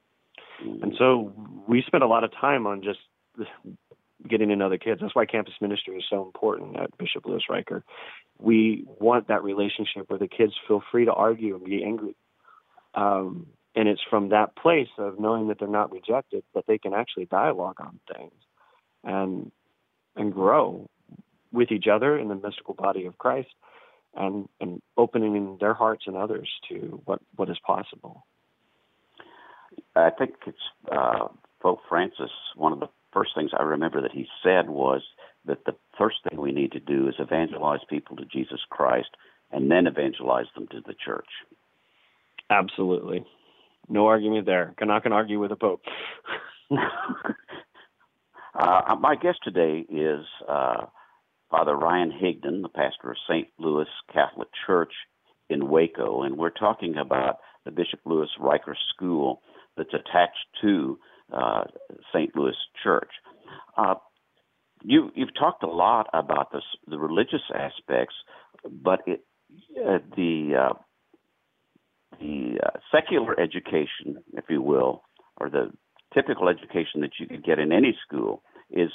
And 0.60 0.94
so 0.98 1.32
we 1.68 1.82
spent 1.86 2.02
a 2.02 2.06
lot 2.06 2.24
of 2.24 2.32
time 2.32 2.66
on 2.66 2.82
just 2.82 3.00
getting 4.28 4.48
to 4.48 4.56
know 4.56 4.70
the 4.70 4.78
kids. 4.78 5.00
That's 5.00 5.14
why 5.14 5.26
campus 5.26 5.54
ministry 5.60 5.96
is 5.96 6.04
so 6.08 6.24
important 6.24 6.76
at 6.78 6.96
Bishop 6.98 7.26
Louis 7.26 7.42
Reicher. 7.50 7.82
We 8.38 8.84
want 8.86 9.28
that 9.28 9.42
relationship 9.44 10.08
where 10.08 10.18
the 10.18 10.28
kids 10.28 10.52
feel 10.66 10.82
free 10.90 11.04
to 11.04 11.12
argue 11.12 11.54
and 11.56 11.64
be 11.64 11.84
angry. 11.84 12.16
Um, 12.94 13.48
and 13.74 13.88
it's 13.88 14.00
from 14.08 14.30
that 14.30 14.56
place 14.56 14.88
of 14.96 15.20
knowing 15.20 15.48
that 15.48 15.58
they're 15.58 15.68
not 15.68 15.92
rejected 15.92 16.42
that 16.54 16.66
they 16.66 16.78
can 16.78 16.94
actually 16.94 17.26
dialogue 17.26 17.76
on 17.78 18.00
things 18.14 18.32
and 19.04 19.52
and 20.16 20.32
grow 20.32 20.88
with 21.52 21.70
each 21.70 21.86
other 21.86 22.18
in 22.18 22.28
the 22.28 22.34
mystical 22.34 22.72
body 22.72 23.04
of 23.04 23.18
Christ 23.18 23.48
and 24.16 24.48
and 24.60 24.82
opening 24.96 25.58
their 25.60 25.74
hearts 25.74 26.04
and 26.06 26.16
others 26.16 26.48
to 26.68 27.00
what 27.04 27.20
what 27.36 27.50
is 27.50 27.58
possible. 27.66 28.26
I 29.94 30.10
think 30.10 30.34
it's 30.46 30.58
uh, 30.90 31.28
Pope 31.60 31.80
Francis. 31.88 32.30
One 32.54 32.72
of 32.72 32.80
the 32.80 32.88
first 33.12 33.32
things 33.34 33.50
I 33.58 33.62
remember 33.62 34.00
that 34.02 34.12
he 34.12 34.26
said 34.42 34.68
was 34.68 35.02
that 35.44 35.64
the 35.64 35.74
first 35.96 36.16
thing 36.28 36.40
we 36.40 36.52
need 36.52 36.72
to 36.72 36.80
do 36.80 37.08
is 37.08 37.14
evangelize 37.18 37.80
people 37.88 38.16
to 38.16 38.24
Jesus 38.24 38.60
Christ, 38.68 39.10
and 39.50 39.70
then 39.70 39.86
evangelize 39.86 40.46
them 40.54 40.66
to 40.68 40.80
the 40.86 40.94
church. 40.94 41.28
Absolutely. 42.50 43.24
No 43.88 44.06
argument 44.06 44.46
there. 44.46 44.74
I'm 44.80 44.88
not 44.88 45.02
going 45.02 45.12
to 45.12 45.16
argue 45.16 45.40
with 45.40 45.50
the 45.50 45.56
Pope. 45.56 45.82
uh, 48.58 48.96
my 49.00 49.14
guest 49.14 49.38
today 49.44 49.86
is 49.88 50.24
uh, 50.48 50.86
Father 51.50 51.76
Ryan 51.76 52.10
Higdon, 52.10 52.62
the 52.62 52.68
pastor 52.68 53.10
of 53.10 53.16
St. 53.28 53.48
Louis 53.58 53.86
Catholic 54.12 54.48
Church 54.66 54.92
in 55.48 55.68
Waco, 55.68 56.22
and 56.22 56.36
we're 56.36 56.50
talking 56.50 56.96
about 56.96 57.36
the 57.64 57.70
Bishop 57.70 58.00
Louis 58.04 58.28
Reicher 58.40 58.74
School 58.94 59.42
that's 59.76 59.94
attached 59.94 60.46
to 60.62 60.98
uh, 61.32 61.64
St. 62.12 62.34
Louis 62.34 62.56
Church. 62.82 63.10
Uh, 63.76 63.94
you, 64.82 65.10
you've 65.14 65.34
talked 65.38 65.62
a 65.62 65.68
lot 65.68 66.08
about 66.12 66.52
this, 66.52 66.62
the 66.86 66.98
religious 66.98 67.42
aspects, 67.54 68.14
but 68.64 69.00
it, 69.06 69.24
uh, 69.78 69.98
the 70.16 70.52
uh, 70.60 70.74
the 72.20 72.58
uh, 72.64 72.78
secular 72.90 73.38
education, 73.38 74.22
if 74.32 74.44
you 74.48 74.62
will, 74.62 75.02
or 75.38 75.50
the 75.50 75.70
typical 76.14 76.48
education 76.48 77.00
that 77.02 77.10
you 77.20 77.26
could 77.26 77.44
get 77.44 77.58
in 77.58 77.72
any 77.72 77.96
school, 78.06 78.42
is 78.70 78.90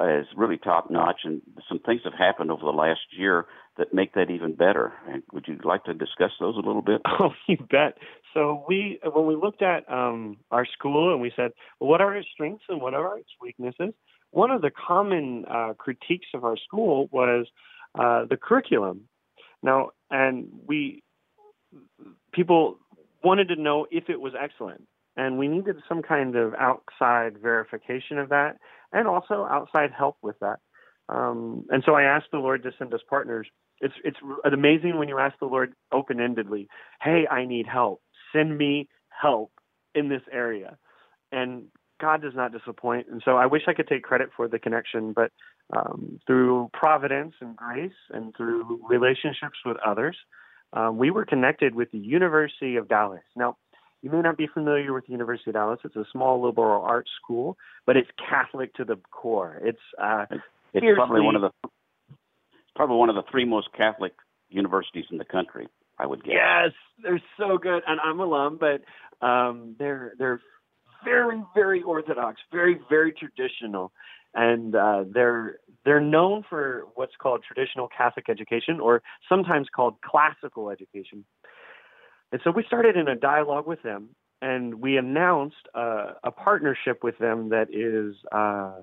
is 0.00 0.26
really 0.36 0.56
top 0.56 0.90
notch, 0.90 1.20
and 1.24 1.42
some 1.68 1.78
things 1.80 2.02
have 2.04 2.14
happened 2.14 2.50
over 2.50 2.62
the 2.62 2.70
last 2.70 3.00
year 3.16 3.46
that 3.76 3.92
make 3.92 4.14
that 4.14 4.30
even 4.30 4.54
better. 4.54 4.92
And 5.08 5.22
would 5.32 5.46
you 5.46 5.58
like 5.64 5.84
to 5.84 5.94
discuss 5.94 6.30
those 6.40 6.56
a 6.56 6.66
little 6.66 6.82
bit? 6.82 7.02
Oh, 7.20 7.32
you 7.46 7.58
bet. 7.70 7.98
So 8.32 8.64
we, 8.66 8.98
when 9.04 9.26
we 9.26 9.34
looked 9.34 9.62
at 9.62 9.90
um, 9.92 10.38
our 10.50 10.64
school 10.64 11.12
and 11.12 11.20
we 11.20 11.32
said, 11.36 11.50
well, 11.78 11.90
what 11.90 12.00
are 12.00 12.16
its 12.16 12.28
strengths 12.32 12.64
and 12.68 12.80
what 12.80 12.94
are 12.94 13.18
its 13.18 13.28
weaknesses? 13.42 13.92
One 14.30 14.50
of 14.50 14.62
the 14.62 14.70
common 14.70 15.44
uh, 15.50 15.74
critiques 15.76 16.28
of 16.34 16.44
our 16.44 16.56
school 16.56 17.08
was 17.12 17.46
uh, 17.94 18.24
the 18.24 18.36
curriculum. 18.36 19.02
Now, 19.62 19.90
and 20.10 20.48
we 20.66 21.02
people 22.32 22.78
wanted 23.22 23.48
to 23.48 23.56
know 23.56 23.86
if 23.90 24.08
it 24.08 24.20
was 24.20 24.32
excellent, 24.40 24.86
and 25.16 25.38
we 25.38 25.48
needed 25.48 25.76
some 25.88 26.02
kind 26.02 26.36
of 26.36 26.54
outside 26.54 27.38
verification 27.40 28.18
of 28.18 28.28
that, 28.30 28.56
and 28.92 29.06
also 29.06 29.46
outside 29.50 29.90
help 29.96 30.16
with 30.22 30.38
that. 30.40 30.58
Um, 31.08 31.66
and 31.70 31.82
so 31.84 31.94
I 31.94 32.02
asked 32.02 32.28
the 32.32 32.38
Lord 32.38 32.62
to 32.62 32.70
send 32.78 32.94
us 32.94 33.00
partners. 33.08 33.48
It's 33.80 33.94
it's 34.04 34.18
amazing 34.44 34.98
when 34.98 35.08
you 35.08 35.18
ask 35.18 35.38
the 35.38 35.46
Lord 35.46 35.72
open 35.92 36.18
endedly, 36.18 36.66
"Hey, 37.02 37.26
I 37.30 37.44
need 37.46 37.66
help. 37.66 38.02
Send 38.32 38.56
me 38.56 38.88
help 39.08 39.52
in 39.94 40.08
this 40.08 40.22
area." 40.30 40.78
And 41.32 41.66
God 42.00 42.22
does 42.22 42.34
not 42.34 42.52
disappoint. 42.52 43.06
And 43.08 43.22
so 43.24 43.36
I 43.36 43.46
wish 43.46 43.62
I 43.68 43.74
could 43.74 43.86
take 43.86 44.02
credit 44.02 44.30
for 44.36 44.48
the 44.48 44.58
connection, 44.58 45.12
but 45.12 45.30
um, 45.76 46.18
through 46.26 46.70
providence 46.72 47.34
and 47.40 47.54
grace 47.54 47.92
and 48.10 48.34
through 48.36 48.80
relationships 48.88 49.58
with 49.64 49.76
others, 49.86 50.16
um, 50.72 50.98
we 50.98 51.10
were 51.10 51.24
connected 51.24 51.74
with 51.74 51.90
the 51.92 51.98
University 51.98 52.76
of 52.76 52.88
Dallas. 52.88 53.22
Now, 53.36 53.56
you 54.02 54.10
may 54.10 54.20
not 54.20 54.36
be 54.36 54.46
familiar 54.46 54.92
with 54.92 55.06
the 55.06 55.12
University 55.12 55.50
of 55.50 55.54
Dallas. 55.54 55.80
It's 55.84 55.96
a 55.96 56.04
small 56.12 56.42
liberal 56.44 56.82
arts 56.82 57.10
school, 57.22 57.56
but 57.86 57.96
it's 57.96 58.08
Catholic 58.28 58.74
to 58.74 58.84
the 58.84 58.96
core. 59.10 59.60
It's 59.62 59.78
uh, 60.00 60.26
it's 60.72 60.86
probably 60.96 61.20
one 61.20 61.36
of 61.36 61.42
the 61.42 61.50
probably 62.74 62.96
one 62.96 63.10
of 63.10 63.14
the 63.14 63.24
three 63.30 63.44
most 63.44 63.68
Catholic 63.76 64.12
universities 64.48 65.04
in 65.10 65.18
the 65.18 65.24
country. 65.24 65.68
I 65.98 66.06
would 66.06 66.24
guess. 66.24 66.32
Yes, 66.34 66.72
they're 67.02 67.22
so 67.38 67.58
good, 67.58 67.82
and 67.86 68.00
I'm 68.00 68.20
alum, 68.20 68.58
but 68.58 68.80
um, 69.26 69.76
they're 69.78 70.14
they're 70.18 70.40
very 71.04 71.42
very 71.54 71.82
orthodox, 71.82 72.40
very 72.50 72.80
very 72.88 73.12
traditional, 73.12 73.92
and 74.34 74.74
uh, 74.74 75.04
they're 75.12 75.58
they're 75.84 76.00
known 76.00 76.44
for 76.48 76.84
what's 76.94 77.12
called 77.20 77.42
traditional 77.46 77.88
Catholic 77.94 78.30
education, 78.30 78.80
or 78.80 79.02
sometimes 79.28 79.68
called 79.74 79.96
classical 80.02 80.70
education. 80.70 81.24
And 82.32 82.40
so 82.44 82.50
we 82.50 82.64
started 82.64 82.96
in 82.96 83.08
a 83.08 83.16
dialogue 83.16 83.66
with 83.66 83.82
them, 83.82 84.10
and 84.40 84.80
we 84.80 84.96
announced 84.96 85.68
uh, 85.74 86.12
a 86.22 86.30
partnership 86.30 87.02
with 87.02 87.18
them 87.18 87.50
that 87.50 87.68
is 87.72 88.16
uh, 88.32 88.80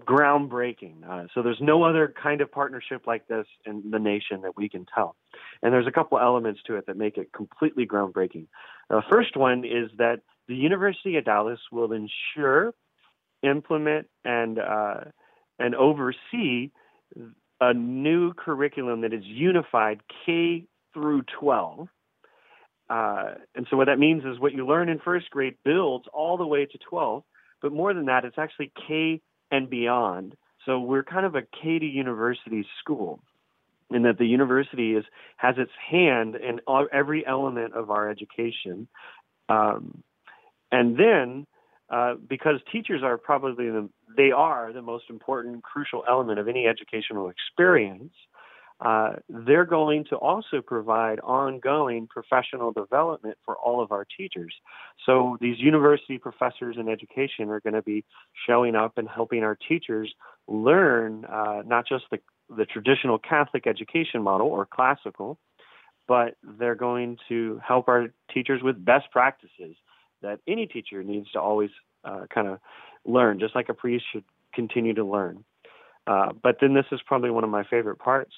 groundbreaking. 0.00 1.08
Uh, 1.08 1.26
so 1.34 1.42
there's 1.42 1.60
no 1.60 1.82
other 1.84 2.12
kind 2.20 2.40
of 2.40 2.50
partnership 2.50 3.06
like 3.06 3.26
this 3.28 3.46
in 3.66 3.90
the 3.90 3.98
nation 3.98 4.42
that 4.42 4.56
we 4.56 4.68
can 4.68 4.86
tell. 4.94 5.16
And 5.62 5.72
there's 5.72 5.86
a 5.86 5.92
couple 5.92 6.18
elements 6.18 6.60
to 6.66 6.76
it 6.76 6.86
that 6.86 6.96
make 6.96 7.16
it 7.16 7.32
completely 7.32 7.86
groundbreaking. 7.86 8.46
The 8.88 9.02
first 9.10 9.36
one 9.36 9.64
is 9.64 9.90
that 9.98 10.20
the 10.48 10.56
University 10.56 11.16
of 11.16 11.24
Dallas 11.24 11.60
will 11.72 11.92
ensure, 11.92 12.74
implement, 13.42 14.08
and 14.24 14.58
uh, 14.58 15.00
and 15.58 15.74
oversee 15.74 16.70
a 17.60 17.72
new 17.72 18.34
curriculum 18.34 19.02
that 19.02 19.12
is 19.12 19.24
unified 19.24 20.00
K 20.26 20.64
through 20.92 21.22
12. 21.40 21.88
Uh, 22.88 23.34
and 23.54 23.66
so 23.70 23.76
what 23.76 23.86
that 23.86 23.98
means 23.98 24.24
is 24.24 24.38
what 24.38 24.52
you 24.52 24.66
learn 24.66 24.88
in 24.88 24.98
first 24.98 25.30
grade 25.30 25.54
builds 25.64 26.06
all 26.12 26.36
the 26.36 26.46
way 26.46 26.66
to 26.66 26.78
12. 26.88 27.22
But 27.62 27.72
more 27.72 27.94
than 27.94 28.06
that, 28.06 28.24
it's 28.24 28.38
actually 28.38 28.72
K 28.86 29.20
and 29.50 29.70
beyond. 29.70 30.36
So 30.66 30.80
we're 30.80 31.04
kind 31.04 31.26
of 31.26 31.34
a 31.34 31.42
K 31.42 31.78
to 31.78 31.86
university 31.86 32.66
school 32.80 33.20
in 33.90 34.02
that 34.02 34.18
the 34.18 34.26
university 34.26 34.94
is 34.94 35.04
has 35.36 35.56
its 35.58 35.70
hand 35.90 36.36
in 36.36 36.60
all, 36.66 36.86
every 36.92 37.26
element 37.26 37.74
of 37.74 37.90
our 37.90 38.10
education. 38.10 38.88
Um, 39.48 40.02
and 40.72 40.96
then 40.98 41.46
uh, 41.90 42.14
because 42.28 42.56
teachers 42.72 43.02
are 43.02 43.18
probably 43.18 43.66
the 43.66 43.88
they 44.16 44.30
are 44.30 44.72
the 44.72 44.82
most 44.82 45.04
important 45.10 45.62
crucial 45.62 46.04
element 46.08 46.38
of 46.38 46.48
any 46.48 46.66
educational 46.66 47.28
experience 47.28 48.12
uh, 48.80 49.12
they're 49.28 49.64
going 49.64 50.04
to 50.10 50.16
also 50.16 50.60
provide 50.60 51.20
ongoing 51.20 52.06
professional 52.06 52.72
development 52.72 53.38
for 53.44 53.56
all 53.56 53.80
of 53.80 53.92
our 53.92 54.04
teachers. 54.16 54.52
So 55.06 55.38
these 55.40 55.58
university 55.58 56.18
professors 56.18 56.76
in 56.78 56.88
education 56.88 57.48
are 57.50 57.60
going 57.60 57.74
to 57.74 57.82
be 57.82 58.04
showing 58.46 58.74
up 58.74 58.98
and 58.98 59.08
helping 59.08 59.44
our 59.44 59.56
teachers 59.56 60.12
learn 60.48 61.24
uh, 61.24 61.62
not 61.64 61.86
just 61.86 62.04
the, 62.10 62.18
the 62.54 62.64
traditional 62.64 63.18
Catholic 63.18 63.66
education 63.66 64.22
model 64.22 64.48
or 64.48 64.66
classical, 64.66 65.38
but 66.08 66.36
they're 66.42 66.74
going 66.74 67.16
to 67.28 67.60
help 67.66 67.88
our 67.88 68.08
teachers 68.32 68.60
with 68.62 68.84
best 68.84 69.10
practices 69.10 69.76
that 70.20 70.40
any 70.48 70.66
teacher 70.66 71.02
needs 71.02 71.30
to 71.30 71.40
always 71.40 71.70
uh, 72.04 72.26
kind 72.34 72.48
of 72.48 72.58
learn, 73.04 73.38
just 73.38 73.54
like 73.54 73.68
a 73.68 73.74
priest 73.74 74.04
should 74.12 74.24
continue 74.52 74.94
to 74.94 75.04
learn. 75.04 75.44
Uh, 76.06 76.32
but 76.42 76.56
then 76.60 76.74
this 76.74 76.84
is 76.92 77.00
probably 77.06 77.30
one 77.30 77.44
of 77.44 77.50
my 77.50 77.64
favorite 77.64 77.98
parts 77.98 78.32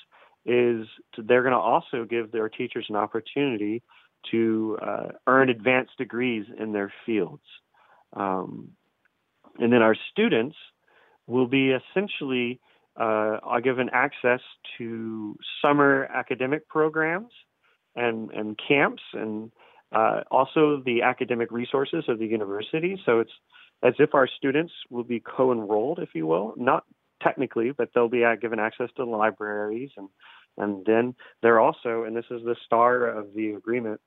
is 0.47 0.87
they're 1.19 1.43
going 1.43 1.53
to 1.53 1.59
also 1.59 2.07
give 2.09 2.31
their 2.31 2.49
teachers 2.49 2.87
an 2.89 2.97
opportunity 2.97 3.83
to 4.31 4.79
uh, 4.81 5.09
earn 5.27 5.51
advanced 5.51 5.93
degrees 5.99 6.47
in 6.59 6.73
their 6.73 6.93
fields. 7.05 7.43
Um, 8.15 8.71
and 9.59 9.73
then 9.73 9.83
our 9.83 9.97
students 10.13 10.57
will 11.27 11.47
be 11.49 11.73
essentially 11.73 12.61
uh, 12.97 13.39
given 13.63 13.91
access 13.93 14.41
to 14.79 15.37
summer 15.61 16.05
academic 16.05 16.69
programs 16.69 17.33
and, 17.95 18.31
and 18.31 18.59
camps 18.69 19.03
and 19.13 19.51
uh, 19.93 20.21
also 20.31 20.83
the 20.85 21.03
academic 21.03 21.51
resources 21.51 22.05
of 22.09 22.19
the 22.19 22.27
university. 22.27 23.01
So 23.05 23.21
it's 23.21 23.33
as 23.83 23.95
if 23.99 24.15
our 24.15 24.29
students 24.29 24.73
will 24.91 25.05
be 25.05 25.21
co-enrolled, 25.21 25.99
if 25.99 26.11
you 26.15 26.27
will, 26.27 26.55
not 26.57 26.85
technically, 27.23 27.73
but 27.73 27.91
they'll 27.95 28.09
be 28.09 28.25
given 28.41 28.59
access 28.59 28.89
to 28.97 29.05
libraries 29.05 29.91
and 29.97 30.09
and 30.57 30.85
then 30.87 31.15
they're 31.43 31.61
also, 31.61 32.05
and 32.05 32.17
this 32.17 32.25
is 32.31 32.43
the 32.45 32.57
star 32.65 33.07
of 33.07 33.35
the 33.35 33.51
agreement, 33.51 34.01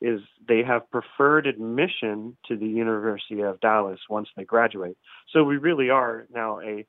is 0.00 0.20
they 0.48 0.62
have 0.62 0.90
preferred 0.90 1.46
admission 1.46 2.36
to 2.48 2.56
the 2.56 2.66
University 2.66 3.40
of 3.40 3.60
Dallas 3.60 4.00
once 4.10 4.28
they 4.36 4.44
graduate. 4.44 4.96
So 5.32 5.44
we 5.44 5.58
really 5.58 5.90
are 5.90 6.26
now 6.32 6.60
a 6.60 6.84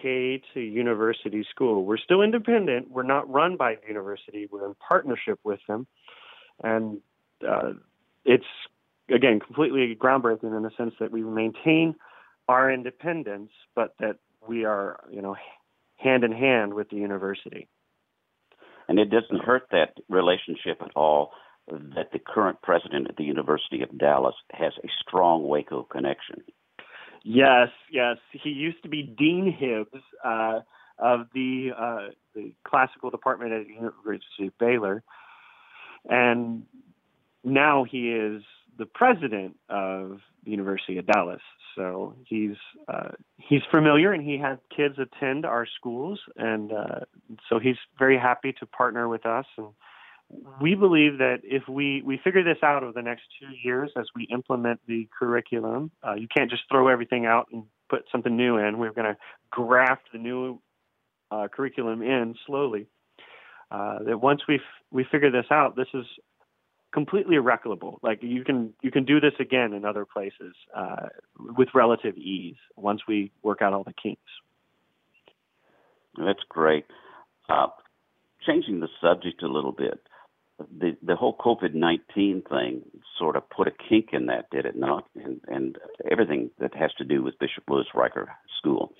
K 0.00 0.40
to 0.54 0.60
university 0.60 1.44
school. 1.50 1.84
We're 1.84 1.98
still 1.98 2.22
independent. 2.22 2.90
We're 2.90 3.02
not 3.02 3.28
run 3.28 3.56
by 3.56 3.74
the 3.74 3.88
university. 3.88 4.48
We're 4.50 4.66
in 4.66 4.76
partnership 4.76 5.40
with 5.42 5.58
them, 5.66 5.88
and 6.62 7.00
uh, 7.46 7.72
it's 8.24 8.44
again 9.12 9.40
completely 9.40 9.96
groundbreaking 10.00 10.56
in 10.56 10.62
the 10.62 10.70
sense 10.76 10.94
that 11.00 11.10
we 11.10 11.22
maintain 11.22 11.96
our 12.48 12.70
independence, 12.70 13.50
but 13.74 13.94
that 13.98 14.18
we 14.46 14.64
are, 14.64 15.00
you 15.10 15.22
know, 15.22 15.34
hand 15.96 16.22
in 16.22 16.32
hand 16.32 16.74
with 16.74 16.88
the 16.90 16.96
university. 16.96 17.68
And 18.92 19.00
it 19.00 19.08
doesn't 19.08 19.42
hurt 19.42 19.68
that 19.70 19.94
relationship 20.10 20.82
at 20.82 20.90
all 20.94 21.30
that 21.66 22.12
the 22.12 22.18
current 22.18 22.60
president 22.60 23.08
at 23.08 23.16
the 23.16 23.24
University 23.24 23.80
of 23.80 23.96
Dallas 23.96 24.34
has 24.50 24.74
a 24.84 24.88
strong 25.00 25.48
Waco 25.48 25.84
connection. 25.84 26.42
Yes, 27.24 27.68
yes. 27.90 28.18
He 28.32 28.50
used 28.50 28.82
to 28.82 28.90
be 28.90 29.02
Dean 29.02 29.50
Hibbs 29.58 30.04
uh, 30.22 30.60
of 30.98 31.28
the 31.32 31.70
uh, 31.74 32.10
the 32.34 32.52
classical 32.64 33.08
department 33.08 33.54
at 33.54 33.66
the 33.66 33.72
University 33.72 34.48
of 34.48 34.58
Baylor, 34.58 35.02
and 36.10 36.64
now 37.42 37.84
he 37.90 38.10
is 38.12 38.42
the 38.76 38.84
president 38.84 39.56
of 39.70 40.20
the 40.44 40.50
University 40.50 40.98
of 40.98 41.06
Dallas. 41.06 41.40
So 41.74 42.14
he's 42.26 42.56
uh, 42.88 43.10
he's 43.36 43.62
familiar, 43.70 44.12
and 44.12 44.22
he 44.22 44.38
had 44.38 44.58
kids 44.74 44.96
attend 44.98 45.44
our 45.46 45.66
schools, 45.76 46.20
and 46.36 46.72
uh, 46.72 47.00
so 47.48 47.58
he's 47.58 47.76
very 47.98 48.18
happy 48.18 48.52
to 48.60 48.66
partner 48.66 49.08
with 49.08 49.26
us. 49.26 49.46
And 49.56 49.68
we 50.60 50.74
believe 50.74 51.18
that 51.18 51.40
if 51.42 51.68
we 51.68 52.02
we 52.02 52.18
figure 52.22 52.42
this 52.42 52.62
out 52.62 52.82
over 52.82 52.92
the 52.92 53.02
next 53.02 53.22
two 53.40 53.54
years 53.62 53.90
as 53.96 54.06
we 54.14 54.24
implement 54.32 54.80
the 54.86 55.08
curriculum, 55.18 55.90
uh, 56.06 56.14
you 56.14 56.28
can't 56.28 56.50
just 56.50 56.62
throw 56.70 56.88
everything 56.88 57.26
out 57.26 57.48
and 57.52 57.64
put 57.88 58.04
something 58.10 58.36
new 58.36 58.56
in. 58.56 58.78
We're 58.78 58.92
going 58.92 59.14
to 59.14 59.16
graft 59.50 60.08
the 60.12 60.18
new 60.18 60.60
uh, 61.30 61.48
curriculum 61.48 62.02
in 62.02 62.34
slowly. 62.46 62.86
Uh, 63.70 64.02
that 64.04 64.20
once 64.20 64.42
we 64.46 64.60
we 64.90 65.04
figure 65.10 65.30
this 65.30 65.46
out, 65.50 65.76
this 65.76 65.88
is 65.94 66.04
completely 66.92 67.36
replicable. 67.36 67.98
Like 68.02 68.18
you 68.22 68.44
can 68.44 68.74
you 68.82 68.90
can 68.90 69.04
do 69.04 69.20
this 69.20 69.32
again 69.40 69.72
in 69.72 69.84
other 69.84 70.04
places 70.04 70.54
uh, 70.76 71.08
with 71.38 71.68
relative 71.74 72.16
ease 72.16 72.56
once 72.76 73.02
we 73.08 73.32
work 73.42 73.62
out 73.62 73.72
all 73.72 73.84
the 73.84 73.94
kinks. 73.94 74.20
That's 76.16 76.42
great. 76.48 76.84
Uh, 77.48 77.68
changing 78.46 78.80
the 78.80 78.88
subject 79.00 79.42
a 79.42 79.48
little 79.48 79.72
bit, 79.72 80.00
the 80.58 80.96
the 81.02 81.16
whole 81.16 81.36
COVID 81.36 81.74
nineteen 81.74 82.42
thing 82.48 82.82
sort 83.18 83.36
of 83.36 83.48
put 83.50 83.68
a 83.68 83.72
kink 83.88 84.08
in 84.12 84.26
that, 84.26 84.50
did 84.50 84.66
it 84.66 84.76
not? 84.76 85.08
And 85.14 85.40
and 85.48 85.78
everything 86.10 86.50
that 86.58 86.74
has 86.74 86.92
to 86.98 87.04
do 87.04 87.22
with 87.22 87.38
Bishop 87.38 87.64
Louis 87.68 87.86
Reicher 87.94 88.26
School. 88.58 88.92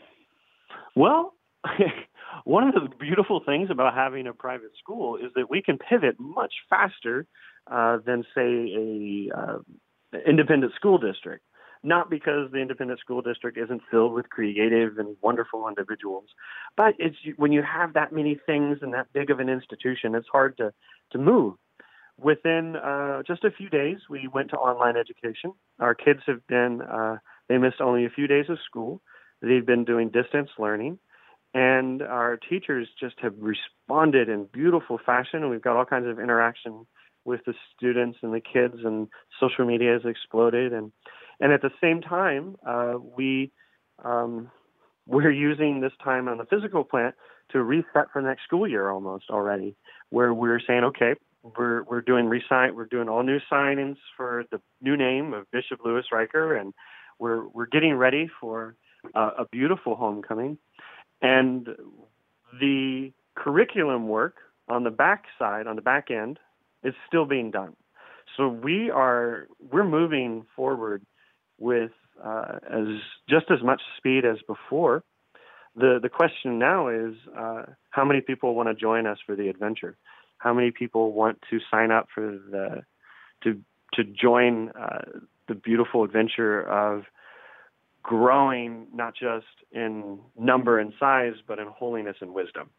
Well, 0.96 1.34
one 2.44 2.68
of 2.68 2.74
the 2.74 2.88
beautiful 2.98 3.42
things 3.44 3.68
about 3.70 3.94
having 3.94 4.26
a 4.26 4.32
private 4.32 4.72
school 4.78 5.16
is 5.16 5.30
that 5.36 5.50
we 5.50 5.62
can 5.62 5.78
pivot 5.78 6.16
much 6.18 6.52
faster 6.68 7.26
uh, 7.70 7.98
than, 8.04 8.24
say, 8.34 9.30
a 9.30 9.30
uh, 9.36 9.58
independent 10.26 10.72
school 10.74 10.98
district. 10.98 11.44
Not 11.84 12.10
because 12.10 12.50
the 12.52 12.58
independent 12.58 13.00
school 13.00 13.22
district 13.22 13.58
isn't 13.58 13.82
filled 13.90 14.12
with 14.12 14.30
creative 14.30 14.98
and 14.98 15.16
wonderful 15.20 15.66
individuals, 15.66 16.26
but 16.76 16.94
it's 17.00 17.16
when 17.36 17.50
you 17.50 17.62
have 17.62 17.94
that 17.94 18.12
many 18.12 18.38
things 18.46 18.78
and 18.82 18.94
that 18.94 19.12
big 19.12 19.30
of 19.30 19.40
an 19.40 19.48
institution, 19.48 20.14
it's 20.14 20.28
hard 20.30 20.56
to 20.58 20.72
to 21.10 21.18
move. 21.18 21.54
Within 22.20 22.76
uh, 22.76 23.24
just 23.26 23.42
a 23.42 23.50
few 23.50 23.68
days, 23.68 23.98
we 24.08 24.28
went 24.32 24.50
to 24.50 24.56
online 24.56 24.96
education. 24.96 25.54
Our 25.80 25.96
kids 25.96 26.20
have 26.28 26.46
been 26.46 26.82
uh, 26.82 27.16
they 27.48 27.58
missed 27.58 27.80
only 27.80 28.04
a 28.04 28.10
few 28.10 28.28
days 28.28 28.46
of 28.48 28.58
school. 28.64 29.02
They've 29.40 29.66
been 29.66 29.84
doing 29.84 30.10
distance 30.10 30.50
learning 30.60 31.00
and 31.54 32.02
our 32.02 32.36
teachers 32.36 32.88
just 32.98 33.16
have 33.20 33.34
responded 33.38 34.28
in 34.28 34.44
beautiful 34.52 34.98
fashion 35.04 35.50
we've 35.50 35.62
got 35.62 35.76
all 35.76 35.84
kinds 35.84 36.06
of 36.06 36.18
interaction 36.18 36.86
with 37.24 37.40
the 37.46 37.54
students 37.76 38.18
and 38.22 38.34
the 38.34 38.40
kids 38.40 38.76
and 38.84 39.08
social 39.38 39.64
media 39.64 39.92
has 39.92 40.02
exploded. 40.04 40.72
And 40.72 40.92
and 41.40 41.52
at 41.52 41.62
the 41.62 41.70
same 41.80 42.00
time 42.00 42.56
uh, 42.66 42.94
we 42.98 43.52
um, 44.04 44.50
we're 45.06 45.30
using 45.30 45.80
this 45.80 45.92
time 46.02 46.28
on 46.28 46.38
the 46.38 46.44
physical 46.44 46.84
plant 46.84 47.14
to 47.50 47.62
reset 47.62 48.10
for 48.12 48.22
next 48.22 48.44
school 48.44 48.66
year 48.66 48.90
almost 48.90 49.24
already 49.30 49.76
where 50.10 50.32
we're 50.32 50.60
saying 50.60 50.84
okay 50.84 51.14
we're 51.56 51.82
we're 51.84 52.00
doing 52.00 52.26
resign 52.26 52.74
we're 52.74 52.86
doing 52.86 53.08
all 53.08 53.22
new 53.22 53.38
signings 53.50 53.96
for 54.16 54.44
the 54.50 54.60
new 54.80 54.96
name 54.96 55.34
of 55.34 55.50
Bishop 55.50 55.80
Louis 55.84 56.04
Reicher 56.12 56.60
and 56.60 56.72
we're 57.18 57.46
we're 57.48 57.66
getting 57.66 57.94
ready 57.94 58.30
for 58.40 58.76
uh, 59.14 59.30
a 59.38 59.44
beautiful 59.50 59.96
homecoming 59.96 60.56
and 61.22 61.68
the 62.60 63.12
curriculum 63.34 64.08
work 64.08 64.36
on 64.68 64.84
the 64.84 64.90
back 64.90 65.24
side, 65.38 65.66
on 65.66 65.76
the 65.76 65.82
back 65.82 66.10
end, 66.10 66.38
is 66.82 66.94
still 67.06 67.24
being 67.24 67.50
done. 67.50 67.74
So 68.36 68.48
we 68.48 68.90
are 68.90 69.46
we're 69.70 69.84
moving 69.84 70.44
forward 70.56 71.04
with 71.58 71.92
uh, 72.22 72.58
as 72.70 72.86
just 73.28 73.46
as 73.50 73.62
much 73.62 73.80
speed 73.96 74.24
as 74.24 74.38
before. 74.46 75.04
The 75.76 75.98
the 76.02 76.08
question 76.08 76.58
now 76.58 76.88
is 76.88 77.14
uh, 77.36 77.62
how 77.90 78.04
many 78.04 78.20
people 78.20 78.54
want 78.54 78.68
to 78.68 78.74
join 78.74 79.06
us 79.06 79.18
for 79.24 79.36
the 79.36 79.48
adventure? 79.48 79.96
How 80.38 80.52
many 80.52 80.70
people 80.70 81.12
want 81.12 81.38
to 81.50 81.58
sign 81.70 81.90
up 81.90 82.08
for 82.14 82.38
the 82.50 82.82
to 83.44 83.60
to 83.94 84.04
join 84.04 84.70
uh, 84.70 85.20
the 85.48 85.54
beautiful 85.54 86.04
adventure 86.04 86.62
of 86.62 87.04
growing 88.02 88.86
not 88.92 89.14
just 89.14 89.46
in 89.70 90.18
number 90.38 90.78
and 90.78 90.92
size, 90.98 91.34
but 91.46 91.58
in 91.58 91.66
holiness 91.68 92.16
and 92.20 92.34
wisdom. 92.34 92.70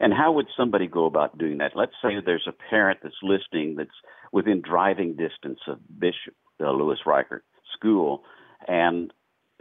And 0.00 0.12
how 0.12 0.32
would 0.32 0.46
somebody 0.56 0.86
go 0.86 1.06
about 1.06 1.38
doing 1.38 1.58
that? 1.58 1.72
Let's 1.74 1.92
say 2.02 2.16
there's 2.24 2.48
a 2.48 2.70
parent 2.70 3.00
that's 3.02 3.14
listening 3.22 3.76
that's 3.76 3.90
within 4.32 4.60
driving 4.60 5.14
distance 5.16 5.60
of 5.68 5.78
Bishop 5.98 6.34
uh, 6.60 6.70
Louis 6.72 6.98
Reicher 7.06 7.40
School 7.74 8.24
and 8.66 9.12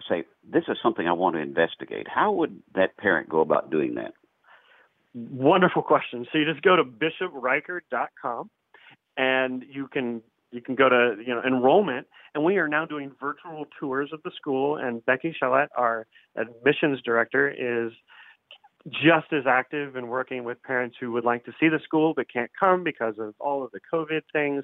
say, 0.10 0.24
This 0.44 0.64
is 0.68 0.78
something 0.82 1.08
I 1.08 1.14
want 1.14 1.36
to 1.36 1.42
investigate. 1.42 2.08
How 2.08 2.32
would 2.32 2.62
that 2.74 2.98
parent 2.98 3.30
go 3.30 3.42
about 3.42 3.70
doing 3.70 3.96
that? 3.96 4.14
Wonderful 5.14 5.84
question. 5.84 6.26
So 6.32 6.40
you 6.40 6.52
just 6.52 6.64
go 6.64 6.76
to 6.76 6.84
bishopreicher.com 6.84 8.50
and 9.16 9.64
you 9.70 9.88
can 9.88 10.24
you 10.54 10.62
can 10.62 10.76
go 10.76 10.88
to 10.88 11.16
you 11.26 11.34
know 11.34 11.42
enrollment 11.46 12.08
and 12.36 12.44
we 12.44 12.58
are 12.58 12.68
now 12.68 12.86
doing 12.86 13.12
virtual 13.20 13.66
tours 13.80 14.10
of 14.14 14.22
the 14.24 14.32
school 14.36 14.78
and 14.78 15.06
becky 15.06 15.36
Chalette, 15.42 15.70
our 15.76 16.08
admissions 16.36 17.02
director 17.04 17.50
is 17.50 17.92
just 18.90 19.32
as 19.32 19.44
active 19.48 19.96
in 19.96 20.08
working 20.08 20.44
with 20.44 20.62
parents 20.62 20.98
who 21.00 21.12
would 21.14 21.24
like 21.24 21.46
to 21.46 21.54
see 21.60 21.70
the 21.70 21.80
school 21.84 22.14
but 22.14 22.32
can't 22.32 22.52
come 22.58 22.84
because 22.84 23.16
of 23.18 23.34
all 23.40 23.64
of 23.64 23.72
the 23.72 23.80
covid 23.92 24.22
things. 24.32 24.64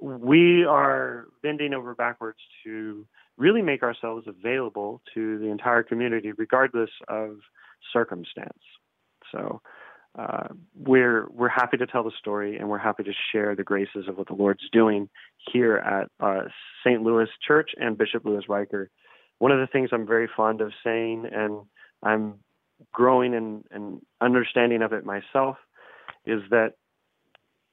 We 0.00 0.64
are 0.64 1.26
bending 1.42 1.72
over 1.72 1.94
backwards 1.94 2.38
to 2.64 3.06
really 3.36 3.62
make 3.62 3.82
ourselves 3.82 4.26
available 4.26 5.02
to 5.14 5.38
the 5.38 5.46
entire 5.46 5.82
community 5.82 6.32
regardless 6.32 6.90
of 7.08 7.38
circumstance. 7.92 8.62
So 9.32 9.60
uh, 10.18 10.48
we're 10.74 11.26
we're 11.30 11.48
happy 11.48 11.76
to 11.76 11.86
tell 11.86 12.02
the 12.02 12.12
story 12.18 12.56
and 12.56 12.68
we're 12.68 12.78
happy 12.78 13.02
to 13.02 13.12
share 13.32 13.54
the 13.54 13.62
graces 13.62 14.08
of 14.08 14.16
what 14.16 14.28
the 14.28 14.34
Lord's 14.34 14.68
doing 14.72 15.08
here 15.52 15.76
at 15.76 16.08
uh, 16.20 16.44
St. 16.84 17.02
Louis 17.02 17.28
Church 17.46 17.70
and 17.76 17.98
Bishop 17.98 18.24
Louis 18.24 18.44
Reicher. 18.48 18.86
One 19.38 19.52
of 19.52 19.60
the 19.60 19.66
things 19.66 19.90
I'm 19.92 20.06
very 20.06 20.28
fond 20.34 20.62
of 20.62 20.72
saying, 20.82 21.26
and 21.30 21.60
I'm 22.02 22.36
growing 22.92 23.34
in, 23.34 23.64
in 23.74 24.00
understanding 24.20 24.80
of 24.80 24.94
it 24.94 25.04
myself, 25.04 25.56
is 26.24 26.40
that 26.50 26.72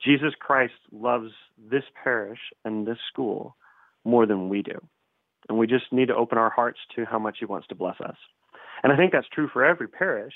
Jesus 0.04 0.34
Christ 0.38 0.74
loves 0.92 1.32
this 1.58 1.84
parish 2.04 2.40
and 2.66 2.86
this 2.86 2.98
school 3.12 3.56
more 4.04 4.26
than 4.26 4.50
we 4.50 4.62
do. 4.62 4.80
And 5.48 5.58
we 5.58 5.68
just 5.68 5.86
need 5.92 6.10
to 6.10 6.16
open 6.16 6.38
our 6.38 6.50
hearts 6.50 6.80
to 6.96 7.06
how 7.06 7.20
much 7.20 7.38
He 7.40 7.46
wants 7.46 7.68
to 7.68 7.76
bless 7.76 8.00
us. 8.02 8.18
And 8.82 8.92
I 8.92 8.98
think 8.98 9.14
that's 9.14 9.28
true 9.32 9.50
for 9.52 9.64
every 9.64 9.88
parish. 9.88 10.34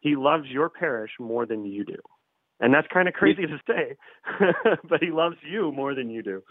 He 0.00 0.16
loves 0.16 0.46
your 0.48 0.68
parish 0.68 1.10
more 1.18 1.46
than 1.46 1.64
you 1.64 1.84
do. 1.84 1.96
And 2.60 2.74
that's 2.74 2.88
kind 2.92 3.06
of 3.06 3.14
crazy 3.14 3.42
to 3.42 3.58
say, 3.68 3.96
but 4.88 5.00
he 5.00 5.10
loves 5.10 5.36
you 5.48 5.70
more 5.72 5.94
than 5.94 6.10
you 6.10 6.22
do. 6.22 6.42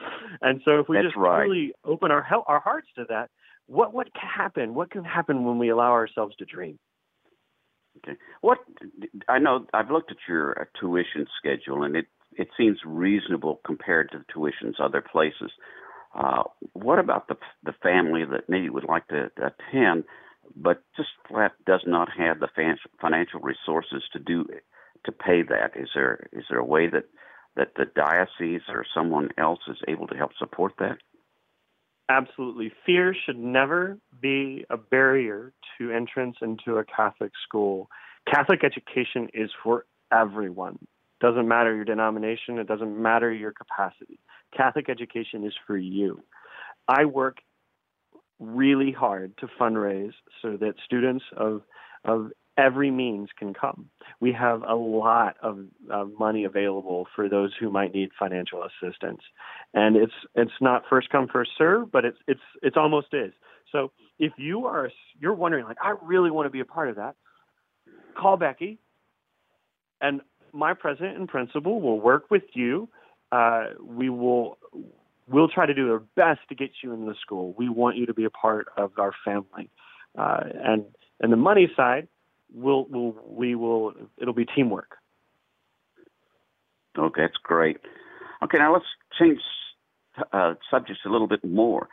And 0.42 0.62
so 0.64 0.80
if 0.80 0.88
we 0.88 0.96
that's 0.96 1.08
just 1.08 1.18
right. 1.18 1.44
really 1.44 1.74
open 1.84 2.12
our 2.12 2.26
our 2.48 2.62
hearts 2.62 2.88
to 2.96 3.06
that, 3.10 3.30
what 3.66 3.94
what 3.94 4.08
can 4.14 4.30
happen? 4.30 4.74
What 4.74 4.90
can 4.90 5.04
happen 5.04 5.44
when 5.44 5.60
we 5.60 5.70
allow 5.70 5.92
ourselves 5.92 6.36
to 6.38 6.46
dream? 6.46 6.80
Okay. 7.98 8.18
What 8.42 8.60
I 9.28 9.40
know, 9.40 9.66
I've 9.74 9.92
looked 9.92 10.12
at 10.12 10.18
your 10.28 10.62
uh, 10.62 10.66
tuition 10.80 11.26
schedule, 11.38 11.84
and 11.84 11.96
it 11.98 12.06
it 12.38 12.50
seems 12.58 12.80
reasonable 12.86 13.60
compared 13.66 14.12
to 14.12 14.20
the 14.20 14.26
tuitions 14.34 14.76
other 14.80 15.02
places. 15.02 15.52
Uh, 16.16 16.44
what 16.74 17.00
about 17.00 17.28
the 17.28 17.36
the 17.64 17.74
family 17.84 18.24
that 18.24 18.48
maybe 18.48 18.70
would 18.70 18.86
like 18.86 19.08
to 19.08 19.30
attend? 19.38 20.06
But 20.56 20.84
just 20.96 21.10
flat 21.28 21.54
does 21.66 21.82
not 21.86 22.10
have 22.18 22.40
the 22.40 22.50
financial 23.02 23.40
resources 23.42 24.04
to 24.14 24.20
do 24.20 24.46
to 25.06 25.12
pay 25.12 25.42
that. 25.44 25.72
Is 25.76 25.90
there 25.94 26.28
is 26.32 26.46
there 26.50 26.60
a 26.60 26.66
way 26.66 26.88
that 26.88 27.06
that 27.56 27.74
the 27.76 27.86
diocese 27.86 28.62
or 28.70 28.86
someone 28.94 29.30
else 29.38 29.60
is 29.68 29.78
able 29.88 30.08
to 30.08 30.16
help 30.16 30.32
support 30.38 30.74
that? 30.80 30.98
Absolutely. 32.10 32.72
Fear 32.86 33.16
should 33.26 33.38
never 33.38 33.98
be 34.22 34.66
a 34.70 34.78
barrier 34.78 35.54
to 35.78 35.92
entrance 35.92 36.38
into 36.42 36.78
a 36.78 36.86
Catholic 36.86 37.32
school. 37.46 37.90
Catholic 38.32 38.64
education 38.64 39.28
is 39.34 39.50
for 39.62 39.86
everyone. 40.12 40.80
Doesn't 41.20 41.48
matter 41.48 41.76
your 41.76 41.84
denomination, 41.84 42.60
it 42.60 42.68
doesn't 42.68 43.02
matter 43.02 43.34
your 43.34 43.52
capacity. 43.52 44.20
Catholic 44.56 44.88
education 44.88 45.44
is 45.44 45.54
for 45.66 45.78
you. 45.78 46.24
I 46.88 47.06
work 47.06 47.38
really 48.40 48.92
hard 48.92 49.38
to 49.38 49.48
fundraise 49.60 50.14
so 50.42 50.58
that 50.58 50.76
students 50.86 51.26
of 51.36 51.62
of 52.06 52.32
every 52.58 52.90
means 52.90 53.30
can 53.38 53.54
come. 53.54 53.90
We 54.20 54.32
have 54.34 54.64
a 54.68 54.76
lot 54.76 55.36
of 55.42 55.60
uh, 55.92 56.06
money 56.20 56.44
available 56.44 57.08
for 57.16 57.30
those 57.30 57.54
who 57.60 57.70
might 57.70 57.94
need 57.94 58.10
financial 58.18 58.64
assistance, 58.64 59.22
and 59.74 59.96
it's 59.96 60.14
it's 60.36 60.52
not 60.62 60.84
first 60.90 61.10
come 61.10 61.28
first 61.28 61.52
serve, 61.58 61.92
but 61.92 62.06
it's 62.06 62.18
it's 62.28 62.42
it's 62.62 62.78
almost 62.78 63.08
is. 63.14 63.34
So 63.72 63.92
if 64.20 64.34
you 64.38 64.66
are 64.66 64.90
you're 65.20 65.34
wondering 65.34 65.66
like 65.66 65.78
I 65.82 65.96
really 66.02 66.32
want 66.32 66.46
to 66.48 66.52
be 66.52 66.60
a 66.60 66.66
part 66.66 66.90
of 66.90 66.96
that, 66.96 67.16
call 68.16 68.38
Becky, 68.38 68.80
and 70.02 70.22
my 70.54 70.74
president 70.74 71.18
and 71.18 71.28
principal 71.28 71.82
will 71.82 72.00
work 72.00 72.32
with 72.32 72.44
you. 72.54 72.90
Uh, 73.32 73.66
we 73.84 74.10
will 74.10 74.58
we'll 75.30 75.50
try 75.50 75.66
to 75.66 75.74
do 75.74 75.92
our 75.92 76.00
best 76.16 76.40
to 76.50 76.56
get 76.56 76.72
you 76.84 76.94
in 76.94 77.06
the 77.06 77.16
school. 77.22 77.54
We 77.58 77.70
want 77.70 77.98
you 77.98 78.06
to 78.06 78.14
be 78.14 78.26
a 78.26 78.30
part 78.30 78.68
of 78.78 78.92
our 78.98 79.12
family. 79.26 79.70
Uh, 80.18 80.42
and 80.64 80.86
and 81.20 81.32
the 81.32 81.38
money 81.38 81.70
side, 81.76 82.08
we'll, 82.54 82.86
we'll 82.90 83.16
we 83.28 83.56
will 83.56 83.94
it'll 84.18 84.34
be 84.34 84.46
teamwork. 84.46 84.98
Okay, 86.98 87.22
that's 87.22 87.38
great. 87.44 87.78
Okay, 88.44 88.58
now 88.58 88.74
let's 88.74 88.86
change 89.20 89.40
uh, 90.34 90.56
subjects 90.72 91.02
a 91.06 91.10
little 91.10 91.28
bit 91.28 91.44
more. 91.44 91.90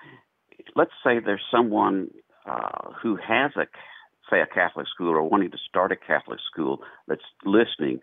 Let's 0.76 0.92
say 1.04 1.18
there's 1.18 1.42
someone 1.50 2.10
uh, 2.46 2.92
who 3.02 3.16
has 3.16 3.52
a 3.56 3.66
say 4.30 4.40
a 4.40 4.46
Catholic 4.46 4.86
school 4.88 5.10
or 5.10 5.22
wanting 5.22 5.50
to 5.50 5.58
start 5.68 5.92
a 5.92 5.96
Catholic 5.96 6.38
school 6.50 6.80
that's 7.06 7.22
listening. 7.44 8.00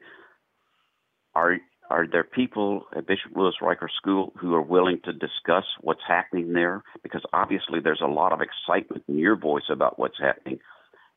Are 1.34 1.58
are 1.92 2.08
there 2.08 2.24
people 2.24 2.86
at 2.96 3.06
Bishop 3.06 3.34
Louis 3.36 3.54
Reicher 3.62 3.89
School 3.98 4.32
who 4.39 4.56
are 4.56 4.62
willing 4.62 5.00
to 5.04 5.12
discuss 5.12 5.66
what's 5.82 6.02
happening 6.08 6.54
there? 6.54 6.84
Because 7.04 7.22
obviously 7.34 7.82
there's 7.84 8.02
a 8.02 8.08
lot 8.08 8.32
of 8.32 8.39
excitement 8.42 9.04
in 9.10 9.18
your 9.18 9.36
voice 9.36 9.66
about 9.70 10.00
what's 10.00 10.18
happening. 10.18 10.60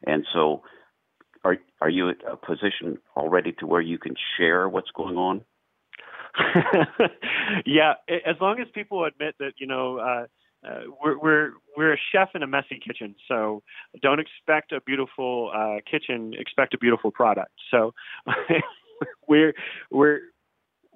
And 0.05 0.27
so 0.33 0.63
are 1.45 1.59
are 1.81 1.89
you 1.89 2.11
at 2.11 2.17
a 2.31 2.37
position 2.37 2.99
already 3.17 3.53
to 3.61 3.67
where 3.67 3.81
you 3.81 3.99
can 3.99 4.15
share 4.37 4.69
what's 4.69 4.91
going 4.91 5.17
on? 5.17 5.43
yeah, 7.65 7.95
as 8.09 8.37
long 8.41 8.59
as 8.61 8.67
people 8.75 9.05
admit 9.05 9.37
that 9.39 9.53
you 9.59 9.69
know 9.69 9.99
uh, 9.99 10.27
uh, 10.67 10.81
we're 11.03 11.19
we're 11.19 11.51
we're 11.77 11.93
a 11.93 11.99
chef 12.11 12.31
in 12.35 12.43
a 12.43 12.47
messy 12.47 12.81
kitchen, 12.85 13.15
so 13.29 13.63
don't 14.03 14.19
expect 14.19 14.73
a 14.73 14.81
beautiful 14.81 15.53
uh, 15.55 15.77
kitchen. 15.89 16.33
Expect 16.37 16.75
a 16.75 16.79
beautiful 16.79 17.13
product. 17.13 17.53
So 17.71 17.95
we're 19.29 19.55
we're 19.91 20.21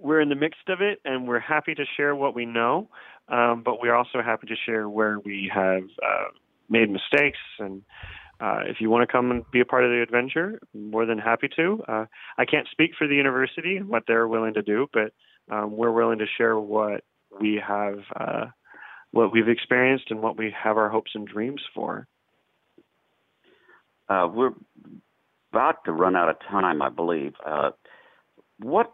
we're 0.01 0.21
in 0.21 0.29
the 0.29 0.35
midst 0.35 0.69
of 0.69 0.81
it, 0.81 1.01
and 1.05 1.27
we're 1.27 1.41
happy 1.41 1.75
to 1.75 1.85
share 1.97 2.15
what 2.15 2.35
we 2.35 2.47
know, 2.47 2.89
um, 3.29 3.63
but 3.65 3.81
we're 3.81 3.95
also 3.95 4.23
happy 4.25 4.47
to 4.47 4.57
share 4.67 4.89
where 4.89 5.19
we 5.19 5.51
have 5.53 5.83
uh, 6.03 6.29
made 6.69 6.91
mistakes. 6.91 7.39
And 7.59 7.83
uh, 8.41 8.61
if 8.67 8.81
you 8.81 8.91
want 8.91 9.09
to 9.09 9.13
come 9.13 9.31
and 9.31 9.45
be 9.51 9.61
a 9.61 9.65
part 9.65 9.85
of 9.85 9.91
the 9.91 10.03
adventure, 10.03 10.61
more 10.75 11.07
than 11.07 11.19
happy 11.19 11.49
to. 11.57 11.83
Uh, 11.89 12.05
I 12.37 12.45
can't 12.45 12.69
speak 12.71 12.93
for 12.97 13.07
the 13.07 13.15
university 13.17 13.77
and 13.77 13.89
what 13.89 14.05
they're 14.07 14.29
willing 14.29 14.55
to 14.55 14.63
do, 14.63 14.89
but 14.93 15.13
um, 15.51 15.77
we're 15.77 15.93
willing 15.93 16.19
to 16.19 16.27
share 16.37 16.59
what 16.59 17.03
we 17.41 17.61
have, 17.67 17.99
uh, 18.19 18.47
what 19.11 19.33
we've 19.33 19.49
experienced, 19.49 20.11
and 20.11 20.23
what 20.23 20.37
we 20.37 20.55
have 20.63 20.77
our 20.77 20.89
hopes 20.89 21.13
and 21.15 21.27
dreams 21.27 21.63
for. 21.75 22.07
Uh, 24.09 24.29
we're 24.33 24.53
about 25.53 25.85
to 25.85 25.93
run 25.93 26.17
out 26.17 26.29
of 26.29 26.37
time, 26.49 26.81
I 26.81 26.89
believe. 26.89 27.35
Uh, 27.45 27.71
what 28.59 28.93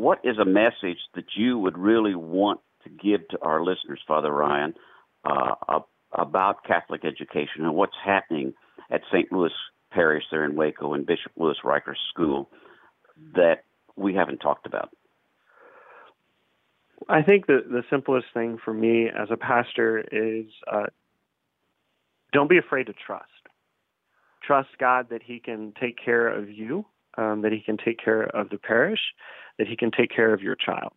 what 0.00 0.20
is 0.24 0.38
a 0.38 0.44
message 0.44 0.98
that 1.14 1.24
you 1.36 1.58
would 1.58 1.76
really 1.76 2.14
want 2.14 2.60
to 2.84 2.90
give 2.90 3.26
to 3.28 3.38
our 3.42 3.62
listeners, 3.62 4.00
Father 4.06 4.30
Ryan, 4.30 4.74
uh, 5.24 5.80
about 6.12 6.64
Catholic 6.64 7.04
education 7.04 7.64
and 7.64 7.74
what's 7.74 7.96
happening 8.04 8.54
at 8.90 9.02
St. 9.12 9.30
Louis 9.30 9.52
Parish 9.90 10.24
there 10.30 10.44
in 10.44 10.56
Waco 10.56 10.94
and 10.94 11.06
Bishop 11.06 11.32
Louis 11.36 11.56
Reicher 11.64 11.94
School 12.10 12.48
that 13.34 13.64
we 13.96 14.14
haven't 14.14 14.38
talked 14.38 14.66
about? 14.66 14.90
I 17.08 17.22
think 17.22 17.46
the 17.46 17.64
the 17.66 17.82
simplest 17.90 18.26
thing 18.34 18.58
for 18.62 18.74
me 18.74 19.08
as 19.08 19.28
a 19.30 19.36
pastor 19.36 19.98
is 20.12 20.46
uh, 20.70 20.86
don't 22.32 22.48
be 22.48 22.58
afraid 22.58 22.86
to 22.86 22.92
trust. 22.92 23.26
Trust 24.42 24.68
God 24.78 25.08
that 25.10 25.22
He 25.22 25.40
can 25.40 25.72
take 25.80 25.96
care 26.02 26.28
of 26.28 26.50
you, 26.50 26.84
um, 27.16 27.42
that 27.42 27.52
He 27.52 27.60
can 27.60 27.78
take 27.78 27.98
care 28.02 28.22
of 28.22 28.50
the 28.50 28.58
parish, 28.58 29.00
that 29.60 29.68
He 29.68 29.76
can 29.76 29.90
take 29.90 30.10
care 30.10 30.32
of 30.32 30.40
your 30.40 30.56
child. 30.56 30.92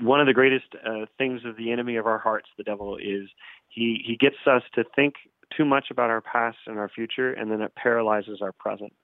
One 0.00 0.20
of 0.20 0.26
the 0.26 0.32
greatest 0.32 0.64
uh, 0.74 1.04
things 1.18 1.42
of 1.44 1.58
the 1.58 1.70
enemy 1.70 1.96
of 1.96 2.06
our 2.06 2.18
hearts, 2.18 2.48
the 2.56 2.64
devil, 2.64 2.96
is 2.96 3.28
he 3.68 4.02
he 4.04 4.16
gets 4.16 4.36
us 4.46 4.62
to 4.74 4.84
think 4.96 5.14
too 5.54 5.66
much 5.66 5.88
about 5.90 6.08
our 6.08 6.22
past 6.22 6.56
and 6.66 6.78
our 6.78 6.88
future, 6.88 7.30
and 7.34 7.50
then 7.50 7.60
it 7.60 7.74
paralyzes 7.76 8.40
our 8.40 8.52
present, 8.52 8.94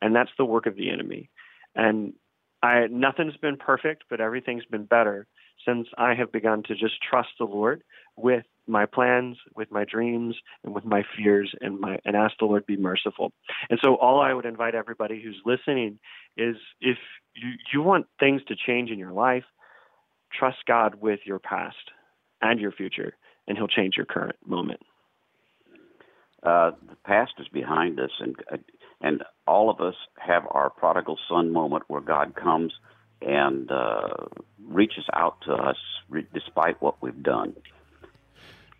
and 0.00 0.16
that's 0.16 0.30
the 0.38 0.46
work 0.46 0.64
of 0.64 0.76
the 0.76 0.90
enemy. 0.90 1.28
And 1.74 2.14
I 2.62 2.86
nothing's 2.90 3.36
been 3.36 3.58
perfect, 3.58 4.04
but 4.08 4.22
everything's 4.22 4.64
been 4.64 4.86
better 4.86 5.26
since 5.66 5.88
I 5.98 6.14
have 6.14 6.32
begun 6.32 6.62
to 6.64 6.74
just 6.74 6.94
trust 7.02 7.30
the 7.38 7.44
Lord 7.44 7.82
with 8.16 8.44
my 8.66 8.86
plans, 8.86 9.36
with 9.56 9.70
my 9.70 9.84
dreams, 9.84 10.36
and 10.64 10.74
with 10.74 10.84
my 10.84 11.02
fears, 11.16 11.52
and 11.60 11.80
my 11.80 11.98
and 12.04 12.16
ask 12.16 12.34
the 12.38 12.46
Lord 12.46 12.66
be 12.66 12.76
merciful. 12.76 13.32
And 13.68 13.78
so, 13.82 13.96
all 13.96 14.20
I 14.20 14.32
would 14.32 14.46
invite 14.46 14.74
everybody 14.74 15.20
who's 15.22 15.40
listening 15.44 15.98
is 16.36 16.56
if 16.80 16.98
you 17.34 17.50
you 17.72 17.82
want 17.82 18.06
things 18.18 18.42
to 18.48 18.56
change 18.56 18.90
in 18.90 18.98
your 18.98 19.12
life, 19.12 19.44
trust 20.32 20.58
God 20.66 20.96
with 20.96 21.20
your 21.24 21.38
past 21.38 21.76
and 22.40 22.60
your 22.60 22.72
future, 22.72 23.14
and 23.46 23.58
He'll 23.58 23.68
change 23.68 23.94
your 23.96 24.06
current 24.06 24.36
moment. 24.46 24.80
Uh, 26.42 26.70
the 26.88 26.96
past 27.04 27.32
is 27.38 27.48
behind 27.48 28.00
us, 28.00 28.10
and 28.20 28.36
and 29.00 29.22
all 29.46 29.70
of 29.70 29.80
us 29.80 29.94
have 30.18 30.44
our 30.50 30.70
prodigal 30.70 31.18
son 31.28 31.52
moment 31.52 31.84
where 31.88 32.00
God 32.00 32.34
comes 32.34 32.72
and 33.22 33.70
uh, 33.70 34.08
reaches 34.66 35.04
out 35.12 35.40
to 35.42 35.52
us 35.52 35.76
re- 36.08 36.26
despite 36.32 36.80
what 36.80 37.00
we've 37.02 37.22
done. 37.22 37.54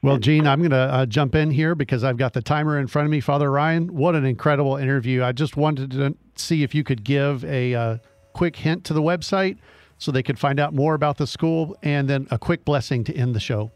Well, 0.02 0.16
Gene, 0.16 0.46
I'm 0.46 0.60
going 0.60 0.70
to 0.70 0.76
uh, 0.76 1.06
jump 1.06 1.34
in 1.34 1.50
here 1.50 1.74
because 1.74 2.04
I've 2.04 2.16
got 2.16 2.32
the 2.32 2.40
timer 2.40 2.78
in 2.78 2.86
front 2.86 3.04
of 3.04 3.10
me. 3.10 3.20
Father 3.20 3.50
Ryan, 3.50 3.94
what 3.94 4.14
an 4.14 4.24
incredible 4.24 4.76
interview. 4.76 5.22
I 5.22 5.32
just 5.32 5.58
wanted 5.58 5.90
to 5.90 6.14
see 6.36 6.62
if 6.62 6.74
you 6.74 6.82
could 6.82 7.04
give 7.04 7.44
a 7.44 7.74
uh, 7.74 7.98
quick 8.32 8.56
hint 8.56 8.84
to 8.84 8.94
the 8.94 9.02
website 9.02 9.58
so 9.98 10.10
they 10.10 10.22
could 10.22 10.38
find 10.38 10.58
out 10.58 10.72
more 10.72 10.94
about 10.94 11.18
the 11.18 11.26
school 11.26 11.76
and 11.82 12.08
then 12.08 12.26
a 12.30 12.38
quick 12.38 12.64
blessing 12.64 13.04
to 13.04 13.14
end 13.14 13.34
the 13.34 13.40
show. 13.40 13.70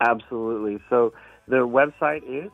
Absolutely. 0.00 0.78
So 0.88 1.12
the 1.48 1.66
website 1.66 2.22
is 2.28 2.50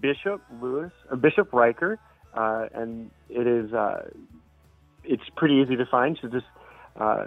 Bishop 0.00 0.42
Louis, 0.60 0.90
uh, 1.10 1.16
Bishop 1.16 1.50
Reicher, 1.50 1.96
uh, 2.34 2.66
and 2.74 3.10
it 3.30 3.46
is 3.46 3.72
uh, 3.72 4.10
it's 5.04 5.28
pretty 5.36 5.56
easy 5.56 5.76
to 5.76 5.86
find. 5.86 6.18
So 6.20 6.28
just 6.28 6.46
uh, 6.96 7.26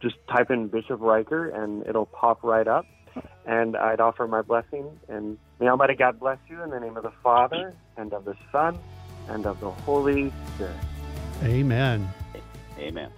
just 0.00 0.16
type 0.28 0.50
in 0.50 0.68
Bishop 0.68 1.00
Reicher, 1.00 1.54
and 1.54 1.86
it'll 1.86 2.06
pop 2.06 2.42
right 2.42 2.66
up. 2.66 2.86
And 3.46 3.76
I'd 3.76 4.00
offer 4.00 4.28
my 4.28 4.42
blessing, 4.42 5.00
and 5.08 5.38
may 5.58 5.68
Almighty 5.68 5.94
God 5.94 6.20
bless 6.20 6.38
you 6.48 6.62
in 6.62 6.70
the 6.70 6.78
name 6.78 6.96
of 6.96 7.02
the 7.02 7.12
Father 7.22 7.74
and 7.96 8.12
of 8.12 8.24
the 8.24 8.36
Son 8.52 8.78
and 9.28 9.46
of 9.46 9.58
the 9.60 9.70
Holy 9.70 10.32
Spirit. 10.54 10.76
Amen. 11.42 12.08
Amen. 12.78 13.10